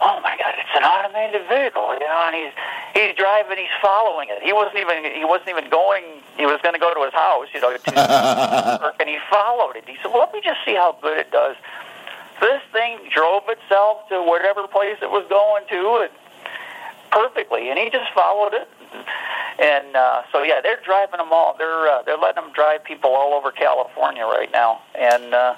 "Oh 0.00 0.18
my 0.22 0.34
God, 0.36 0.54
it's 0.58 0.74
an 0.74 0.82
automated 0.82 1.46
vehicle!" 1.48 1.94
You 1.94 2.06
know, 2.06 2.22
and 2.26 2.34
he's 2.34 2.54
he's 2.94 3.14
driving, 3.14 3.58
he's 3.58 3.78
following 3.80 4.28
it. 4.30 4.42
He 4.42 4.52
wasn't 4.52 4.78
even 4.78 5.04
he 5.04 5.24
wasn't 5.24 5.50
even 5.50 5.70
going. 5.70 6.02
He 6.36 6.46
was 6.46 6.58
going 6.62 6.74
to 6.74 6.80
go 6.82 6.92
to 6.94 7.02
his 7.04 7.14
house, 7.14 7.46
you 7.54 7.60
know, 7.60 7.70
to 7.70 8.78
work, 8.82 8.96
and 8.98 9.08
he 9.08 9.18
followed 9.30 9.76
it. 9.76 9.84
He 9.86 9.96
said, 10.02 10.10
well, 10.10 10.26
"Let 10.26 10.32
me 10.34 10.40
just 10.42 10.58
see 10.64 10.74
how 10.74 10.98
good 11.00 11.18
it 11.18 11.30
does." 11.30 11.56
This 12.40 12.62
thing 12.72 12.98
drove 13.10 13.42
itself 13.48 14.08
to 14.10 14.22
whatever 14.22 14.66
place 14.66 14.98
it 15.02 15.10
was 15.10 15.26
going 15.28 15.64
to, 15.70 16.06
and 16.06 16.12
perfectly, 17.10 17.70
and 17.70 17.78
he 17.78 17.90
just 17.90 18.10
followed 18.14 18.54
it. 18.54 18.68
And 19.58 19.96
uh, 19.96 20.22
so, 20.30 20.42
yeah, 20.42 20.60
they're 20.62 20.80
driving 20.84 21.18
them 21.18 21.32
all. 21.32 21.56
They're 21.58 21.88
uh, 21.88 22.02
they're 22.02 22.16
letting 22.16 22.42
them 22.44 22.52
drive 22.52 22.84
people 22.84 23.10
all 23.10 23.34
over 23.34 23.50
California 23.50 24.22
right 24.24 24.50
now, 24.52 24.80
and 24.94 25.34
uh, 25.34 25.56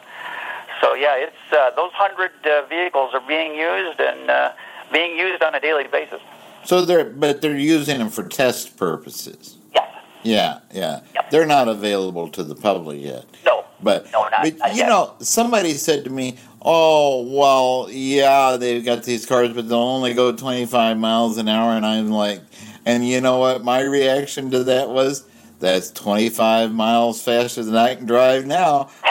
so 0.80 0.94
yeah, 0.94 1.16
it's 1.16 1.53
uh, 1.53 1.70
those 1.76 1.92
hundred 1.92 2.30
uh, 2.46 2.66
vehicles 2.66 3.12
are 3.12 3.20
being 3.28 3.55
used 3.55 4.01
and 4.01 4.30
uh, 4.30 4.53
being 4.90 5.18
used 5.18 5.42
on 5.42 5.55
a 5.55 5.61
daily 5.61 5.86
basis. 5.86 6.20
So 6.64 6.84
they're 6.86 7.05
but 7.05 7.42
they're 7.42 7.57
using 7.59 7.98
them 7.98 8.09
for 8.09 8.22
test 8.26 8.78
purposes. 8.78 9.59
Yes. 9.74 9.94
Yeah, 10.22 10.61
yeah. 10.72 11.01
Yep. 11.14 11.30
They're 11.30 11.46
not 11.46 11.68
available 11.68 12.28
to 12.28 12.42
the 12.42 12.55
public 12.55 13.03
yet. 13.03 13.26
No. 13.44 13.64
But, 13.82 14.11
No, 14.12 14.22
not- 14.28 14.42
but 14.42 14.57
not 14.59 14.70
you 14.72 14.78
yet. 14.78 14.88
know, 14.88 15.14
somebody 15.20 15.72
said 15.74 16.05
to 16.05 16.11
me, 16.11 16.36
"Oh, 16.62 17.22
well, 17.22 17.88
yeah, 17.90 18.57
they've 18.59 18.84
got 18.84 19.03
these 19.05 19.24
cars, 19.26 19.53
but 19.55 19.68
they'll 19.68 19.78
only 19.78 20.12
go 20.14 20.32
25 20.32 20.96
miles 20.98 21.36
an 21.38 21.48
hour." 21.48 21.72
And 21.72 21.84
I'm 21.86 22.11
like, 22.11 22.40
and 22.87 23.07
you 23.07 23.20
know 23.20 23.39
what? 23.39 23.64
My 23.64 23.81
reaction 23.83 24.51
to 24.51 24.64
that 24.64 24.91
was, 24.91 25.24
"That's 25.59 25.91
25 25.91 26.72
miles 26.72 27.22
faster 27.22 27.62
than 27.62 27.76
I 27.76 27.95
can 27.95 28.07
drive 28.07 28.47
now." 28.47 28.91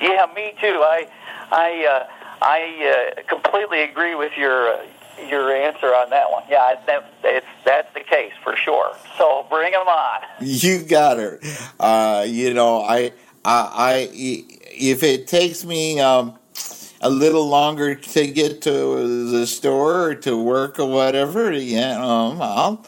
yeah, 0.00 0.26
me 0.34 0.54
too. 0.60 0.80
I, 0.82 1.08
I, 1.50 1.86
uh, 1.86 2.06
I 2.42 3.14
uh, 3.18 3.22
completely 3.28 3.82
agree 3.82 4.14
with 4.14 4.32
your 4.36 4.74
uh, 4.74 4.82
your 5.28 5.52
answer 5.54 5.86
on 5.86 6.10
that 6.10 6.30
one. 6.30 6.42
Yeah, 6.48 6.74
that, 6.86 7.12
it's 7.24 7.46
that's 7.64 7.92
the 7.94 8.00
case 8.00 8.32
for 8.42 8.56
sure. 8.56 8.94
So 9.18 9.46
bring 9.48 9.72
them 9.72 9.86
on. 9.88 10.22
You 10.40 10.82
got 10.82 11.18
her. 11.18 11.40
Uh, 11.80 12.24
you 12.26 12.54
know, 12.54 12.82
I, 12.82 13.12
I, 13.44 13.70
I, 13.74 14.08
if 14.12 15.02
it 15.02 15.26
takes 15.26 15.64
me 15.64 16.00
um, 16.00 16.38
a 17.06 17.10
little 17.10 17.48
longer 17.48 17.94
to 17.94 18.26
get 18.26 18.62
to 18.62 19.30
the 19.30 19.46
store 19.46 20.10
or 20.10 20.14
to 20.16 20.36
work 20.42 20.80
or 20.80 20.86
whatever, 20.86 21.52
yeah, 21.52 21.96
um, 22.04 22.42
I'll. 22.42 22.84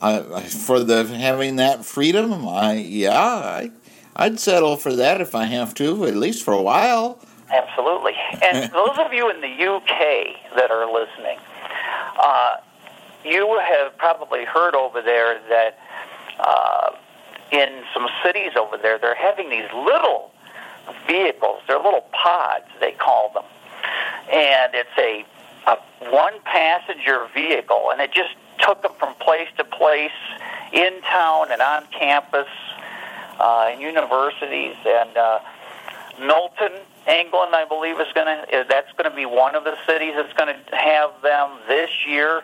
I, 0.00 0.20
for 0.42 0.84
the 0.84 1.04
having 1.04 1.56
that 1.56 1.84
freedom, 1.84 2.46
I 2.46 2.74
yeah, 2.74 3.18
I, 3.18 3.70
I'd 4.14 4.38
settle 4.38 4.76
for 4.76 4.94
that 4.94 5.20
if 5.20 5.34
I 5.34 5.46
have 5.46 5.74
to, 5.74 6.06
at 6.06 6.14
least 6.14 6.44
for 6.44 6.52
a 6.52 6.62
while. 6.62 7.18
Absolutely. 7.50 8.12
And 8.42 8.70
those 8.72 8.98
of 8.98 9.12
you 9.12 9.30
in 9.30 9.40
the 9.40 9.48
UK 9.48 10.54
that 10.54 10.70
are 10.70 10.86
listening, 10.86 11.38
uh, 12.18 12.58
you 13.24 13.58
have 13.58 13.96
probably 13.98 14.44
heard 14.44 14.74
over 14.74 15.02
there 15.02 15.40
that 15.48 15.78
uh, 16.38 16.90
in 17.50 17.82
some 17.92 18.06
cities 18.22 18.52
over 18.56 18.76
there, 18.76 18.98
they're 18.98 19.14
having 19.14 19.50
these 19.50 19.72
little 19.74 20.30
vehicles. 21.08 21.62
They're 21.66 21.78
little 21.78 22.06
pods, 22.12 22.66
they 22.80 22.92
call 22.92 23.32
them. 23.32 23.44
And 24.32 24.74
it's 24.74 24.98
a, 24.98 25.24
a 25.66 25.78
one 26.10 26.34
passenger 26.44 27.26
vehicle, 27.34 27.90
and 27.90 28.00
it 28.00 28.12
just 28.12 28.34
took 28.58 28.82
them 28.82 28.92
from 28.98 29.14
place 29.16 29.48
to 29.58 29.64
place 29.64 30.10
in 30.72 31.00
town 31.02 31.52
and 31.52 31.60
on 31.60 31.86
campus, 31.92 32.48
uh, 33.38 33.70
in 33.72 33.80
universities. 33.80 34.76
And 34.86 35.16
uh, 35.16 35.38
Milton, 36.18 36.72
England, 37.08 37.54
I 37.54 37.64
believe, 37.68 38.00
is 38.00 38.12
going 38.14 38.26
to, 38.26 38.66
that's 38.68 38.90
going 38.92 39.10
to 39.10 39.16
be 39.16 39.26
one 39.26 39.54
of 39.54 39.64
the 39.64 39.76
cities 39.86 40.14
that's 40.16 40.32
going 40.32 40.54
to 40.54 40.76
have 40.76 41.10
them 41.22 41.58
this 41.68 41.90
year. 42.06 42.42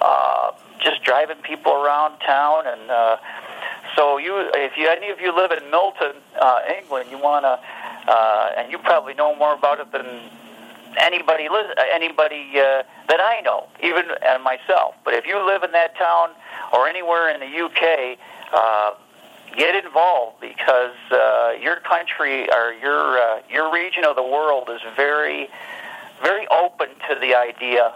Uh, 0.00 0.52
just 0.78 1.02
driving 1.02 1.38
people 1.38 1.72
around 1.72 2.18
town 2.20 2.66
and 2.66 2.90
uh, 2.90 3.16
so 3.96 4.18
you 4.18 4.50
if 4.54 4.76
you 4.76 4.88
any 4.88 5.10
of 5.10 5.20
you 5.20 5.34
live 5.34 5.50
in 5.52 5.70
Milton, 5.70 6.12
uh, 6.40 6.60
England, 6.78 7.08
you 7.10 7.18
want 7.18 7.44
to 7.44 7.58
uh, 8.12 8.52
and 8.56 8.70
you 8.70 8.78
probably 8.78 9.14
know 9.14 9.34
more 9.34 9.54
about 9.54 9.80
it 9.80 9.90
than 9.90 10.06
anybody 10.98 11.48
anybody 11.92 12.50
uh, 12.54 12.82
that 13.08 13.20
I 13.20 13.40
know, 13.42 13.66
even 13.82 14.04
and 14.24 14.42
myself. 14.42 14.94
But 15.04 15.14
if 15.14 15.26
you 15.26 15.44
live 15.44 15.62
in 15.62 15.72
that 15.72 15.96
town 15.96 16.30
or 16.72 16.88
anywhere 16.88 17.32
in 17.32 17.40
the 17.40 17.46
UK, 17.46 18.18
uh, 18.52 18.94
get 19.56 19.84
involved 19.84 20.40
because 20.40 20.96
uh, 21.10 21.52
your 21.60 21.76
country 21.76 22.50
or 22.52 22.72
your 22.72 23.18
uh, 23.18 23.42
your 23.50 23.72
region 23.72 24.04
of 24.04 24.16
the 24.16 24.22
world 24.22 24.68
is 24.70 24.80
very 24.96 25.48
very 26.22 26.46
open 26.48 26.88
to 27.08 27.14
the 27.20 27.34
idea 27.34 27.92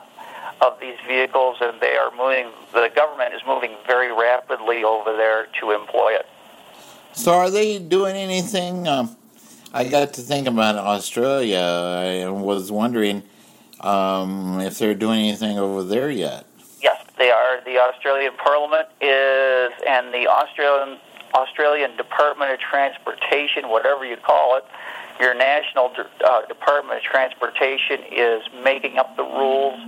of 0.61 0.79
these 0.81 0.97
vehicles, 1.07 1.57
and 1.61 1.81
they 1.81 1.97
are 1.97 2.11
moving. 2.17 2.49
The 2.73 2.91
government 2.95 3.35
is 3.35 3.41
moving 3.47 3.73
very 3.87 4.13
rapidly 4.13 4.85
over 4.85 5.17
there 5.17 5.47
to 5.61 5.71
employ 5.73 6.13
it. 6.13 6.27
So, 7.13 7.33
are 7.33 7.51
they 7.51 7.79
doing 7.79 8.17
anything? 8.17 8.87
Um, 8.87 9.17
I 9.73 9.85
got 9.85 10.15
to 10.15 10.21
think 10.21 10.49
about 10.49 10.77
Australia. 10.77 11.59
I 11.59 12.29
was 12.29 12.73
wondering 12.73 13.23
um, 13.81 14.61
if 14.61 14.79
they're 14.79 14.95
doing 14.95 15.21
anything 15.21 15.59
over 15.59 15.85
there 15.85 16.11
yet. 16.11 16.45
Yes, 16.83 17.05
they 17.17 17.31
are. 17.31 17.61
The 17.65 17.79
Australian 17.79 18.33
Parliament 18.37 18.89
is, 19.01 19.73
and 19.87 20.13
the 20.13 20.27
Australian 20.27 20.99
Australian 21.35 21.97
Department 21.97 22.51
of 22.51 22.59
Transportation, 22.59 23.69
whatever 23.69 24.05
you 24.05 24.17
call 24.17 24.57
it, 24.57 24.65
your 25.21 25.35
National 25.35 25.93
uh, 26.25 26.47
Department 26.47 26.99
of 26.99 27.05
Transportation 27.05 28.01
is 28.11 28.43
making 28.65 28.99
up 28.99 29.17
the 29.17 29.23
rules 29.23 29.79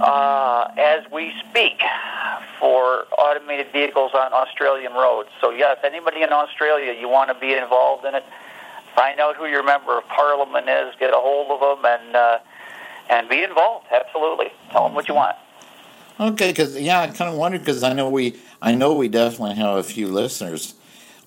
uh, 0.00 0.72
as 0.76 1.04
we 1.12 1.32
speak 1.48 1.80
for 2.58 3.04
automated 3.16 3.70
vehicles 3.72 4.10
on 4.14 4.32
Australian 4.32 4.94
roads. 4.94 5.28
So, 5.40 5.50
yes, 5.50 5.78
anybody 5.84 6.22
in 6.22 6.32
Australia, 6.32 6.92
you 6.98 7.08
want 7.08 7.28
to 7.28 7.38
be 7.38 7.52
involved 7.54 8.04
in 8.04 8.16
it, 8.16 8.24
find 8.94 9.20
out 9.20 9.36
who 9.36 9.46
your 9.46 9.62
member 9.62 9.96
of 9.96 10.06
parliament 10.08 10.68
is, 10.68 10.94
get 10.98 11.10
a 11.10 11.16
hold 11.16 11.50
of 11.50 11.60
them, 11.60 11.84
and 11.84 12.16
uh, 12.16 12.38
and 13.10 13.28
be 13.28 13.42
involved. 13.42 13.86
Absolutely, 13.90 14.50
tell 14.70 14.84
them 14.84 14.94
what 14.94 15.08
you 15.08 15.14
want. 15.14 15.36
Okay, 16.20 16.50
because 16.50 16.78
yeah, 16.78 17.00
I 17.00 17.06
kind 17.08 17.30
of 17.30 17.36
wondered 17.36 17.60
because 17.60 17.82
I 17.82 17.92
know 17.92 18.10
we 18.10 18.36
I 18.60 18.74
know 18.74 18.94
we 18.94 19.08
definitely 19.08 19.54
have 19.56 19.78
a 19.78 19.82
few 19.82 20.08
listeners 20.08 20.74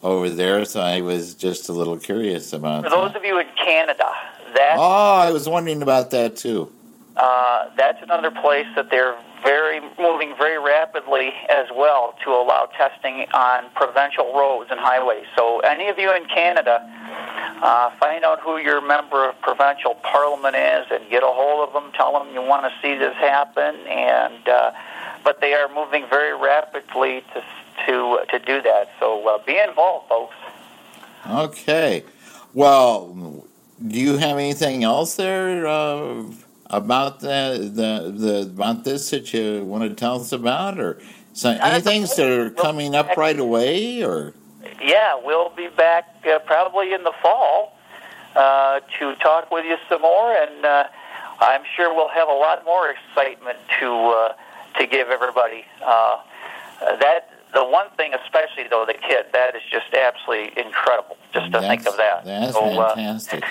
over 0.04 0.30
there, 0.30 0.66
so 0.66 0.82
I 0.82 1.02
was 1.02 1.34
just 1.34 1.70
a 1.70 1.74
little 1.74 1.98
curious 1.98 2.54
about. 2.54 2.84
For 2.84 2.90
those 2.90 3.14
that. 3.14 3.18
of 3.18 3.26
you 3.26 3.40
in 3.40 3.48
Canada, 3.56 4.12
that 4.56 4.76
oh, 4.78 5.16
I 5.16 5.32
was 5.32 5.48
wondering 5.48 5.82
about 5.82 6.12
that 6.12 6.36
too. 6.36 6.72
Uh, 7.16 7.70
that's 7.78 8.02
another 8.02 8.32
place 8.32 8.68
that 8.76 8.90
they're 8.90 9.16
very 9.44 9.80
moving 10.00 10.34
very 10.38 10.60
rapidly 10.60 11.34
as 11.50 11.68
well 11.76 12.16
to 12.24 12.30
allow 12.30 12.70
testing 12.78 13.26
on 13.34 13.66
provincial 13.76 14.34
roads 14.36 14.70
and 14.72 14.80
highways. 14.80 15.26
So, 15.36 15.60
any 15.60 15.88
of 15.88 15.98
you 15.98 16.14
in 16.16 16.26
Canada, 16.26 16.80
uh, 17.62 17.92
find 18.00 18.24
out 18.24 18.40
who 18.42 18.58
your 18.58 18.82
member 18.82 19.30
of 19.30 19.40
provincial 19.42 19.96
parliament 19.96 20.56
is 20.56 20.88
and 20.92 21.10
get 21.10 21.24
a 21.24 21.28
hold 21.28 21.68
of 21.68 21.74
them. 21.74 21.92
Tell 21.94 22.14
them 22.14 22.34
you 22.34 22.42
want 22.42 22.66
to 22.66 22.74
see 22.82 22.96
this 22.98 23.16
happen, 23.16 23.76
and 23.88 24.48
uh, 24.48 24.72
but 25.24 25.42
they 25.42 25.54
are 25.54 25.74
moving 25.74 26.06
very 26.10 26.36
rapidly 26.38 27.24
to 27.34 27.44
to 27.86 28.20
to 28.30 28.40
do 28.40 28.62
that. 28.62 28.90
So, 29.00 29.28
uh, 29.28 29.44
be 29.46 29.58
involved, 29.58 30.10
folks. 30.10 30.36
Okay. 31.30 32.04
Well, 32.54 33.46
do 33.88 34.00
you 34.00 34.18
have 34.18 34.38
anything 34.38 34.84
else 34.84 35.16
there? 35.16 35.68
Uh 35.68 36.24
about 36.72 37.20
the, 37.20 37.70
the, 37.74 38.12
the 38.12 38.42
about 38.44 38.86
this 38.86 39.10
that 39.10 39.34
you 39.34 39.64
want 39.66 39.84
to 39.84 39.94
tell 39.94 40.22
us 40.22 40.32
about, 40.32 40.80
or 40.80 41.02
so, 41.34 41.50
any 41.50 41.82
things 41.82 42.16
that 42.16 42.30
are 42.30 42.50
coming 42.50 42.96
up 42.96 43.16
right 43.18 43.38
away, 43.38 44.02
or? 44.04 44.34
Yeah, 44.82 45.20
we'll 45.24 45.50
be 45.50 45.68
back 45.68 46.26
uh, 46.26 46.40
probably 46.40 46.94
in 46.94 47.04
the 47.04 47.14
fall 47.22 47.78
uh, 48.36 48.80
to 49.00 49.16
talk 49.16 49.52
with 49.52 49.66
you 49.66 49.78
some 49.90 50.02
more, 50.02 50.34
and 50.34 50.66
uh, 50.66 50.88
I'm 51.40 51.62
sure 51.76 51.94
we'll 51.94 52.10
have 52.10 52.28
a 52.28 52.34
lot 52.34 52.64
more 52.66 52.90
excitement 52.90 53.58
to 53.80 53.88
uh, 53.88 54.34
to 54.80 54.88
give 54.88 55.10
everybody. 55.10 55.66
Uh, 55.84 56.18
that 57.00 57.30
the 57.54 57.64
one 57.64 57.90
thing, 57.98 58.14
especially 58.14 58.68
though, 58.70 58.86
the 58.86 58.94
kid, 58.94 59.26
that 59.34 59.56
is 59.56 59.62
just 59.70 59.94
absolutely 59.94 60.62
incredible. 60.62 61.18
Just 61.34 61.52
to 61.52 61.60
think 61.62 61.88
of 61.88 61.98
that. 61.98 62.26
That's 62.26 62.54
so, 62.54 62.64
uh, 62.64 62.96
fantastic. 62.96 63.44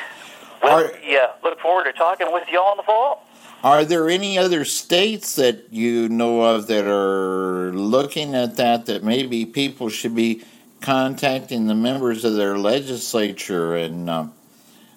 Well, 0.62 0.84
Are- 0.84 0.92
yeah, 1.04 1.28
look 1.42 1.60
forward 1.60 1.84
to 1.84 1.92
talking 1.92 2.32
with 2.32 2.44
you 2.50 2.60
all 2.60 2.72
in 2.72 2.76
the 2.78 2.82
fall. 2.82 3.26
Are 3.62 3.84
there 3.84 4.08
any 4.08 4.38
other 4.38 4.64
states 4.64 5.36
that 5.36 5.70
you 5.70 6.08
know 6.08 6.40
of 6.40 6.66
that 6.68 6.86
are 6.86 7.72
looking 7.72 8.34
at 8.34 8.56
that 8.56 8.86
that 8.86 9.04
maybe 9.04 9.44
people 9.44 9.90
should 9.90 10.14
be 10.14 10.42
contacting 10.80 11.66
the 11.66 11.74
members 11.74 12.24
of 12.24 12.34
their 12.34 12.58
legislature 12.58 13.76
and 13.76 14.08
uh, 14.08 14.24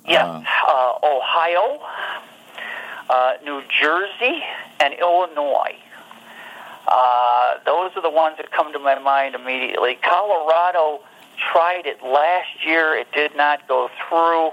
Yeah, 0.07 0.43
uh, 0.67 0.93
Ohio, 1.03 1.81
uh, 3.09 3.33
New 3.43 3.61
Jersey, 3.81 4.43
and 4.79 4.93
Illinois. 4.93 5.75
Uh, 6.87 7.57
those 7.65 7.91
are 7.95 8.01
the 8.01 8.09
ones 8.09 8.37
that 8.37 8.51
come 8.51 8.73
to 8.73 8.79
my 8.79 8.97
mind 8.99 9.35
immediately. 9.35 9.95
Colorado 10.01 11.01
tried 11.51 11.85
it 11.85 12.01
last 12.03 12.65
year; 12.65 12.95
it 12.95 13.11
did 13.13 13.35
not 13.35 13.67
go 13.67 13.89
through. 14.07 14.51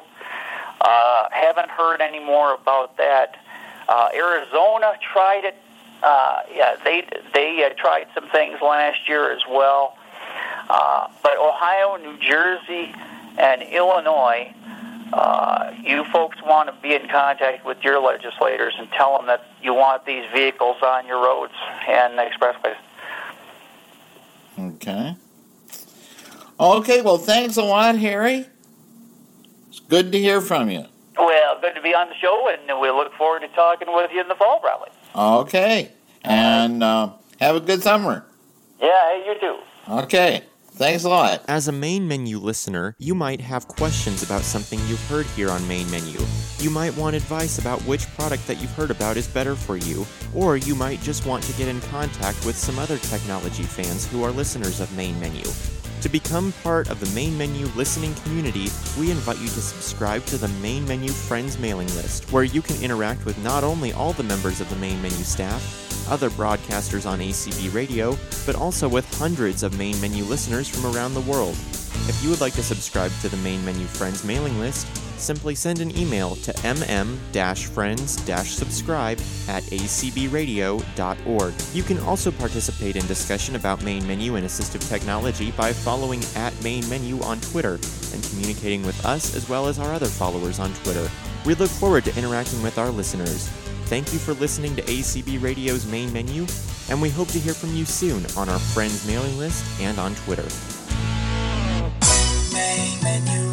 Uh, 0.80 1.28
haven't 1.30 1.70
heard 1.70 2.00
any 2.00 2.20
more 2.20 2.54
about 2.54 2.96
that. 2.96 3.36
Uh, 3.88 4.08
Arizona 4.14 4.92
tried 5.12 5.44
it. 5.44 5.56
Uh, 6.02 6.42
yeah, 6.54 6.76
they 6.84 7.04
they 7.34 7.64
uh, 7.64 7.70
tried 7.76 8.06
some 8.14 8.28
things 8.30 8.60
last 8.62 9.08
year 9.08 9.32
as 9.32 9.42
well. 9.48 9.96
Uh, 10.70 11.08
but 11.20 11.36
Ohio, 11.36 11.96
New 11.96 12.16
Jersey, 12.20 12.94
and 13.36 13.60
Illinois, 13.62 14.54
uh, 15.12 15.72
you 15.82 16.04
folks 16.12 16.40
want 16.42 16.68
to 16.68 16.80
be 16.80 16.94
in 16.94 17.08
contact 17.08 17.66
with 17.66 17.82
your 17.82 18.00
legislators 18.00 18.74
and 18.78 18.88
tell 18.92 19.16
them 19.16 19.26
that 19.26 19.50
you 19.60 19.74
want 19.74 20.06
these 20.06 20.24
vehicles 20.32 20.76
on 20.80 21.08
your 21.08 21.20
roads 21.20 21.52
and 21.88 22.16
expressways. 22.20 22.76
okay. 24.56 25.16
Okay, 26.60 27.02
well, 27.02 27.18
thanks 27.18 27.56
a 27.56 27.64
lot, 27.64 27.96
Harry. 27.96 28.46
It's 29.70 29.80
good 29.80 30.12
to 30.12 30.18
hear 30.20 30.40
from 30.40 30.70
you. 30.70 30.84
Well, 31.18 31.60
good 31.60 31.74
to 31.74 31.82
be 31.82 31.94
on 31.96 32.08
the 32.10 32.14
show, 32.14 32.48
and 32.48 32.80
we 32.80 32.90
look 32.90 33.12
forward 33.14 33.40
to 33.40 33.48
talking 33.48 33.88
with 33.92 34.12
you 34.12 34.20
in 34.20 34.28
the 34.28 34.36
fall, 34.36 34.60
probably. 34.60 34.90
Okay, 35.16 35.90
and 36.22 36.84
uh, 36.84 37.10
have 37.40 37.56
a 37.56 37.60
good 37.60 37.82
summer. 37.82 38.24
Yeah, 38.80 39.16
you 39.26 39.34
too. 39.40 39.58
Okay, 39.88 40.44
thanks 40.80 41.04
a 41.04 41.08
lot. 41.10 41.44
As 41.46 41.68
a 41.68 41.72
main 41.72 42.08
menu 42.08 42.38
listener, 42.38 42.96
you 42.98 43.14
might 43.14 43.40
have 43.42 43.68
questions 43.68 44.22
about 44.22 44.40
something 44.40 44.78
you've 44.88 45.06
heard 45.08 45.26
here 45.26 45.50
on 45.50 45.66
Main 45.68 45.88
Menu. 45.90 46.18
You 46.58 46.70
might 46.70 46.96
want 46.96 47.14
advice 47.14 47.58
about 47.58 47.82
which 47.82 48.06
product 48.16 48.46
that 48.46 48.60
you've 48.62 48.70
heard 48.72 48.90
about 48.90 49.18
is 49.18 49.28
better 49.28 49.54
for 49.54 49.76
you, 49.76 50.06
or 50.34 50.56
you 50.56 50.74
might 50.74 51.00
just 51.02 51.26
want 51.26 51.44
to 51.44 51.52
get 51.52 51.68
in 51.68 51.82
contact 51.82 52.44
with 52.46 52.56
some 52.56 52.78
other 52.78 52.96
technology 52.96 53.64
fans 53.64 54.06
who 54.06 54.24
are 54.24 54.30
listeners 54.30 54.80
of 54.80 54.90
Main 54.96 55.20
Menu. 55.20 55.44
To 56.00 56.08
become 56.08 56.52
part 56.62 56.88
of 56.88 56.98
the 56.98 57.14
Main 57.14 57.36
Menu 57.36 57.66
listening 57.76 58.14
community, 58.14 58.68
we 58.98 59.10
invite 59.10 59.38
you 59.38 59.48
to 59.48 59.60
subscribe 59.60 60.24
to 60.26 60.38
the 60.38 60.48
Main 60.62 60.86
Menu 60.88 61.10
Friends 61.10 61.58
mailing 61.58 61.88
list, 61.88 62.32
where 62.32 62.42
you 62.42 62.62
can 62.62 62.82
interact 62.82 63.26
with 63.26 63.36
not 63.44 63.64
only 63.64 63.92
all 63.92 64.14
the 64.14 64.22
members 64.22 64.62
of 64.62 64.70
the 64.70 64.76
Main 64.76 65.02
Menu 65.02 65.18
staff, 65.18 66.08
other 66.10 66.30
broadcasters 66.30 67.04
on 67.06 67.18
ACB 67.18 67.74
Radio, 67.74 68.16
but 68.46 68.56
also 68.56 68.88
with 68.88 69.04
hundreds 69.18 69.62
of 69.62 69.76
Main 69.76 70.00
Menu 70.00 70.24
listeners 70.24 70.66
from 70.66 70.96
around 70.96 71.12
the 71.12 71.20
world. 71.20 71.54
If 72.08 72.18
you 72.22 72.30
would 72.30 72.40
like 72.40 72.54
to 72.54 72.62
subscribe 72.62 73.12
to 73.20 73.28
the 73.28 73.36
Main 73.36 73.62
Menu 73.62 73.84
Friends 73.84 74.24
mailing 74.24 74.58
list, 74.58 74.86
simply 75.20 75.54
send 75.54 75.80
an 75.80 75.96
email 75.96 76.36
to 76.36 76.52
mm-friends-subscribe 76.52 79.18
at 79.48 79.62
acbradio.org. 79.64 81.54
You 81.72 81.82
can 81.82 81.98
also 82.00 82.30
participate 82.30 82.96
in 82.96 83.06
discussion 83.06 83.56
about 83.56 83.82
Main 83.82 84.06
Menu 84.06 84.36
and 84.36 84.46
assistive 84.46 84.86
technology 84.88 85.50
by 85.52 85.72
following 85.72 86.22
at 86.36 86.52
Main 86.62 86.86
Menu 86.88 87.20
on 87.22 87.40
Twitter 87.40 87.78
and 88.12 88.22
communicating 88.30 88.84
with 88.84 89.04
us 89.04 89.34
as 89.34 89.48
well 89.48 89.66
as 89.66 89.78
our 89.78 89.92
other 89.92 90.06
followers 90.06 90.58
on 90.58 90.72
Twitter. 90.74 91.08
We 91.44 91.54
look 91.54 91.70
forward 91.70 92.04
to 92.04 92.18
interacting 92.18 92.62
with 92.62 92.78
our 92.78 92.90
listeners. 92.90 93.48
Thank 93.86 94.12
you 94.12 94.18
for 94.18 94.34
listening 94.34 94.76
to 94.76 94.82
ACB 94.82 95.42
Radio's 95.42 95.86
Main 95.86 96.12
Menu, 96.12 96.46
and 96.88 97.02
we 97.02 97.10
hope 97.10 97.28
to 97.28 97.40
hear 97.40 97.54
from 97.54 97.74
you 97.74 97.84
soon 97.84 98.24
on 98.36 98.48
our 98.48 98.58
Friends 98.58 99.06
mailing 99.06 99.36
list 99.38 99.64
and 99.80 99.98
on 99.98 100.14
Twitter. 100.14 100.46
Main 102.52 103.02
menu. 103.02 103.49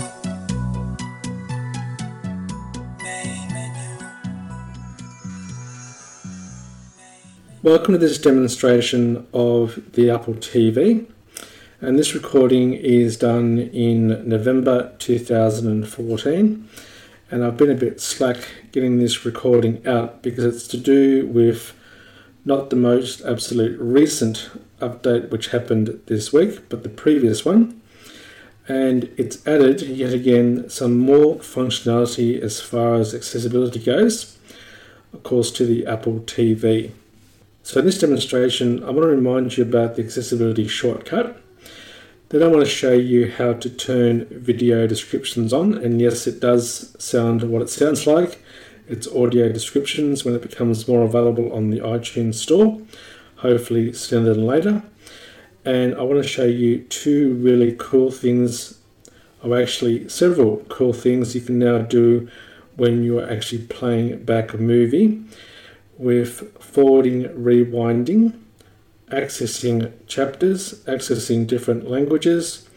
Welcome 7.67 7.95
to 7.95 7.97
this 7.97 8.17
demonstration 8.17 9.27
of 9.33 9.91
the 9.91 10.09
Apple 10.09 10.35
TV. 10.35 11.05
And 11.81 11.99
this 11.99 12.13
recording 12.13 12.73
is 12.73 13.17
done 13.17 13.59
in 13.59 14.25
November 14.25 14.95
2014. 14.99 16.69
And 17.29 17.43
I've 17.43 17.57
been 17.57 17.69
a 17.69 17.75
bit 17.75 17.99
slack 17.99 18.37
getting 18.71 18.99
this 18.99 19.25
recording 19.25 19.85
out 19.85 20.23
because 20.23 20.45
it's 20.45 20.65
to 20.69 20.77
do 20.77 21.27
with 21.27 21.73
not 22.45 22.69
the 22.69 22.77
most 22.77 23.19
absolute 23.25 23.77
recent 23.81 24.49
update 24.79 25.29
which 25.29 25.49
happened 25.49 25.99
this 26.05 26.31
week, 26.31 26.69
but 26.69 26.83
the 26.83 26.89
previous 26.89 27.43
one. 27.43 27.81
And 28.69 29.13
it's 29.17 29.45
added 29.45 29.81
yet 29.81 30.13
again 30.13 30.69
some 30.69 30.97
more 30.97 31.35
functionality 31.35 32.39
as 32.39 32.61
far 32.61 32.93
as 32.93 33.13
accessibility 33.13 33.79
goes, 33.79 34.37
of 35.11 35.23
course, 35.23 35.51
to 35.51 35.65
the 35.65 35.85
Apple 35.85 36.21
TV. 36.21 36.93
So 37.67 37.81
in 37.81 37.85
this 37.85 37.99
demonstration, 37.99 38.81
I 38.81 38.91
want 38.91 39.01
to 39.01 39.07
remind 39.07 39.57
you 39.57 39.63
about 39.65 39.97
the 39.97 40.01
accessibility 40.01 40.69
shortcut. 40.69 41.41
Then 42.29 42.41
I 42.41 42.47
want 42.47 42.63
to 42.63 42.69
show 42.69 42.93
you 42.93 43.29
how 43.29 43.51
to 43.55 43.69
turn 43.69 44.25
video 44.31 44.87
descriptions 44.87 45.51
on. 45.51 45.73
And 45.73 45.99
yes, 45.99 46.27
it 46.27 46.39
does 46.39 46.95
sound 46.97 47.43
what 47.43 47.61
it 47.61 47.69
sounds 47.69 48.07
like. 48.07 48.41
It's 48.87 49.05
audio 49.05 49.49
descriptions 49.51 50.23
when 50.23 50.33
it 50.33 50.41
becomes 50.41 50.87
more 50.87 51.03
available 51.03 51.51
on 51.51 51.69
the 51.69 51.79
iTunes 51.79 52.35
store, 52.35 52.79
hopefully 53.35 53.91
sooner 53.91 54.33
than 54.33 54.47
later. 54.47 54.81
And 55.65 55.93
I 55.95 56.03
want 56.03 56.23
to 56.23 56.29
show 56.29 56.45
you 56.45 56.83
two 56.83 57.33
really 57.33 57.75
cool 57.77 58.11
things, 58.11 58.79
or 59.43 59.59
actually 59.59 60.07
several 60.07 60.63
cool 60.69 60.93
things 60.93 61.35
you 61.35 61.41
can 61.41 61.59
now 61.59 61.79
do 61.79 62.29
when 62.77 63.03
you're 63.03 63.29
actually 63.29 63.65
playing 63.65 64.23
back 64.23 64.53
a 64.53 64.57
movie 64.57 65.21
with 65.97 66.56
forwarding, 66.77 67.23
rewinding, 67.29 68.37
accessing 69.09 69.91
chapters, 70.05 70.83
accessing 70.83 71.47
different 71.47 71.89
languages, 71.89 72.69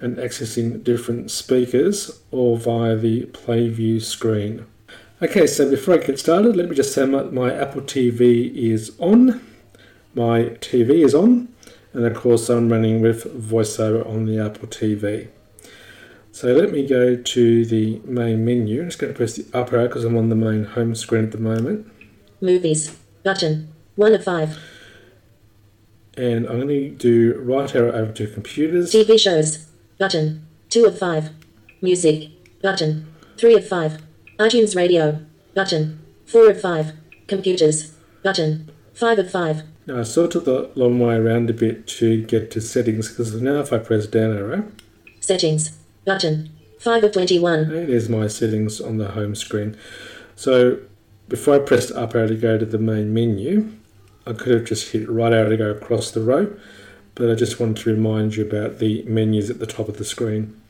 and 0.00 0.16
accessing 0.16 0.82
different 0.82 1.30
speakers, 1.30 2.20
all 2.32 2.56
via 2.56 2.96
the 2.96 3.26
play 3.26 3.68
view 3.68 4.00
screen. 4.00 4.66
Okay, 5.22 5.46
so 5.46 5.70
before 5.70 5.94
I 5.94 5.98
get 5.98 6.18
started, 6.18 6.56
let 6.56 6.68
me 6.68 6.74
just 6.74 6.92
say 6.92 7.06
my, 7.06 7.22
my 7.22 7.54
Apple 7.54 7.82
TV 7.82 8.52
is 8.52 8.90
on. 8.98 9.40
My 10.16 10.46
TV 10.58 11.04
is 11.04 11.14
on, 11.14 11.46
and 11.92 12.04
of 12.04 12.16
course, 12.16 12.48
I'm 12.48 12.72
running 12.72 13.02
with 13.02 13.22
VoiceOver 13.40 14.04
on 14.04 14.26
the 14.26 14.40
Apple 14.44 14.66
TV. 14.66 15.28
So 16.32 16.52
let 16.52 16.72
me 16.72 16.88
go 16.88 17.14
to 17.14 17.64
the 17.66 18.00
main 18.04 18.44
menu. 18.44 18.82
I'm 18.82 18.88
just 18.88 18.98
going 18.98 19.12
to 19.12 19.16
press 19.16 19.36
the 19.36 19.46
up 19.56 19.72
arrow 19.72 19.86
because 19.86 20.02
I'm 20.02 20.16
on 20.16 20.28
the 20.28 20.34
main 20.34 20.64
home 20.64 20.96
screen 20.96 21.26
at 21.26 21.30
the 21.30 21.38
moment. 21.38 21.88
Movies. 22.40 23.03
Button. 23.24 23.72
1 23.96 24.14
of 24.14 24.24
5. 24.24 24.58
And 26.16 26.46
I'm 26.46 26.60
going 26.60 26.68
to 26.68 26.90
do 26.90 27.40
right 27.40 27.74
arrow 27.74 27.92
over 27.92 28.12
to 28.12 28.26
computers. 28.28 28.92
TV 28.92 29.18
shows. 29.18 29.66
Button. 29.98 30.46
2 30.70 30.84
of 30.84 30.98
5. 30.98 31.30
Music. 31.80 32.30
Button. 32.62 33.12
3 33.38 33.54
of 33.56 33.66
5. 33.66 34.02
iTunes 34.38 34.76
Radio. 34.76 35.24
Button. 35.54 36.00
4 36.26 36.50
of 36.50 36.60
5. 36.60 36.92
Computers. 37.26 37.92
Button. 38.22 38.70
5 38.94 39.18
of 39.18 39.30
5. 39.30 39.62
Now 39.86 40.00
I 40.00 40.02
sort 40.02 40.34
of 40.34 40.44
took 40.44 40.74
the 40.74 40.80
long 40.80 40.98
way 40.98 41.14
around 41.16 41.50
a 41.50 41.52
bit 41.52 41.86
to 41.88 42.22
get 42.22 42.50
to 42.52 42.60
settings 42.60 43.08
because 43.10 43.34
now 43.40 43.60
if 43.60 43.72
I 43.72 43.78
press 43.78 44.06
down 44.06 44.36
arrow, 44.36 44.64
Settings. 45.20 45.72
Button. 46.04 46.50
5 46.80 47.04
of 47.04 47.12
21. 47.12 47.64
hey, 47.66 47.84
there's 47.86 48.08
my 48.08 48.26
settings 48.26 48.80
on 48.80 48.98
the 48.98 49.08
home 49.12 49.34
screen. 49.34 49.76
So 50.36 50.78
before 51.34 51.56
I 51.56 51.58
pressed 51.58 51.90
up 51.90 52.14
arrow 52.14 52.28
to 52.28 52.36
go 52.36 52.56
to 52.56 52.64
the 52.64 52.78
main 52.78 53.12
menu, 53.12 53.72
I 54.24 54.34
could 54.34 54.54
have 54.54 54.64
just 54.66 54.92
hit 54.92 55.10
right 55.10 55.32
arrow 55.32 55.48
to 55.48 55.56
go 55.56 55.68
across 55.68 56.12
the 56.12 56.20
row, 56.20 56.56
but 57.16 57.28
I 57.28 57.34
just 57.34 57.58
wanted 57.58 57.78
to 57.78 57.90
remind 57.90 58.36
you 58.36 58.46
about 58.46 58.78
the 58.78 59.02
menus 59.02 59.50
at 59.50 59.58
the 59.58 59.66
top 59.66 59.88
of 59.88 59.96
the 59.96 60.04
screen. 60.04 60.62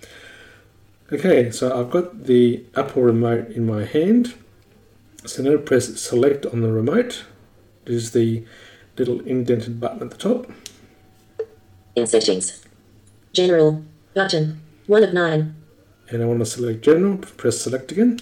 Okay, 1.13 1.51
so 1.51 1.79
I've 1.79 1.91
got 1.91 2.25
the 2.25 2.65
Apple 2.75 3.03
remote 3.03 3.51
in 3.51 3.67
my 3.67 3.85
hand. 3.85 4.33
So 5.27 5.41
I'm 5.41 5.45
going 5.45 5.59
to 5.59 5.63
press 5.63 6.01
select 6.01 6.47
on 6.47 6.63
the 6.63 6.73
remote. 6.73 7.27
There's 7.85 8.13
the 8.13 8.47
little 8.97 9.21
indented 9.21 9.79
button 9.79 10.01
at 10.01 10.13
the 10.13 10.17
top. 10.17 10.51
In 11.95 12.07
settings. 12.07 12.65
General. 13.35 13.85
Button. 14.15 14.63
1 14.87 15.03
of 15.03 15.13
9. 15.13 15.57
And 16.09 16.23
I 16.23 16.25
want 16.25 16.39
to 16.39 16.47
select 16.47 16.81
general, 16.81 17.19
press 17.19 17.61
select 17.61 17.93
again. 17.93 18.19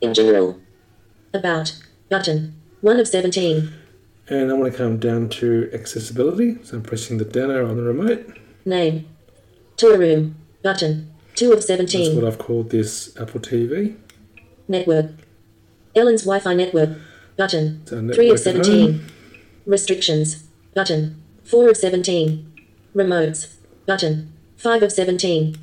In 0.00 0.14
general. 0.14 0.58
About. 1.34 1.74
Button. 2.08 2.54
1 2.80 3.00
of 3.00 3.08
17. 3.08 3.72
And 4.28 4.50
I 4.50 4.54
want 4.54 4.72
to 4.72 4.78
come 4.78 4.98
down 4.98 5.28
to 5.30 5.68
accessibility. 5.74 6.62
So 6.62 6.76
I'm 6.76 6.82
pressing 6.82 7.18
the 7.18 7.24
down 7.24 7.50
arrow 7.50 7.68
on 7.68 7.76
the 7.76 7.82
remote. 7.82 8.38
Name. 8.64 9.08
Toy 9.76 9.96
room. 9.96 10.36
Button. 10.62 11.12
2 11.34 11.52
of 11.52 11.64
17. 11.64 11.84
That's 11.84 11.92
17. 11.92 12.22
what 12.22 12.32
I've 12.32 12.38
called 12.38 12.70
this 12.70 13.14
Apple 13.20 13.40
TV. 13.40 13.96
Network. 14.68 15.10
Ellen's 15.96 16.22
Wi 16.22 16.38
Fi 16.38 16.54
network. 16.54 16.98
Button. 17.36 17.84
So 17.86 18.08
3 18.12 18.30
of 18.30 18.38
17. 18.38 19.04
Restrictions. 19.66 20.44
Button. 20.72 21.20
4 21.42 21.70
of 21.70 21.76
17. 21.76 22.52
Remotes. 22.94 23.56
Button. 23.86 24.32
5 24.56 24.84
of 24.84 24.92
17. 24.92 25.56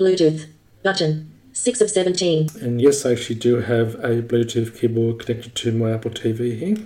Bluetooth. 0.00 0.46
Button. 0.82 1.30
6 1.56 1.80
of 1.80 1.90
17. 1.90 2.50
And 2.60 2.82
yes, 2.82 3.06
I 3.06 3.12
actually 3.12 3.36
do 3.36 3.62
have 3.62 3.94
a 3.94 4.22
Bluetooth 4.22 4.78
keyboard 4.78 5.20
connected 5.20 5.54
to 5.54 5.72
my 5.72 5.92
Apple 5.92 6.10
TV 6.10 6.56
here. 6.58 6.76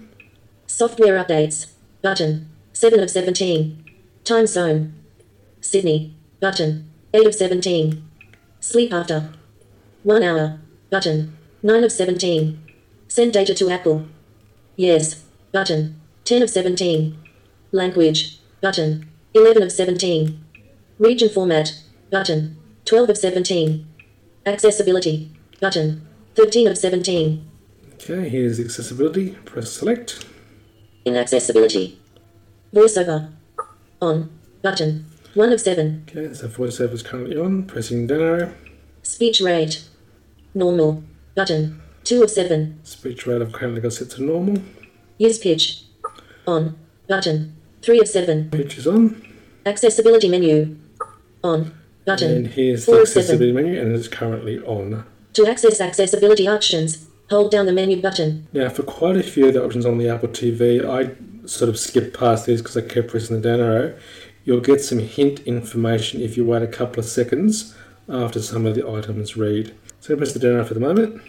Software 0.68 1.22
updates. 1.22 1.72
Button. 2.02 2.48
7 2.72 3.00
of 3.00 3.10
17. 3.10 3.84
Time 4.22 4.46
zone. 4.46 4.94
Sydney. 5.60 6.14
Button. 6.38 6.88
8 7.12 7.26
of 7.26 7.34
17. 7.34 8.08
Sleep 8.60 8.92
after. 8.92 9.30
1 10.04 10.22
hour. 10.22 10.60
Button. 10.88 11.36
9 11.64 11.84
of 11.84 11.90
17. 11.92 12.62
Send 13.08 13.32
data 13.32 13.54
to 13.54 13.70
Apple. 13.70 14.06
Yes. 14.76 15.24
Button. 15.52 16.00
10 16.24 16.42
of 16.42 16.48
17. 16.48 17.18
Language. 17.72 18.38
Button. 18.60 19.10
11 19.34 19.64
of 19.64 19.72
17. 19.72 20.42
Region 20.98 21.28
format. 21.28 21.82
Button. 22.10 22.56
12 22.84 23.10
of 23.10 23.18
17. 23.18 23.89
Accessibility. 24.46 25.30
Button. 25.60 26.06
13 26.34 26.68
of 26.68 26.78
17. 26.78 27.46
Okay, 27.94 28.28
here's 28.28 28.58
accessibility. 28.58 29.32
Press 29.44 29.70
select. 29.70 30.24
Inaccessibility. 31.04 31.98
Voiceover. 32.72 33.30
On. 34.00 34.30
Button. 34.62 35.04
1 35.34 35.52
of 35.52 35.60
7. 35.60 36.06
Okay, 36.08 36.32
so 36.32 36.48
voiceover 36.48 36.92
is 36.92 37.02
currently 37.02 37.36
on. 37.36 37.64
Pressing 37.64 38.06
down 38.06 38.20
arrow. 38.20 38.54
Speech 39.02 39.40
rate. 39.40 39.84
Normal. 40.54 41.02
Button. 41.34 41.82
2 42.04 42.22
of 42.22 42.30
7. 42.30 42.80
Speech 42.82 43.26
rate 43.26 43.42
I've 43.42 43.52
currently 43.52 43.82
got 43.82 43.92
set 43.92 44.10
to 44.10 44.22
normal. 44.22 44.62
Use 45.18 45.38
pitch. 45.38 45.84
On. 46.46 46.78
Button. 47.06 47.54
3 47.82 48.00
of 48.00 48.08
7. 48.08 48.50
Pitch 48.50 48.78
is 48.78 48.86
on. 48.86 49.22
Accessibility 49.66 50.28
menu. 50.28 50.76
On. 51.44 51.74
Button. 52.04 52.30
And 52.30 52.46
here's 52.48 52.86
the 52.86 52.92
of 53.02 53.08
7. 53.08 53.20
accessibility 53.20 53.52
menu, 53.52 53.80
and 53.80 53.94
it's 53.94 54.08
currently 54.08 54.58
on. 54.60 55.04
To 55.34 55.46
access 55.46 55.80
accessibility 55.80 56.48
options, 56.48 57.06
hold 57.28 57.50
down 57.50 57.66
the 57.66 57.72
menu 57.72 58.00
button. 58.02 58.48
Now, 58.52 58.68
for 58.68 58.82
quite 58.82 59.16
a 59.16 59.22
few 59.22 59.48
of 59.48 59.54
the 59.54 59.64
options 59.64 59.86
on 59.86 59.98
the 59.98 60.08
Apple 60.08 60.28
TV, 60.28 60.84
I 60.84 61.14
sort 61.46 61.68
of 61.68 61.78
skipped 61.78 62.18
past 62.18 62.46
these 62.46 62.60
because 62.62 62.76
I 62.76 62.82
kept 62.82 63.08
pressing 63.08 63.40
the 63.40 63.48
down 63.48 63.60
arrow. 63.60 63.96
you'll 64.44 64.60
get 64.60 64.80
some 64.80 64.98
hint 64.98 65.40
information 65.40 66.20
if 66.20 66.36
you 66.36 66.44
wait 66.44 66.62
a 66.62 66.66
couple 66.66 66.98
of 67.00 67.06
seconds 67.06 67.74
after 68.08 68.40
some 68.40 68.66
of 68.66 68.74
the 68.74 68.88
items 68.88 69.36
read. 69.36 69.74
So 70.00 70.16
press 70.16 70.32
the 70.32 70.38
down 70.38 70.54
arrow 70.54 70.64
for 70.64 70.74
the 70.74 70.80
moment, 70.80 71.20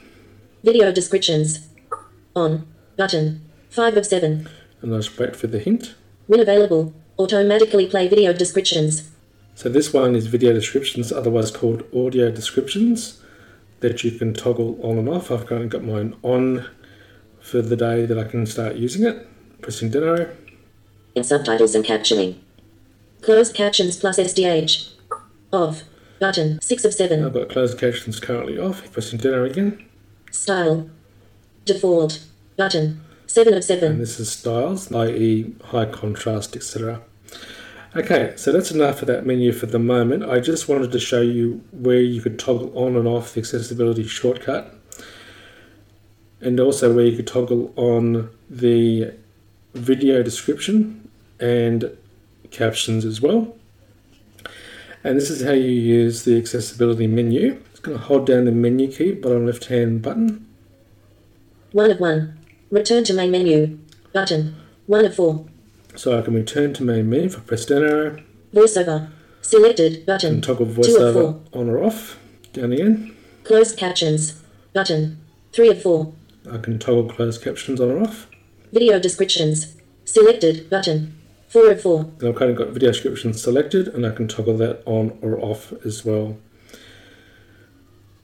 Video 0.64 0.92
descriptions. 0.92 1.68
On. 2.36 2.68
Button. 2.96 3.42
5 3.70 3.98
of 3.98 4.06
7. 4.06 4.48
and 4.82 4.94
I'll 4.94 5.00
just 5.00 5.18
wait 5.18 5.36
for 5.36 5.48
the 5.48 5.60
hint. 5.60 5.96
When 6.28 6.40
available, 6.40 6.94
automatically 7.18 7.88
play 7.88 8.08
video 8.08 8.32
descriptions. 8.32 9.10
So 9.56 9.70
this 9.70 9.94
one 9.94 10.16
is 10.16 10.28
video 10.28 10.54
descriptions, 10.54 11.12
otherwise 11.12 11.52
called 11.52 11.84
audio 11.96 12.32
descriptions, 12.32 13.22
that 13.82 14.04
you 14.04 14.12
can 14.12 14.34
toggle 14.34 14.80
on 14.82 14.98
and 14.98 15.10
off. 15.10 15.32
I've 15.32 15.46
currently 15.46 15.70
got 15.70 15.84
mine 15.84 16.16
on 16.24 16.68
for 17.40 17.62
the 17.62 17.76
day 17.76 18.06
that 18.06 18.18
I 18.18 18.24
can 18.24 18.46
start 18.46 18.76
using 18.76 19.06
it. 19.06 19.28
Pressing 19.62 19.96
arrow, 19.96 20.36
In 21.14 21.24
subtitles 21.24 21.76
and 21.76 21.86
captioning. 21.86 22.38
Closed 23.22 23.54
captions 23.54 23.98
plus 23.98 24.18
SDH. 24.18 24.90
Off. 25.54 25.84
Button. 26.20 26.62
6 26.62 26.86
of 26.86 26.94
7. 26.94 27.26
I've 27.26 27.34
got 27.34 27.50
closed 27.50 27.78
captions 27.78 28.20
currently 28.20 28.58
off. 28.58 28.92
Pressing 28.92 29.24
arrow 29.26 29.46
again, 29.46 29.86
Style. 30.32 30.90
Default. 31.66 32.24
Button. 32.58 33.02
7 33.28 33.54
of 33.54 33.64
7. 33.64 33.84
and 33.84 33.94
7. 33.94 34.00
this 34.00 34.20
is 34.20 34.32
styles, 34.32 34.92
i.e., 34.92 35.54
high 35.66 35.86
contrast, 35.86 36.56
etc. 36.56 37.02
Okay, 37.94 38.34
so 38.38 38.54
that's 38.54 38.72
enough 38.72 39.02
of 39.02 39.08
that 39.08 39.26
menu 39.26 39.52
for 39.52 39.66
the 39.66 39.80
moment. 39.80 40.24
I 40.24 40.40
just 40.40 40.70
wanted 40.70 40.94
to 40.94 41.00
show 41.00 41.22
you 41.22 41.62
where 41.72 42.00
you 42.00 42.22
could 42.22 42.40
toggle 42.40 42.72
on 42.78 42.96
and 42.96 43.06
off 43.06 43.34
the 43.34 43.42
accessibility 43.42 44.08
shortcut, 44.08 44.74
and 46.40 46.60
also 46.60 46.94
where 46.94 47.06
you 47.06 47.18
could 47.18 47.28
toggle 47.28 47.74
on 47.76 48.30
the 48.50 49.14
video 49.74 50.24
description 50.24 51.10
and 51.40 51.98
captions 52.50 53.04
as 53.04 53.22
well. 53.22 53.56
And 55.04 55.18
this 55.18 55.30
is 55.30 55.44
how 55.44 55.52
you 55.52 55.72
use 55.72 56.24
the 56.24 56.38
accessibility 56.38 57.08
menu. 57.08 57.62
It's 57.72 57.80
going 57.82 57.98
to 57.98 58.04
hold 58.04 58.26
down 58.26 58.46
the 58.46 58.52
menu 58.52 58.90
key, 58.90 59.12
bottom 59.14 59.46
left 59.46 59.66
hand 59.66 60.02
button, 60.02 60.48
1 61.74 61.92
of 61.92 62.00
1. 62.02 62.38
Return 62.70 63.04
to 63.06 63.14
main 63.14 63.32
menu. 63.32 63.80
Button. 64.12 64.56
1 64.88 65.06
of 65.06 65.16
4. 65.16 65.46
So 65.96 66.18
I 66.18 66.22
can 66.22 66.34
return 66.34 66.74
to 66.74 66.84
main 66.84 67.10
menu 67.10 67.26
if 67.28 67.38
I 67.38 67.42
press 67.42 67.66
down 67.66 67.84
arrow. 67.84 68.24
Voiceover. 68.54 69.10
Selected. 69.42 70.06
Button. 70.06 70.36
and 70.36 70.44
toggle 70.44 70.66
2 70.66 70.72
of 70.72 70.78
voiceover 70.78 71.14
4. 71.52 71.62
on 71.62 71.70
or 71.70 71.84
off. 71.84 72.18
Down 72.54 72.72
again, 72.74 73.16
Closed 73.44 73.78
captions. 73.78 74.42
Button. 74.74 75.20
3 75.54 75.70
of 75.70 75.82
4. 75.82 76.14
I 76.52 76.58
can 76.58 76.80
toggle 76.80 77.10
closed 77.10 77.44
captions 77.44 77.82
on 77.82 77.92
or 77.92 78.02
off. 78.02 78.28
Video 78.72 79.00
descriptions. 79.00 79.76
Selected. 80.06 80.70
Button. 80.70 81.18
4 81.50 81.72
of 81.72 81.82
4. 81.82 82.00
And 82.20 82.30
I've 82.30 82.36
kind 82.36 82.52
of 82.52 82.58
got 82.58 82.70
video 82.70 82.92
descriptions 82.92 83.42
selected, 83.42 83.88
and 83.90 84.06
I 84.06 84.12
can 84.12 84.28
toggle 84.28 84.58
that 84.58 84.84
on 84.86 85.18
or 85.22 85.40
off 85.40 85.74
as 85.86 86.06
well. 86.06 86.38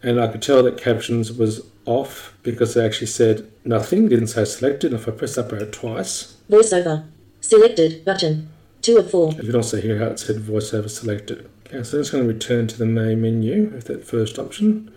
And 0.02 0.22
I 0.22 0.28
could 0.28 0.42
tell 0.42 0.64
that 0.64 0.78
captions 0.78 1.34
was 1.34 1.66
off 1.86 2.38
because 2.44 2.74
they 2.74 2.86
actually 2.86 3.08
said 3.08 3.50
nothing, 3.66 4.08
didn't 4.08 4.28
say 4.28 4.46
selected. 4.46 4.92
And 4.92 5.02
if 5.02 5.08
I 5.08 5.12
press 5.12 5.38
up 5.38 5.52
arrow 5.52 5.66
twice, 5.66 6.38
Voiceover. 6.50 7.06
Selected. 7.48 8.04
Button. 8.04 8.50
2 8.82 8.98
of 8.98 9.10
4. 9.10 9.32
you 9.32 9.44
can 9.44 9.56
also 9.56 9.80
hear 9.80 10.00
how 10.00 10.08
it 10.08 10.20
said 10.20 10.36
voiceover 10.36 10.90
selected. 10.90 11.50
Okay, 11.66 11.82
so 11.82 11.98
just 11.98 12.12
going 12.12 12.28
to 12.28 12.34
return 12.34 12.68
to 12.68 12.78
the 12.78 12.86
main 12.86 13.22
menu 13.22 13.70
with 13.74 13.86
that 13.86 14.06
first 14.06 14.38
option 14.38 14.94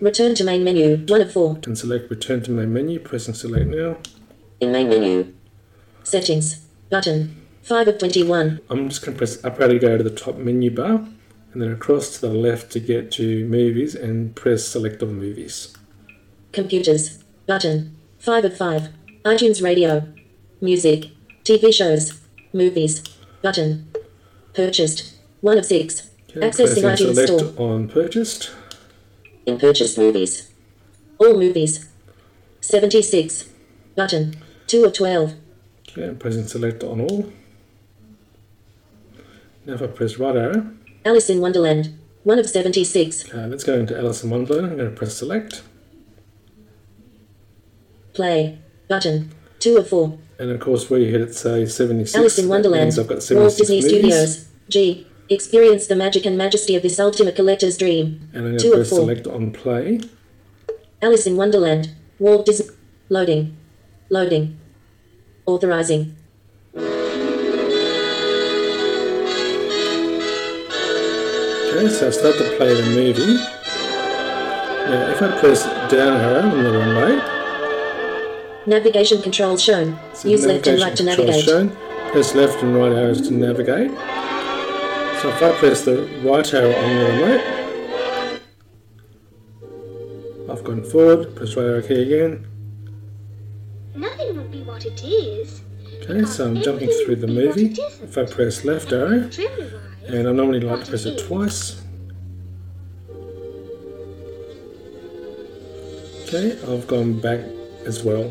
Return 0.00 0.34
to 0.36 0.44
main 0.44 0.64
menu. 0.64 0.96
1 1.06 1.20
of 1.20 1.30
4. 1.30 1.58
and 1.66 1.76
select 1.76 2.08
return 2.08 2.42
to 2.44 2.50
main 2.50 2.72
menu, 2.72 2.98
pressing 2.98 3.34
select 3.34 3.66
now. 3.66 3.98
In 4.60 4.72
main 4.72 4.88
menu. 4.88 5.34
Settings. 6.04 6.66
Button. 6.88 7.36
5 7.60 7.86
of 7.86 7.98
21. 7.98 8.60
I'm 8.70 8.88
just 8.88 9.04
going 9.04 9.12
to 9.14 9.18
press 9.18 9.44
up 9.44 9.60
arrow 9.60 9.68
to 9.68 9.78
go 9.78 9.98
to 9.98 10.02
the 10.02 10.08
top 10.08 10.36
menu 10.38 10.74
bar 10.74 11.06
and 11.52 11.60
then 11.60 11.70
across 11.70 12.14
to 12.14 12.22
the 12.22 12.32
left 12.32 12.72
to 12.72 12.80
get 12.80 13.12
to 13.12 13.44
movies 13.44 13.94
and 13.94 14.34
press 14.34 14.66
select 14.66 15.02
all 15.02 15.10
movies. 15.10 15.76
Computers. 16.52 17.22
Button. 17.46 17.94
5 18.20 18.46
of 18.46 18.56
5. 18.56 18.88
iTunes 19.26 19.62
Radio. 19.62 20.08
Music. 20.62 21.11
TV 21.44 21.72
shows. 21.72 22.20
Movies. 22.52 23.02
Button. 23.42 23.90
Purchased. 24.54 25.14
1 25.40 25.58
of 25.58 25.64
6. 25.66 26.10
Okay, 26.30 26.40
Accessing 26.40 26.82
iTunes 26.84 27.14
select 27.14 27.28
Store. 27.54 27.70
on 27.72 27.88
purchased. 27.88 28.50
In 29.46 29.58
purchased 29.58 29.98
movies. 29.98 30.50
All 31.18 31.34
movies. 31.36 31.88
76. 32.60 33.48
Button. 33.96 34.36
2 34.66 34.84
of 34.84 34.92
12. 34.92 35.34
Okay, 35.88 36.08
I'm 36.08 36.18
pressing 36.18 36.46
select 36.46 36.82
on 36.84 37.00
all. 37.00 37.32
Now 39.66 39.74
if 39.74 39.82
I 39.82 39.86
press 39.88 40.16
right 40.18 40.34
arrow, 40.36 40.70
Alice 41.04 41.28
in 41.28 41.40
Wonderland. 41.40 41.98
1 42.24 42.38
of 42.38 42.48
76. 42.48 43.34
uh, 43.34 43.48
let's 43.50 43.64
go 43.64 43.74
into 43.74 43.98
Alice 43.98 44.22
in 44.22 44.30
Wonderland. 44.30 44.66
I'm 44.70 44.76
going 44.76 44.90
to 44.90 44.96
press 44.96 45.14
select. 45.16 45.62
Play. 48.14 48.58
Button. 48.88 49.32
2 49.58 49.76
of 49.78 49.88
4. 49.88 50.18
And 50.42 50.50
of 50.50 50.58
course 50.58 50.90
where 50.90 50.98
you 50.98 51.06
hit 51.06 51.20
it 51.20 51.36
say 51.36 51.66
76. 51.66 52.16
Alice 52.16 52.36
in 52.36 52.48
Wonderland. 52.48 52.90
I've 52.98 53.06
got 53.06 53.24
Walt 53.30 53.52
76 53.52 53.68
Disney 53.68 53.76
movies. 53.76 53.86
Studios. 53.86 54.48
G. 54.68 55.06
Experience 55.28 55.86
the 55.86 55.94
magic 55.94 56.26
and 56.26 56.36
majesty 56.36 56.74
of 56.74 56.82
this 56.82 56.98
ultimate 56.98 57.36
collector's 57.36 57.78
dream. 57.78 58.28
And 58.32 58.46
I'm 58.46 58.50
going 58.50 58.58
2 58.58 58.70
to 58.70 58.74
press 58.74 58.90
4. 58.90 58.98
select 58.98 59.28
on 59.28 59.52
play. 59.52 60.00
Alice 61.00 61.28
in 61.28 61.36
Wonderland. 61.36 61.94
Walt 62.18 62.44
Disney. 62.44 62.74
Loading. 63.08 63.56
Loading. 64.10 64.58
Authorizing. 65.46 66.16
Okay, 66.74 66.88
so 71.88 72.08
I 72.08 72.10
start 72.10 72.36
to 72.38 72.56
play 72.56 72.74
the 72.74 72.82
movie. 72.90 73.36
Now 74.90 75.08
if 75.08 75.22
I 75.22 75.38
press 75.38 75.62
down 75.88 76.20
arrow 76.20 76.50
on 76.50 76.64
the 76.64 76.72
remote, 76.72 77.22
Navigation 78.66 79.20
controls 79.20 79.60
shown. 79.62 79.98
Use 80.24 80.46
left 80.46 80.66
and 80.68 80.80
right 80.80 80.96
to 80.96 81.02
navigate. 81.02 81.44
Shown. 81.44 81.76
Press 82.12 82.34
left 82.34 82.62
and 82.62 82.76
right 82.76 82.92
arrows 82.92 83.20
to 83.22 83.34
navigate. 83.34 83.90
So 85.20 85.28
if 85.30 85.42
I 85.42 85.52
press 85.58 85.84
the 85.84 86.08
right 86.24 86.54
arrow 86.54 86.72
on 86.72 86.96
the 86.96 87.04
remote, 87.06 87.42
I've 90.50 90.62
gone 90.64 90.84
forward, 90.84 91.34
press 91.34 91.56
right 91.56 91.64
arrow 91.64 91.82
key 91.82 92.02
again. 92.02 92.46
Nothing 93.94 94.36
will 94.36 94.44
be 94.44 94.62
what 94.62 94.84
it 94.84 95.02
is. 95.02 95.62
Okay, 96.02 96.24
so 96.24 96.46
I'm 96.46 96.56
jumping 96.62 96.90
through 97.04 97.16
the 97.16 97.26
movie. 97.26 97.74
If 98.02 98.16
I 98.18 98.24
press 98.26 98.64
left 98.64 98.92
arrow, 98.92 99.28
and 100.06 100.28
I 100.28 100.32
normally 100.32 100.60
like 100.60 100.84
to 100.84 100.90
press 100.90 101.04
it 101.04 101.18
twice. 101.26 101.82
Okay, 106.24 106.58
I've 106.72 106.86
gone 106.86 107.20
back 107.20 107.40
as 107.86 108.02
well. 108.04 108.30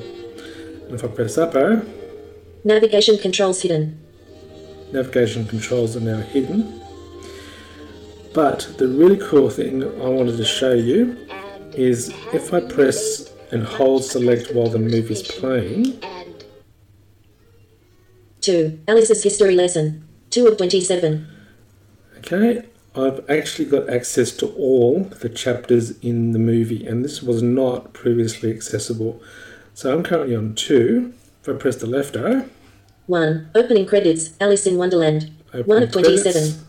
If 0.91 1.03
I 1.03 1.07
press 1.07 1.37
up 1.37 1.55
arrow, 1.55 1.85
Navigation 2.63 3.17
controls 3.17 3.61
hidden. 3.61 3.97
navigation 4.91 5.45
controls 5.45 5.95
are 5.95 6.01
now 6.01 6.19
hidden. 6.21 6.79
But 8.33 8.67
the 8.77 8.87
really 8.87 9.17
cool 9.17 9.49
thing 9.49 9.83
I 9.83 10.07
wanted 10.07 10.37
to 10.37 10.45
show 10.45 10.73
you 10.73 11.17
is 11.73 12.09
if 12.33 12.53
I 12.53 12.59
press 12.61 13.31
and 13.51 13.63
hold 13.63 14.03
select 14.03 14.53
while 14.53 14.69
the 14.69 14.79
movie 14.79 15.13
is 15.13 15.23
playing, 15.23 15.97
and 16.03 16.43
2. 18.41 18.79
Alice's 18.87 19.23
history 19.23 19.55
lesson. 19.55 20.07
2 20.29 20.47
of 20.47 20.57
27. 20.57 21.27
okay, 22.19 22.63
I've 22.95 23.29
actually 23.29 23.65
got 23.65 23.89
access 23.89 24.31
to 24.37 24.47
all 24.47 25.03
the 25.21 25.29
chapters 25.29 25.97
in 25.99 26.31
the 26.31 26.39
movie, 26.39 26.85
and 26.85 27.03
this 27.03 27.21
was 27.23 27.41
not 27.41 27.93
previously 27.93 28.51
accessible. 28.51 29.21
So 29.73 29.93
I'm 29.93 30.03
currently 30.03 30.35
on 30.35 30.55
2. 30.55 31.13
If 31.41 31.49
I 31.49 31.53
press 31.53 31.75
the 31.75 31.87
left 31.87 32.15
arrow, 32.15 32.47
1. 33.07 33.51
Opening 33.55 33.85
credits. 33.85 34.31
Alice 34.39 34.65
in 34.65 34.77
Wonderland. 34.77 35.31
open 35.53 35.65
1 35.65 35.83
of 35.83 35.91
credits, 35.91 36.23
27. 36.23 36.65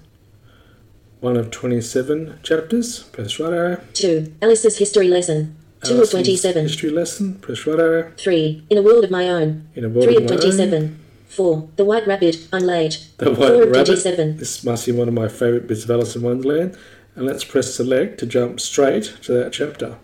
One 1.21 1.37
of 1.37 1.51
27 1.51 2.41
chapters, 2.43 3.05
press 3.05 3.39
right 3.39 3.53
arrow. 3.53 3.81
2. 3.93 4.35
Alice's 4.43 4.79
history 4.79 5.09
lesson. 5.09 5.57
2 5.85 6.03
of 6.03 6.11
27. 6.11 6.63
History 6.65 6.91
lesson, 6.91 7.35
press 7.37 7.67
right 7.67 7.79
arrow. 7.79 8.13
3. 8.17 8.65
In 8.71 8.79
a 8.79 8.83
world 8.83 9.05
of 9.05 9.11
my 9.11 9.29
own. 9.29 9.69
In 9.75 9.85
a 9.85 9.89
world 9.89 10.07
3 10.07 10.17
of 10.17 10.23
of 10.25 10.31
my 10.31 10.35
own. 10.37 10.41
27. 10.41 10.99
4. 11.27 11.69
The 11.77 11.85
White 11.85 12.07
Rabbit. 12.07 12.49
I'm 12.53 12.65
late. 12.65 13.09
The 13.19 13.27
4 13.27 13.35
White 13.35 13.53
of 13.53 13.59
Rabbit. 13.69 13.87
27. 13.87 14.37
This 14.39 14.65
must 14.65 14.87
be 14.87 14.93
one 14.93 15.09
of 15.09 15.15
my 15.15 15.29
favourite 15.29 15.67
bits 15.69 15.85
of 15.85 15.91
Alice 15.91 16.17
in 16.17 16.23
Wonderland. 16.23 16.77
And 17.15 17.27
let's 17.27 17.45
press 17.45 17.75
select 17.75 18.19
to 18.21 18.27
jump 18.27 18.59
straight 18.59 19.05
to 19.23 19.33
that 19.35 19.53
chapter. 19.53 19.99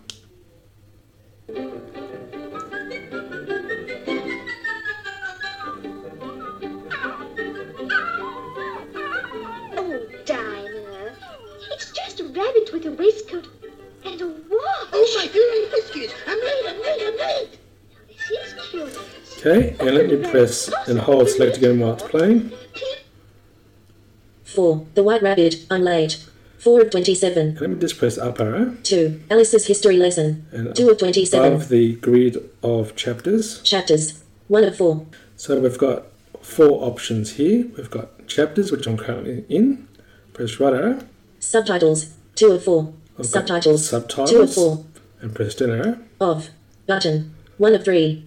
Okay, 19.39 19.73
and 19.79 19.95
let 19.95 20.09
me 20.09 20.17
press 20.29 20.69
and 20.87 20.99
hold 20.99 21.29
select 21.29 21.57
again 21.57 21.79
while 21.79 21.93
it's 21.93 22.03
playing. 22.03 22.51
4. 24.43 24.85
The 24.95 25.03
White 25.03 25.21
Rabbit, 25.21 25.65
I'm 25.71 25.83
late. 25.83 26.25
4 26.57 26.81
of 26.81 26.91
27. 26.91 27.55
Let 27.61 27.69
me 27.69 27.79
just 27.79 27.97
press 27.97 28.17
up 28.17 28.41
arrow 28.41 28.75
2. 28.83 29.21
Alice's 29.31 29.67
history 29.67 29.95
lesson. 29.95 30.45
and 30.51 30.75
2 30.75 30.89
of 30.89 30.97
27. 30.97 31.53
above 31.53 31.69
the 31.69 31.93
grid 31.95 32.49
of 32.61 32.97
chapters. 32.97 33.61
Chapters. 33.61 34.21
1 34.49 34.65
of 34.65 34.75
4. 34.75 35.05
So 35.37 35.57
we've 35.61 35.77
got 35.77 36.03
four 36.41 36.83
options 36.83 37.33
here. 37.33 37.65
We've 37.77 37.89
got 37.89 38.27
chapters, 38.27 38.73
which 38.73 38.87
I'm 38.87 38.97
currently 38.97 39.45
in. 39.47 39.87
Press 40.33 40.59
right 40.59 40.73
arrow 40.73 40.99
Subtitles. 41.39 42.13
2 42.35 42.51
of 42.51 42.63
4. 42.65 42.93
I've 43.17 43.25
Subtitles. 43.25 43.87
subtitles. 43.87 44.31
2 44.31 44.41
of 44.41 44.53
4. 44.53 44.85
and 45.21 45.33
press 45.33 45.55
down 45.55 45.71
arrow. 45.71 45.97
Of. 46.19 46.49
Button. 46.87 47.33
1 47.57 47.75
of 47.75 47.85
3. 47.85 48.25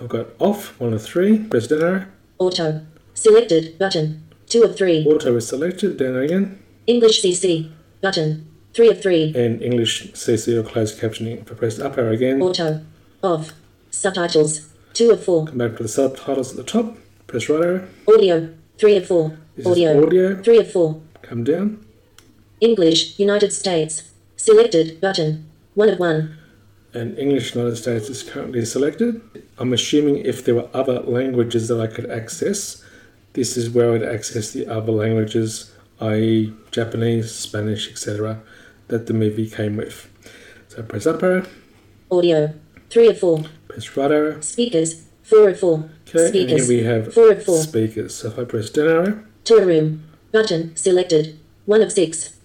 I've 0.00 0.08
got 0.08 0.28
off, 0.38 0.80
one 0.80 0.94
of 0.94 1.02
three. 1.02 1.38
Press 1.38 1.66
down 1.66 1.82
arrow. 1.82 2.06
Auto. 2.38 2.86
Selected. 3.12 3.78
Button. 3.78 4.26
2 4.46 4.62
of 4.62 4.76
3. 4.76 5.04
Auto 5.06 5.36
is 5.36 5.46
selected. 5.46 5.98
Down 5.98 6.14
arrow 6.14 6.24
again. 6.24 6.58
English 6.86 7.22
CC. 7.22 7.70
Button. 8.00 8.46
3 8.72 8.88
of 8.88 9.02
3. 9.02 9.34
And 9.36 9.62
English 9.62 10.12
CC 10.12 10.56
or 10.58 10.62
closed 10.62 10.98
captioning. 10.98 11.42
If 11.42 11.52
I 11.52 11.54
press 11.54 11.78
up 11.78 11.98
arrow 11.98 12.12
again, 12.12 12.40
Auto. 12.40 12.80
Of. 13.22 13.52
Subtitles. 13.90 14.68
2 14.94 15.10
of 15.10 15.22
4. 15.22 15.46
come 15.46 15.58
back 15.58 15.76
to 15.76 15.82
the 15.82 15.88
subtitles 15.88 16.50
at 16.50 16.56
the 16.56 16.64
top. 16.64 16.96
Press 17.26 17.48
right 17.48 17.62
arrow. 17.62 17.88
Audio. 18.08 18.48
3 18.78 18.96
of 18.96 19.06
4. 19.06 19.38
This 19.56 19.66
is 19.66 19.72
Audio. 19.72 20.06
audio. 20.06 20.42
3 20.42 20.58
of 20.58 20.72
4. 20.72 21.00
Come 21.22 21.44
down. 21.44 21.84
English. 22.60 23.18
United 23.18 23.52
States. 23.52 24.10
Selected. 24.36 25.00
Button. 25.00 25.46
1 25.74 25.88
of 25.90 25.98
1. 25.98 26.36
And 26.92 27.16
English 27.18 27.54
United 27.54 27.76
States 27.76 28.08
is 28.08 28.22
currently 28.22 28.64
selected. 28.64 29.20
I'm 29.58 29.72
assuming 29.72 30.18
if 30.18 30.44
there 30.44 30.56
were 30.56 30.68
other 30.74 31.00
languages 31.00 31.68
that 31.68 31.80
I 31.80 31.86
could 31.86 32.10
access, 32.10 32.82
this 33.34 33.56
is 33.56 33.70
where 33.70 33.88
I 33.88 33.90
would 33.92 34.02
access 34.02 34.50
the 34.50 34.66
other 34.66 34.90
languages, 34.90 35.72
i.e., 36.00 36.52
Japanese, 36.72 37.32
Spanish, 37.32 37.88
etc., 37.90 38.40
that 38.88 39.06
the 39.06 39.14
movie 39.14 39.48
came 39.48 39.76
with. 39.76 40.08
So 40.68 40.82
press 40.82 41.06
up 41.06 41.22
arrow, 41.22 41.46
Audio. 42.10 42.54
3 42.90 43.08
of 43.08 43.18
4. 43.20 43.44
press 43.68 43.96
right 43.96 44.10
arrow. 44.10 44.40
Speakers. 44.40 45.04
4 45.22 45.50
of 45.50 45.60
4. 45.60 45.90
Okay, 46.08 46.28
Speakers. 46.28 46.50
and 46.52 46.60
here 46.60 46.68
we 46.68 46.82
have 46.84 47.14
4 47.14 47.30
of 47.32 47.44
4. 47.44 47.58
speakers. 47.62 48.14
So 48.16 48.28
if 48.28 48.38
I 48.38 48.44
press 48.44 48.68
down 48.70 48.88
arrow, 48.88 49.24
Toy 49.44 49.64
room. 49.64 50.02
Button. 50.32 50.74
Selected. 50.74 51.38
1 51.66 51.82
of 51.82 51.92
6. 51.92 52.36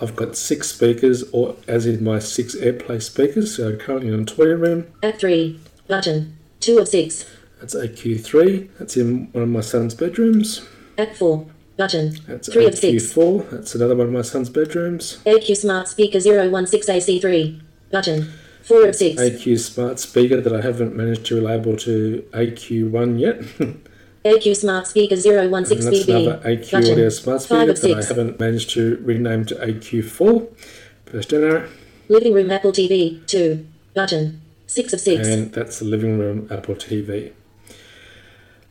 I've 0.00 0.16
got 0.16 0.36
six 0.36 0.68
speakers, 0.68 1.22
or 1.32 1.56
as 1.68 1.86
in 1.86 2.02
my 2.02 2.18
six 2.18 2.54
AirPlay 2.56 3.00
speakers. 3.02 3.56
So 3.56 3.76
currently 3.76 4.12
in 4.12 4.20
a 4.20 4.24
toilet 4.24 4.56
room. 4.56 4.92
At 5.02 5.20
3. 5.20 5.60
Button. 5.86 6.36
2 6.60 6.78
of 6.78 6.88
6. 6.88 7.30
That's 7.60 7.74
AQ3. 7.74 8.70
That's 8.78 8.96
in 8.96 9.30
one 9.32 9.42
of 9.44 9.48
my 9.48 9.60
son's 9.60 9.94
bedrooms. 9.94 10.66
At 10.98 11.16
4. 11.16 11.46
Button. 11.76 12.16
That's 12.26 12.52
3 12.52 12.66
of 12.66 12.78
6. 12.78 13.14
AQ4. 13.14 13.50
That's 13.50 13.74
another 13.74 13.96
one 13.96 14.08
of 14.08 14.12
my 14.12 14.22
son's 14.22 14.48
bedrooms. 14.48 15.18
AQ 15.24 15.56
Smart 15.56 15.88
Speaker 15.88 16.18
016AC3. 16.18 17.60
Button. 17.90 18.32
4 18.62 18.88
of 18.88 18.96
6. 18.96 19.20
AQ 19.20 19.58
smart 19.58 20.00
speaker 20.00 20.40
that 20.40 20.52
I 20.52 20.62
haven't 20.62 20.96
managed 20.96 21.26
to 21.26 21.40
label 21.40 21.76
to 21.78 22.26
AQ1 22.32 23.20
yet. 23.20 23.42
AQ 24.24 24.56
Smart 24.56 24.86
Speaker 24.86 25.14
and 25.14 25.22
that's 25.22 25.26
another 25.26 25.66
016BB. 25.66 26.42
AQ 26.42 26.70
Button. 26.72 26.92
audio 26.92 27.08
smart 27.10 27.42
5 27.42 27.46
speaker 27.46 27.70
of 27.70 27.80
that 27.80 27.90
I 27.90 28.00
6. 28.00 28.08
haven't 28.08 28.40
managed 28.40 28.70
to 28.70 28.96
rename 29.04 29.44
to 29.46 29.54
AQ4. 29.56 30.56
Press 31.04 31.26
down 31.26 31.44
arrow, 31.44 31.68
Living 32.08 32.32
room 32.32 32.50
Apple 32.50 32.72
TV. 32.72 33.26
2. 33.26 33.66
Button. 33.94 34.40
6 34.66 34.92
of 34.94 35.00
6. 35.00 35.28
and 35.28 35.52
that's 35.52 35.78
the 35.78 35.84
living 35.84 36.18
room 36.18 36.48
Apple 36.50 36.74
TV. 36.74 37.32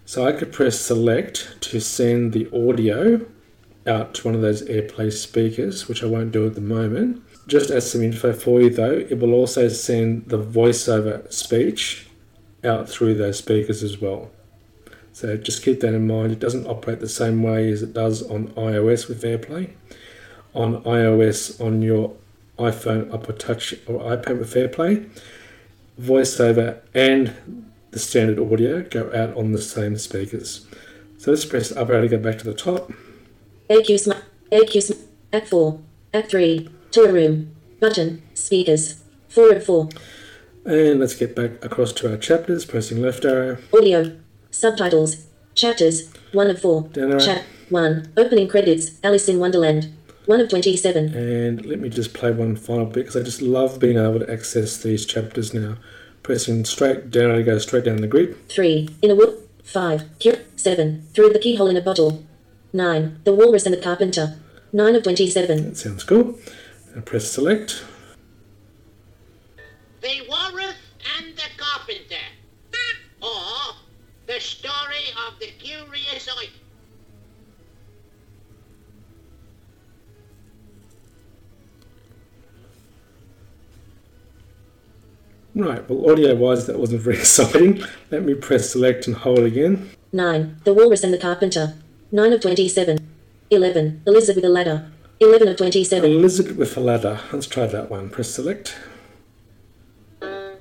So 0.06 0.28
I 0.28 0.32
could 0.32 0.52
press 0.52 0.80
select 0.80 1.56
to 1.62 1.80
send 1.80 2.34
the 2.34 2.50
audio 2.52 3.26
out 3.86 4.16
to 4.16 4.28
one 4.28 4.36
of 4.36 4.42
those 4.42 4.64
AirPlay 4.64 5.12
speakers, 5.14 5.88
which 5.88 6.04
I 6.04 6.08
won't 6.08 6.32
do 6.32 6.48
at 6.48 6.56
the 6.56 6.62
moment. 6.62 7.22
Just 7.48 7.70
as 7.70 7.92
some 7.92 8.02
info 8.02 8.34
for 8.34 8.60
you 8.60 8.70
though, 8.72 9.06
it 9.10 9.20
will 9.20 9.34
also 9.34 9.68
send 9.68 10.30
the 10.30 10.40
voiceover 10.40 11.32
speech 11.32 12.08
out 12.64 12.90
through 12.90 13.16
those 13.16 13.38
speakers 13.38 13.84
as 13.84 14.02
well. 14.02 14.32
So 15.14 15.38
just 15.38 15.64
keep 15.64 15.80
that 15.82 15.94
in 15.94 16.08
mind. 16.08 16.32
It 16.32 16.40
doesn't 16.40 16.66
operate 16.68 17.00
the 17.00 17.08
same 17.08 17.44
way 17.44 17.72
as 17.72 17.84
it 17.84 17.94
does 17.94 18.24
on 18.24 18.48
iOS 18.50 19.08
with 19.08 19.22
AirPlay. 19.22 19.72
On 20.54 20.84
iOS, 20.84 21.64
on 21.64 21.82
your 21.82 22.16
iPhone, 22.58 23.14
Apple 23.14 23.36
Touch, 23.36 23.74
or 23.88 24.00
iPad 24.00 24.40
with 24.40 24.54
AirPlay, 24.54 25.10
voiceover 26.00 26.80
and 26.94 27.62
the 27.92 28.00
standard 28.00 28.40
audio 28.40 28.82
go 28.82 29.12
out 29.14 29.36
on 29.38 29.52
the 29.52 29.62
same 29.62 29.98
speakers. 29.98 30.66
So 31.20 31.32
let's 31.32 31.46
press 31.46 31.72
up 31.72 31.90
arrow 31.90 32.02
to 32.02 32.08
go 32.08 32.18
back 32.18 32.40
to 32.40 32.44
the 32.44 32.54
top. 32.54 32.92
AQ 33.70 34.00
Smart. 34.00 34.24
AQ 34.52 34.82
Smart. 34.82 35.48
4. 35.48 35.80
At 36.14 36.30
3. 36.30 36.70
Toy 36.92 37.12
room. 37.12 37.56
Button. 37.80 38.24
Speakers. 38.34 39.04
4 39.30 39.54
and 39.54 39.64
4. 39.64 39.90
And 40.66 41.00
let's 41.00 41.16
get 41.16 41.36
back 41.36 41.64
across 41.64 41.92
to 41.94 42.12
our 42.12 42.18
chapters, 42.18 42.66
pressing 42.66 43.02
left 43.02 43.26
arrow. 43.26 43.58
Audio. 43.74 44.18
Subtitles. 44.54 45.26
Chapters. 45.56 46.14
1 46.32 46.50
of 46.50 46.62
4. 46.62 46.84
Down. 46.94 47.20
Chap 47.20 47.44
1. 47.70 48.14
Opening 48.16 48.48
credits. 48.48 48.92
Alice 49.04 49.28
in 49.28 49.40
Wonderland. 49.40 49.92
1 50.28 50.40
of 50.40 50.50
27. 50.50 51.14
And 51.14 51.66
let 51.66 51.80
me 51.80 51.90
just 51.90 52.14
play 52.14 52.32
one 52.32 52.56
final 52.56 52.86
bit 52.86 53.06
because 53.06 53.18
I 53.18 53.24
just 53.24 53.42
love 53.42 53.80
being 53.80 53.98
able 53.98 54.20
to 54.20 54.32
access 54.32 54.78
these 54.82 55.06
chapters 55.06 55.54
now. 55.54 55.78
Pressing 56.22 56.64
straight 56.64 57.12
down 57.12 57.32
arrow 57.32 57.38
to 57.38 57.44
go 57.44 57.58
straight 57.58 57.84
down 57.84 57.98
the 57.98 58.08
grid. 58.08 58.38
3. 58.48 58.90
In 59.02 59.12
a 59.12 59.16
wood. 59.16 59.38
5. 59.64 60.04
Here. 60.20 60.46
7. 60.56 61.08
Through 61.14 61.34
the 61.34 61.40
keyhole 61.40 61.68
in 61.68 61.76
a 61.76 61.82
bottle. 61.82 62.24
9. 62.72 63.20
The 63.24 63.34
Walrus 63.34 63.66
and 63.66 63.74
the 63.74 63.82
Carpenter. 63.82 64.38
9 64.72 64.96
of 64.96 65.04
27. 65.04 65.66
That 65.66 65.78
sounds 65.78 66.04
cool. 66.04 66.38
And 66.94 67.06
press 67.06 67.30
select. 67.30 67.84
The 70.02 70.26
Walrus 70.30 70.76
and 71.18 71.36
the 71.36 71.50
Carpenter. 71.58 72.23
Or 74.34 74.38
the 74.38 74.42
story 74.42 75.06
of 75.28 75.40
the 75.40 75.48
curious 75.60 76.28
eye. 76.28 76.48
Right, 85.56 85.88
well, 85.88 86.10
audio 86.10 86.34
wise, 86.36 86.66
that 86.66 86.80
wasn't 86.80 87.02
very 87.02 87.18
exciting. 87.20 87.84
Let 88.10 88.24
me 88.24 88.34
press 88.34 88.72
select 88.72 89.06
and 89.08 89.16
hold 89.18 89.40
again. 89.40 89.92
9. 90.12 90.62
The 90.64 90.74
Walrus 90.74 91.04
and 91.04 91.14
the 91.14 91.18
Carpenter. 91.20 91.76
9 92.12 92.34
of 92.34 92.42
27. 92.42 92.98
11. 93.52 94.02
The 94.06 94.12
Lizard 94.12 94.36
with 94.36 94.46
a 94.46 94.50
Ladder. 94.50 94.92
11 95.20 95.48
of 95.48 95.54
A 95.54 95.58
27. 95.58 96.22
lizard 96.22 96.58
with 96.58 96.76
a 96.76 96.80
ladder. 96.80 97.20
Let's 97.32 97.48
try 97.48 97.66
that 97.68 97.90
one. 97.90 98.10
Press 98.10 98.30
select. 98.32 98.76
But 100.20 100.60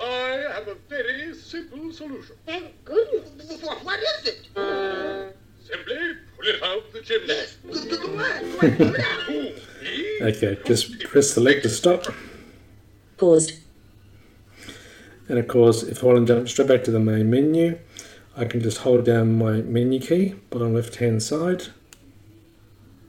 I 0.00 0.44
have 0.54 0.68
a 0.68 0.76
very 0.88 1.34
simple 1.34 1.90
solution. 1.90 2.36
Thank 2.46 2.62
goodness. 2.64 2.71
What, 2.92 3.84
what 3.84 4.00
is 4.00 4.26
it? 4.26 5.36
Simply 5.64 5.96
pull 6.36 6.46
it 6.46 6.62
out 6.62 6.92
the 6.92 7.00
chimney. 7.00 7.34
What? 7.64 8.42
What? 8.80 9.30
Ooh, 9.30 9.54
me? 9.82 10.18
Okay, 10.22 10.58
just 10.66 11.00
press 11.04 11.30
select 11.30 11.62
to 11.62 11.68
stop. 11.68 12.04
Paused. 13.16 13.54
And 15.28 15.38
of 15.38 15.48
course, 15.48 15.82
if 15.82 16.02
I 16.02 16.06
want 16.06 16.26
to 16.26 16.34
jump 16.34 16.48
straight 16.48 16.68
back 16.68 16.84
to 16.84 16.90
the 16.90 17.00
main 17.00 17.30
menu, 17.30 17.78
I 18.36 18.44
can 18.44 18.60
just 18.60 18.78
hold 18.78 19.04
down 19.04 19.38
my 19.38 19.62
menu 19.62 20.00
key, 20.00 20.34
bottom 20.50 20.74
left 20.74 20.96
hand 20.96 21.22
side, 21.22 21.68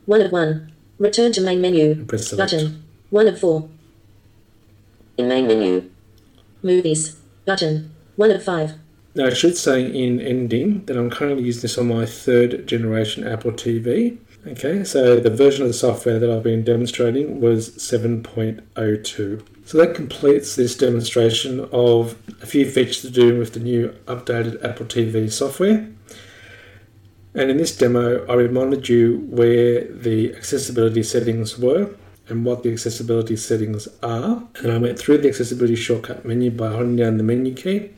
1 0.06 0.22
of 0.22 0.32
1. 0.34 0.72
Return 1.00 1.32
to 1.32 1.42
main 1.42 1.62
menu. 1.62 1.92
and 1.92 2.10
press 2.10 2.28
select. 2.28 2.52
Button. 2.52 2.84
1 3.10 3.28
of 3.28 3.40
4. 3.40 3.70
In 5.18 5.28
main 5.30 5.48
menu. 5.48 5.90
Movies. 6.62 7.16
Button. 7.46 7.94
1 8.18 8.32
of 8.32 8.44
5. 8.44 8.74
Now, 9.16 9.28
I 9.28 9.34
should 9.34 9.56
say 9.56 9.86
in 9.86 10.20
ending 10.20 10.86
that 10.86 10.98
I'm 10.98 11.12
currently 11.12 11.44
using 11.44 11.62
this 11.62 11.78
on 11.78 11.88
my 11.88 12.06
third 12.06 12.66
generation 12.68 13.28
Apple 13.28 13.52
TV. 13.52 14.18
Okay, 14.48 14.84
so 14.84 15.20
the 15.20 15.30
version 15.30 15.62
of 15.62 15.70
the 15.70 15.74
software 15.74 16.20
that 16.20 16.30
I've 16.30 16.44
been 16.44 16.64
demonstrating 16.64 17.40
was 17.40 17.70
7.02. 17.78 19.46
So 19.66 19.78
that 19.78 19.96
completes 19.96 20.56
this 20.56 20.76
demonstration 20.76 21.62
of 21.72 22.18
a 22.42 22.46
few 22.46 22.70
features 22.70 23.02
to 23.02 23.10
do 23.10 23.38
with 23.38 23.54
the 23.54 23.60
new 23.60 23.90
updated 24.06 24.64
Apple 24.66 24.88
TV 24.88 25.32
software. 25.32 25.88
And 27.36 27.50
in 27.50 27.58
this 27.58 27.78
demo, 27.78 28.26
I 28.28 28.34
reminded 28.34 28.90
you 28.90 29.26
where 29.30 29.86
the 29.86 30.36
accessibility 30.36 31.04
settings 31.04 31.58
were 31.58 31.96
and 32.28 32.46
what 32.46 32.64
the 32.64 32.72
accessibility 32.72 33.38
settings 33.38 33.88
are. 34.02 34.44
And 34.56 34.72
I 34.72 34.78
went 34.78 35.00
through 35.00 35.20
the 35.20 35.30
accessibility 35.30 35.76
shortcut 35.76 36.26
menu 36.26 36.52
by 36.52 36.72
holding 36.72 36.96
down 36.96 37.18
the 37.18 37.24
menu 37.24 37.54
key. 37.54 37.92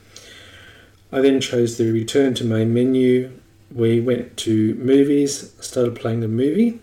I 1.15 1.21
then 1.21 1.39
chose 1.39 1.77
the 1.77 1.93
return 1.93 2.33
to 2.33 2.43
main 2.43 2.73
menu. 2.73 3.31
We 3.73 4.01
went 4.01 4.35
to 4.39 4.75
movies, 4.75 5.53
started 5.61 5.95
playing 5.95 6.19
the 6.19 6.27
movie. 6.27 6.81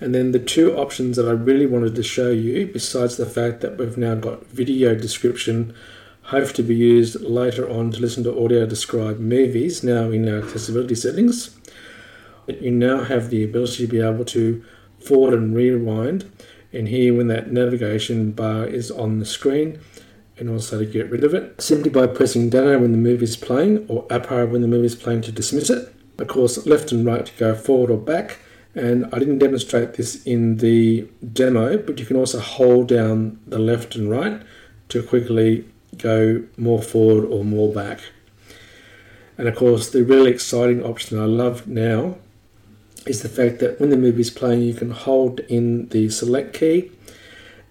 And 0.00 0.14
then 0.14 0.32
the 0.32 0.38
two 0.38 0.74
options 0.74 1.18
that 1.18 1.28
I 1.28 1.32
really 1.32 1.66
wanted 1.66 1.94
to 1.94 2.02
show 2.02 2.30
you, 2.30 2.66
besides 2.66 3.18
the 3.18 3.26
fact 3.26 3.60
that 3.60 3.76
we've 3.76 3.98
now 3.98 4.14
got 4.14 4.46
video 4.46 4.94
description, 4.94 5.74
hope 6.22 6.52
to 6.52 6.62
be 6.62 6.74
used 6.74 7.20
later 7.20 7.68
on 7.68 7.90
to 7.90 8.00
listen 8.00 8.24
to 8.24 8.42
audio 8.42 8.64
describe 8.64 9.18
movies 9.18 9.84
now 9.84 10.10
in 10.10 10.26
our 10.26 10.38
accessibility 10.38 10.94
settings, 10.94 11.54
you 12.48 12.70
now 12.70 13.04
have 13.04 13.28
the 13.28 13.44
ability 13.44 13.86
to 13.86 13.92
be 13.92 14.00
able 14.00 14.24
to 14.24 14.64
forward 15.00 15.34
and 15.34 15.54
rewind 15.54 16.24
and 16.72 16.88
here 16.88 17.14
when 17.14 17.26
that 17.26 17.52
navigation 17.52 18.32
bar 18.32 18.64
is 18.66 18.90
on 18.90 19.18
the 19.18 19.26
screen 19.26 19.78
and 20.38 20.50
also 20.50 20.78
to 20.78 20.86
get 20.86 21.10
rid 21.10 21.24
of 21.24 21.34
it 21.34 21.60
simply 21.60 21.90
by 21.90 22.06
pressing 22.06 22.50
down 22.50 22.82
when 22.82 22.92
the 22.92 22.98
movie 22.98 23.24
is 23.24 23.36
playing 23.36 23.86
or 23.88 24.06
up 24.10 24.30
arrow 24.30 24.46
when 24.46 24.62
the 24.62 24.68
movie 24.68 24.86
is 24.86 24.94
playing 24.94 25.22
to 25.22 25.32
dismiss 25.32 25.70
it. 25.70 25.92
Of 26.18 26.28
course, 26.28 26.66
left 26.66 26.92
and 26.92 27.04
right 27.06 27.24
to 27.24 27.32
go 27.38 27.54
forward 27.54 27.90
or 27.90 27.98
back. 27.98 28.38
And 28.74 29.06
I 29.06 29.18
didn't 29.18 29.38
demonstrate 29.38 29.94
this 29.94 30.22
in 30.24 30.58
the 30.58 31.08
demo, 31.32 31.78
but 31.78 31.98
you 31.98 32.04
can 32.04 32.16
also 32.16 32.40
hold 32.40 32.88
down 32.88 33.40
the 33.46 33.58
left 33.58 33.96
and 33.96 34.10
right 34.10 34.42
to 34.90 35.02
quickly 35.02 35.64
go 35.96 36.44
more 36.58 36.82
forward 36.82 37.24
or 37.24 37.42
more 37.42 37.72
back. 37.72 38.00
And 39.38 39.48
of 39.48 39.56
course, 39.56 39.90
the 39.90 40.04
really 40.04 40.30
exciting 40.30 40.82
option 40.82 41.18
I 41.18 41.24
love 41.24 41.66
now 41.66 42.16
is 43.06 43.22
the 43.22 43.28
fact 43.28 43.60
that 43.60 43.80
when 43.80 43.90
the 43.90 43.96
movie 43.96 44.20
is 44.20 44.30
playing, 44.30 44.62
you 44.62 44.74
can 44.74 44.90
hold 44.90 45.40
in 45.40 45.88
the 45.88 46.10
select 46.10 46.54
key 46.54 46.90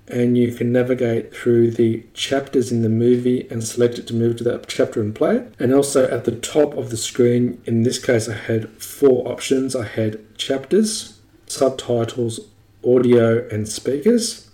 and 0.07 0.37
you 0.37 0.53
can 0.53 0.71
navigate 0.71 1.33
through 1.35 1.71
the 1.71 2.03
chapters 2.13 2.71
in 2.71 2.83
the 2.83 2.89
movie 2.89 3.47
and 3.49 3.63
select 3.63 3.97
it 3.97 4.05
to 4.07 4.13
move 4.13 4.37
to 4.37 4.43
that 4.43 4.67
chapter 4.67 5.01
and 5.01 5.15
play. 5.15 5.47
And 5.57 5.73
also 5.73 6.07
at 6.07 6.25
the 6.25 6.35
top 6.35 6.77
of 6.77 6.91
the 6.91 6.97
screen, 6.97 7.61
in 7.65 7.83
this 7.83 8.03
case, 8.03 8.29
I 8.29 8.35
had 8.35 8.69
four 8.81 9.27
options 9.27 9.75
I 9.75 9.85
had 9.85 10.37
chapters, 10.37 11.19
subtitles, 11.47 12.39
audio, 12.85 13.47
and 13.49 13.67
speakers. 13.67 14.49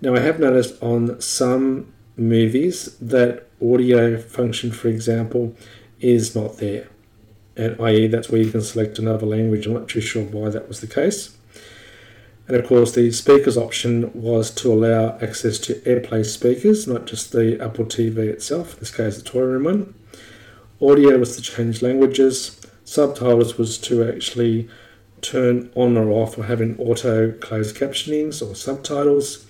Now, 0.00 0.14
I 0.14 0.20
have 0.20 0.38
noticed 0.38 0.80
on 0.82 1.20
some 1.20 1.92
movies 2.16 2.96
that 3.00 3.48
audio 3.60 4.20
function, 4.20 4.70
for 4.70 4.88
example, 4.88 5.56
is 6.00 6.36
not 6.36 6.58
there. 6.58 6.88
And 7.56 7.80
i.e., 7.80 8.06
that's 8.08 8.28
where 8.28 8.42
you 8.42 8.50
can 8.50 8.62
select 8.62 8.98
another 8.98 9.26
language. 9.26 9.66
I'm 9.66 9.74
not 9.74 9.88
too 9.88 10.00
sure 10.00 10.24
why 10.24 10.50
that 10.50 10.68
was 10.68 10.80
the 10.80 10.86
case. 10.86 11.33
And 12.46 12.56
of 12.56 12.66
course, 12.66 12.92
the 12.92 13.10
speakers 13.10 13.56
option 13.56 14.10
was 14.12 14.50
to 14.56 14.72
allow 14.72 15.18
access 15.20 15.58
to 15.60 15.74
AirPlay 15.80 16.26
speakers, 16.26 16.86
not 16.86 17.06
just 17.06 17.32
the 17.32 17.58
Apple 17.62 17.86
TV 17.86 18.18
itself, 18.18 18.74
in 18.74 18.80
this 18.80 18.94
case, 18.94 19.16
the 19.16 19.22
toy 19.22 19.40
room 19.40 19.64
one. 19.64 19.94
Audio 20.80 21.16
was 21.18 21.36
to 21.36 21.42
change 21.42 21.80
languages. 21.80 22.60
Subtitles 22.84 23.56
was 23.56 23.78
to 23.78 24.06
actually 24.06 24.68
turn 25.22 25.70
on 25.74 25.96
or 25.96 26.10
off 26.10 26.36
or 26.36 26.44
having 26.44 26.78
auto 26.78 27.32
closed 27.32 27.76
captionings 27.76 28.46
or 28.46 28.54
subtitles. 28.54 29.46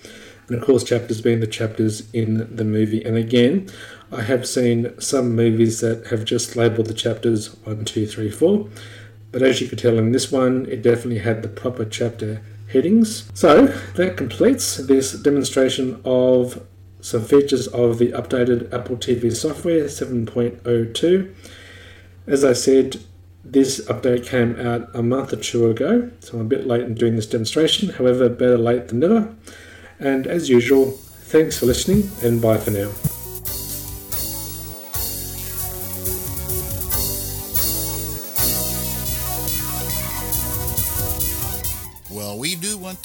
And 0.47 0.57
of 0.57 0.63
course, 0.63 0.83
chapters 0.83 1.21
being 1.21 1.41
the 1.41 1.47
chapters 1.47 2.09
in 2.13 2.55
the 2.55 2.63
movie. 2.63 3.03
And 3.03 3.17
again, 3.17 3.69
I 4.11 4.21
have 4.21 4.47
seen 4.47 4.97
some 5.01 5.35
movies 5.35 5.81
that 5.81 6.07
have 6.07 6.23
just 6.23 6.55
labeled 6.55 6.85
the 6.85 6.93
chapters 6.93 7.55
1, 7.65 7.83
2, 7.83 8.07
3, 8.07 8.31
4. 8.31 8.69
But 9.31 9.41
as 9.41 9.59
you 9.59 9.67
could 9.67 9.79
tell 9.79 9.97
in 9.97 10.13
this 10.13 10.31
one, 10.31 10.65
it 10.67 10.81
definitely 10.81 11.19
had 11.19 11.41
the 11.41 11.49
proper 11.49 11.83
chapter 11.83 12.41
headings. 12.75 13.29
So 13.33 13.67
that 13.95 14.17
completes 14.17 14.77
this 14.77 15.13
demonstration 15.13 16.01
of 16.05 16.61
some 17.01 17.23
features 17.23 17.67
of 17.67 17.97
the 17.97 18.11
updated 18.11 18.73
Apple 18.73 18.97
TV 18.97 19.35
software 19.35 19.85
7.02. 19.85 21.33
As 22.27 22.43
I 22.43 22.53
said, 22.53 22.97
this 23.43 23.79
update 23.85 24.25
came 24.25 24.59
out 24.59 24.89
a 24.95 25.03
month 25.03 25.31
or 25.31 25.37
two 25.37 25.69
ago, 25.69 26.09
so 26.19 26.33
I'm 26.33 26.41
a 26.41 26.49
bit 26.49 26.65
late 26.65 26.81
in 26.81 26.95
doing 26.95 27.15
this 27.15 27.27
demonstration. 27.27 27.89
However, 27.89 28.27
better 28.27 28.57
late 28.57 28.87
than 28.87 28.99
never. 28.99 29.35
And 29.99 30.25
as 30.25 30.49
usual, 30.49 30.91
thanks 30.91 31.59
for 31.59 31.67
listening 31.67 32.09
and 32.23 32.41
bye 32.41 32.57
for 32.57 32.71
now. 32.71 33.14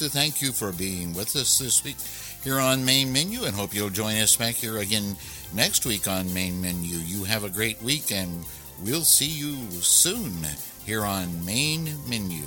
to 0.00 0.08
thank 0.08 0.40
you 0.40 0.50
for 0.50 0.72
being 0.72 1.12
with 1.12 1.36
us 1.36 1.58
this 1.58 1.84
week 1.84 1.96
here 2.42 2.58
on 2.58 2.82
Main 2.82 3.12
Menu 3.12 3.44
and 3.44 3.54
hope 3.54 3.74
you'll 3.74 3.90
join 3.90 4.16
us 4.16 4.34
back 4.34 4.54
here 4.54 4.78
again 4.78 5.14
next 5.52 5.84
week 5.84 6.08
on 6.08 6.32
Main 6.32 6.58
Menu. 6.58 6.96
You 6.96 7.24
have 7.24 7.44
a 7.44 7.50
great 7.50 7.82
week 7.82 8.10
and 8.10 8.46
we'll 8.82 9.02
see 9.02 9.26
you 9.26 9.56
soon 9.82 10.32
here 10.86 11.04
on 11.04 11.44
Main 11.44 11.94
Menu. 12.08 12.44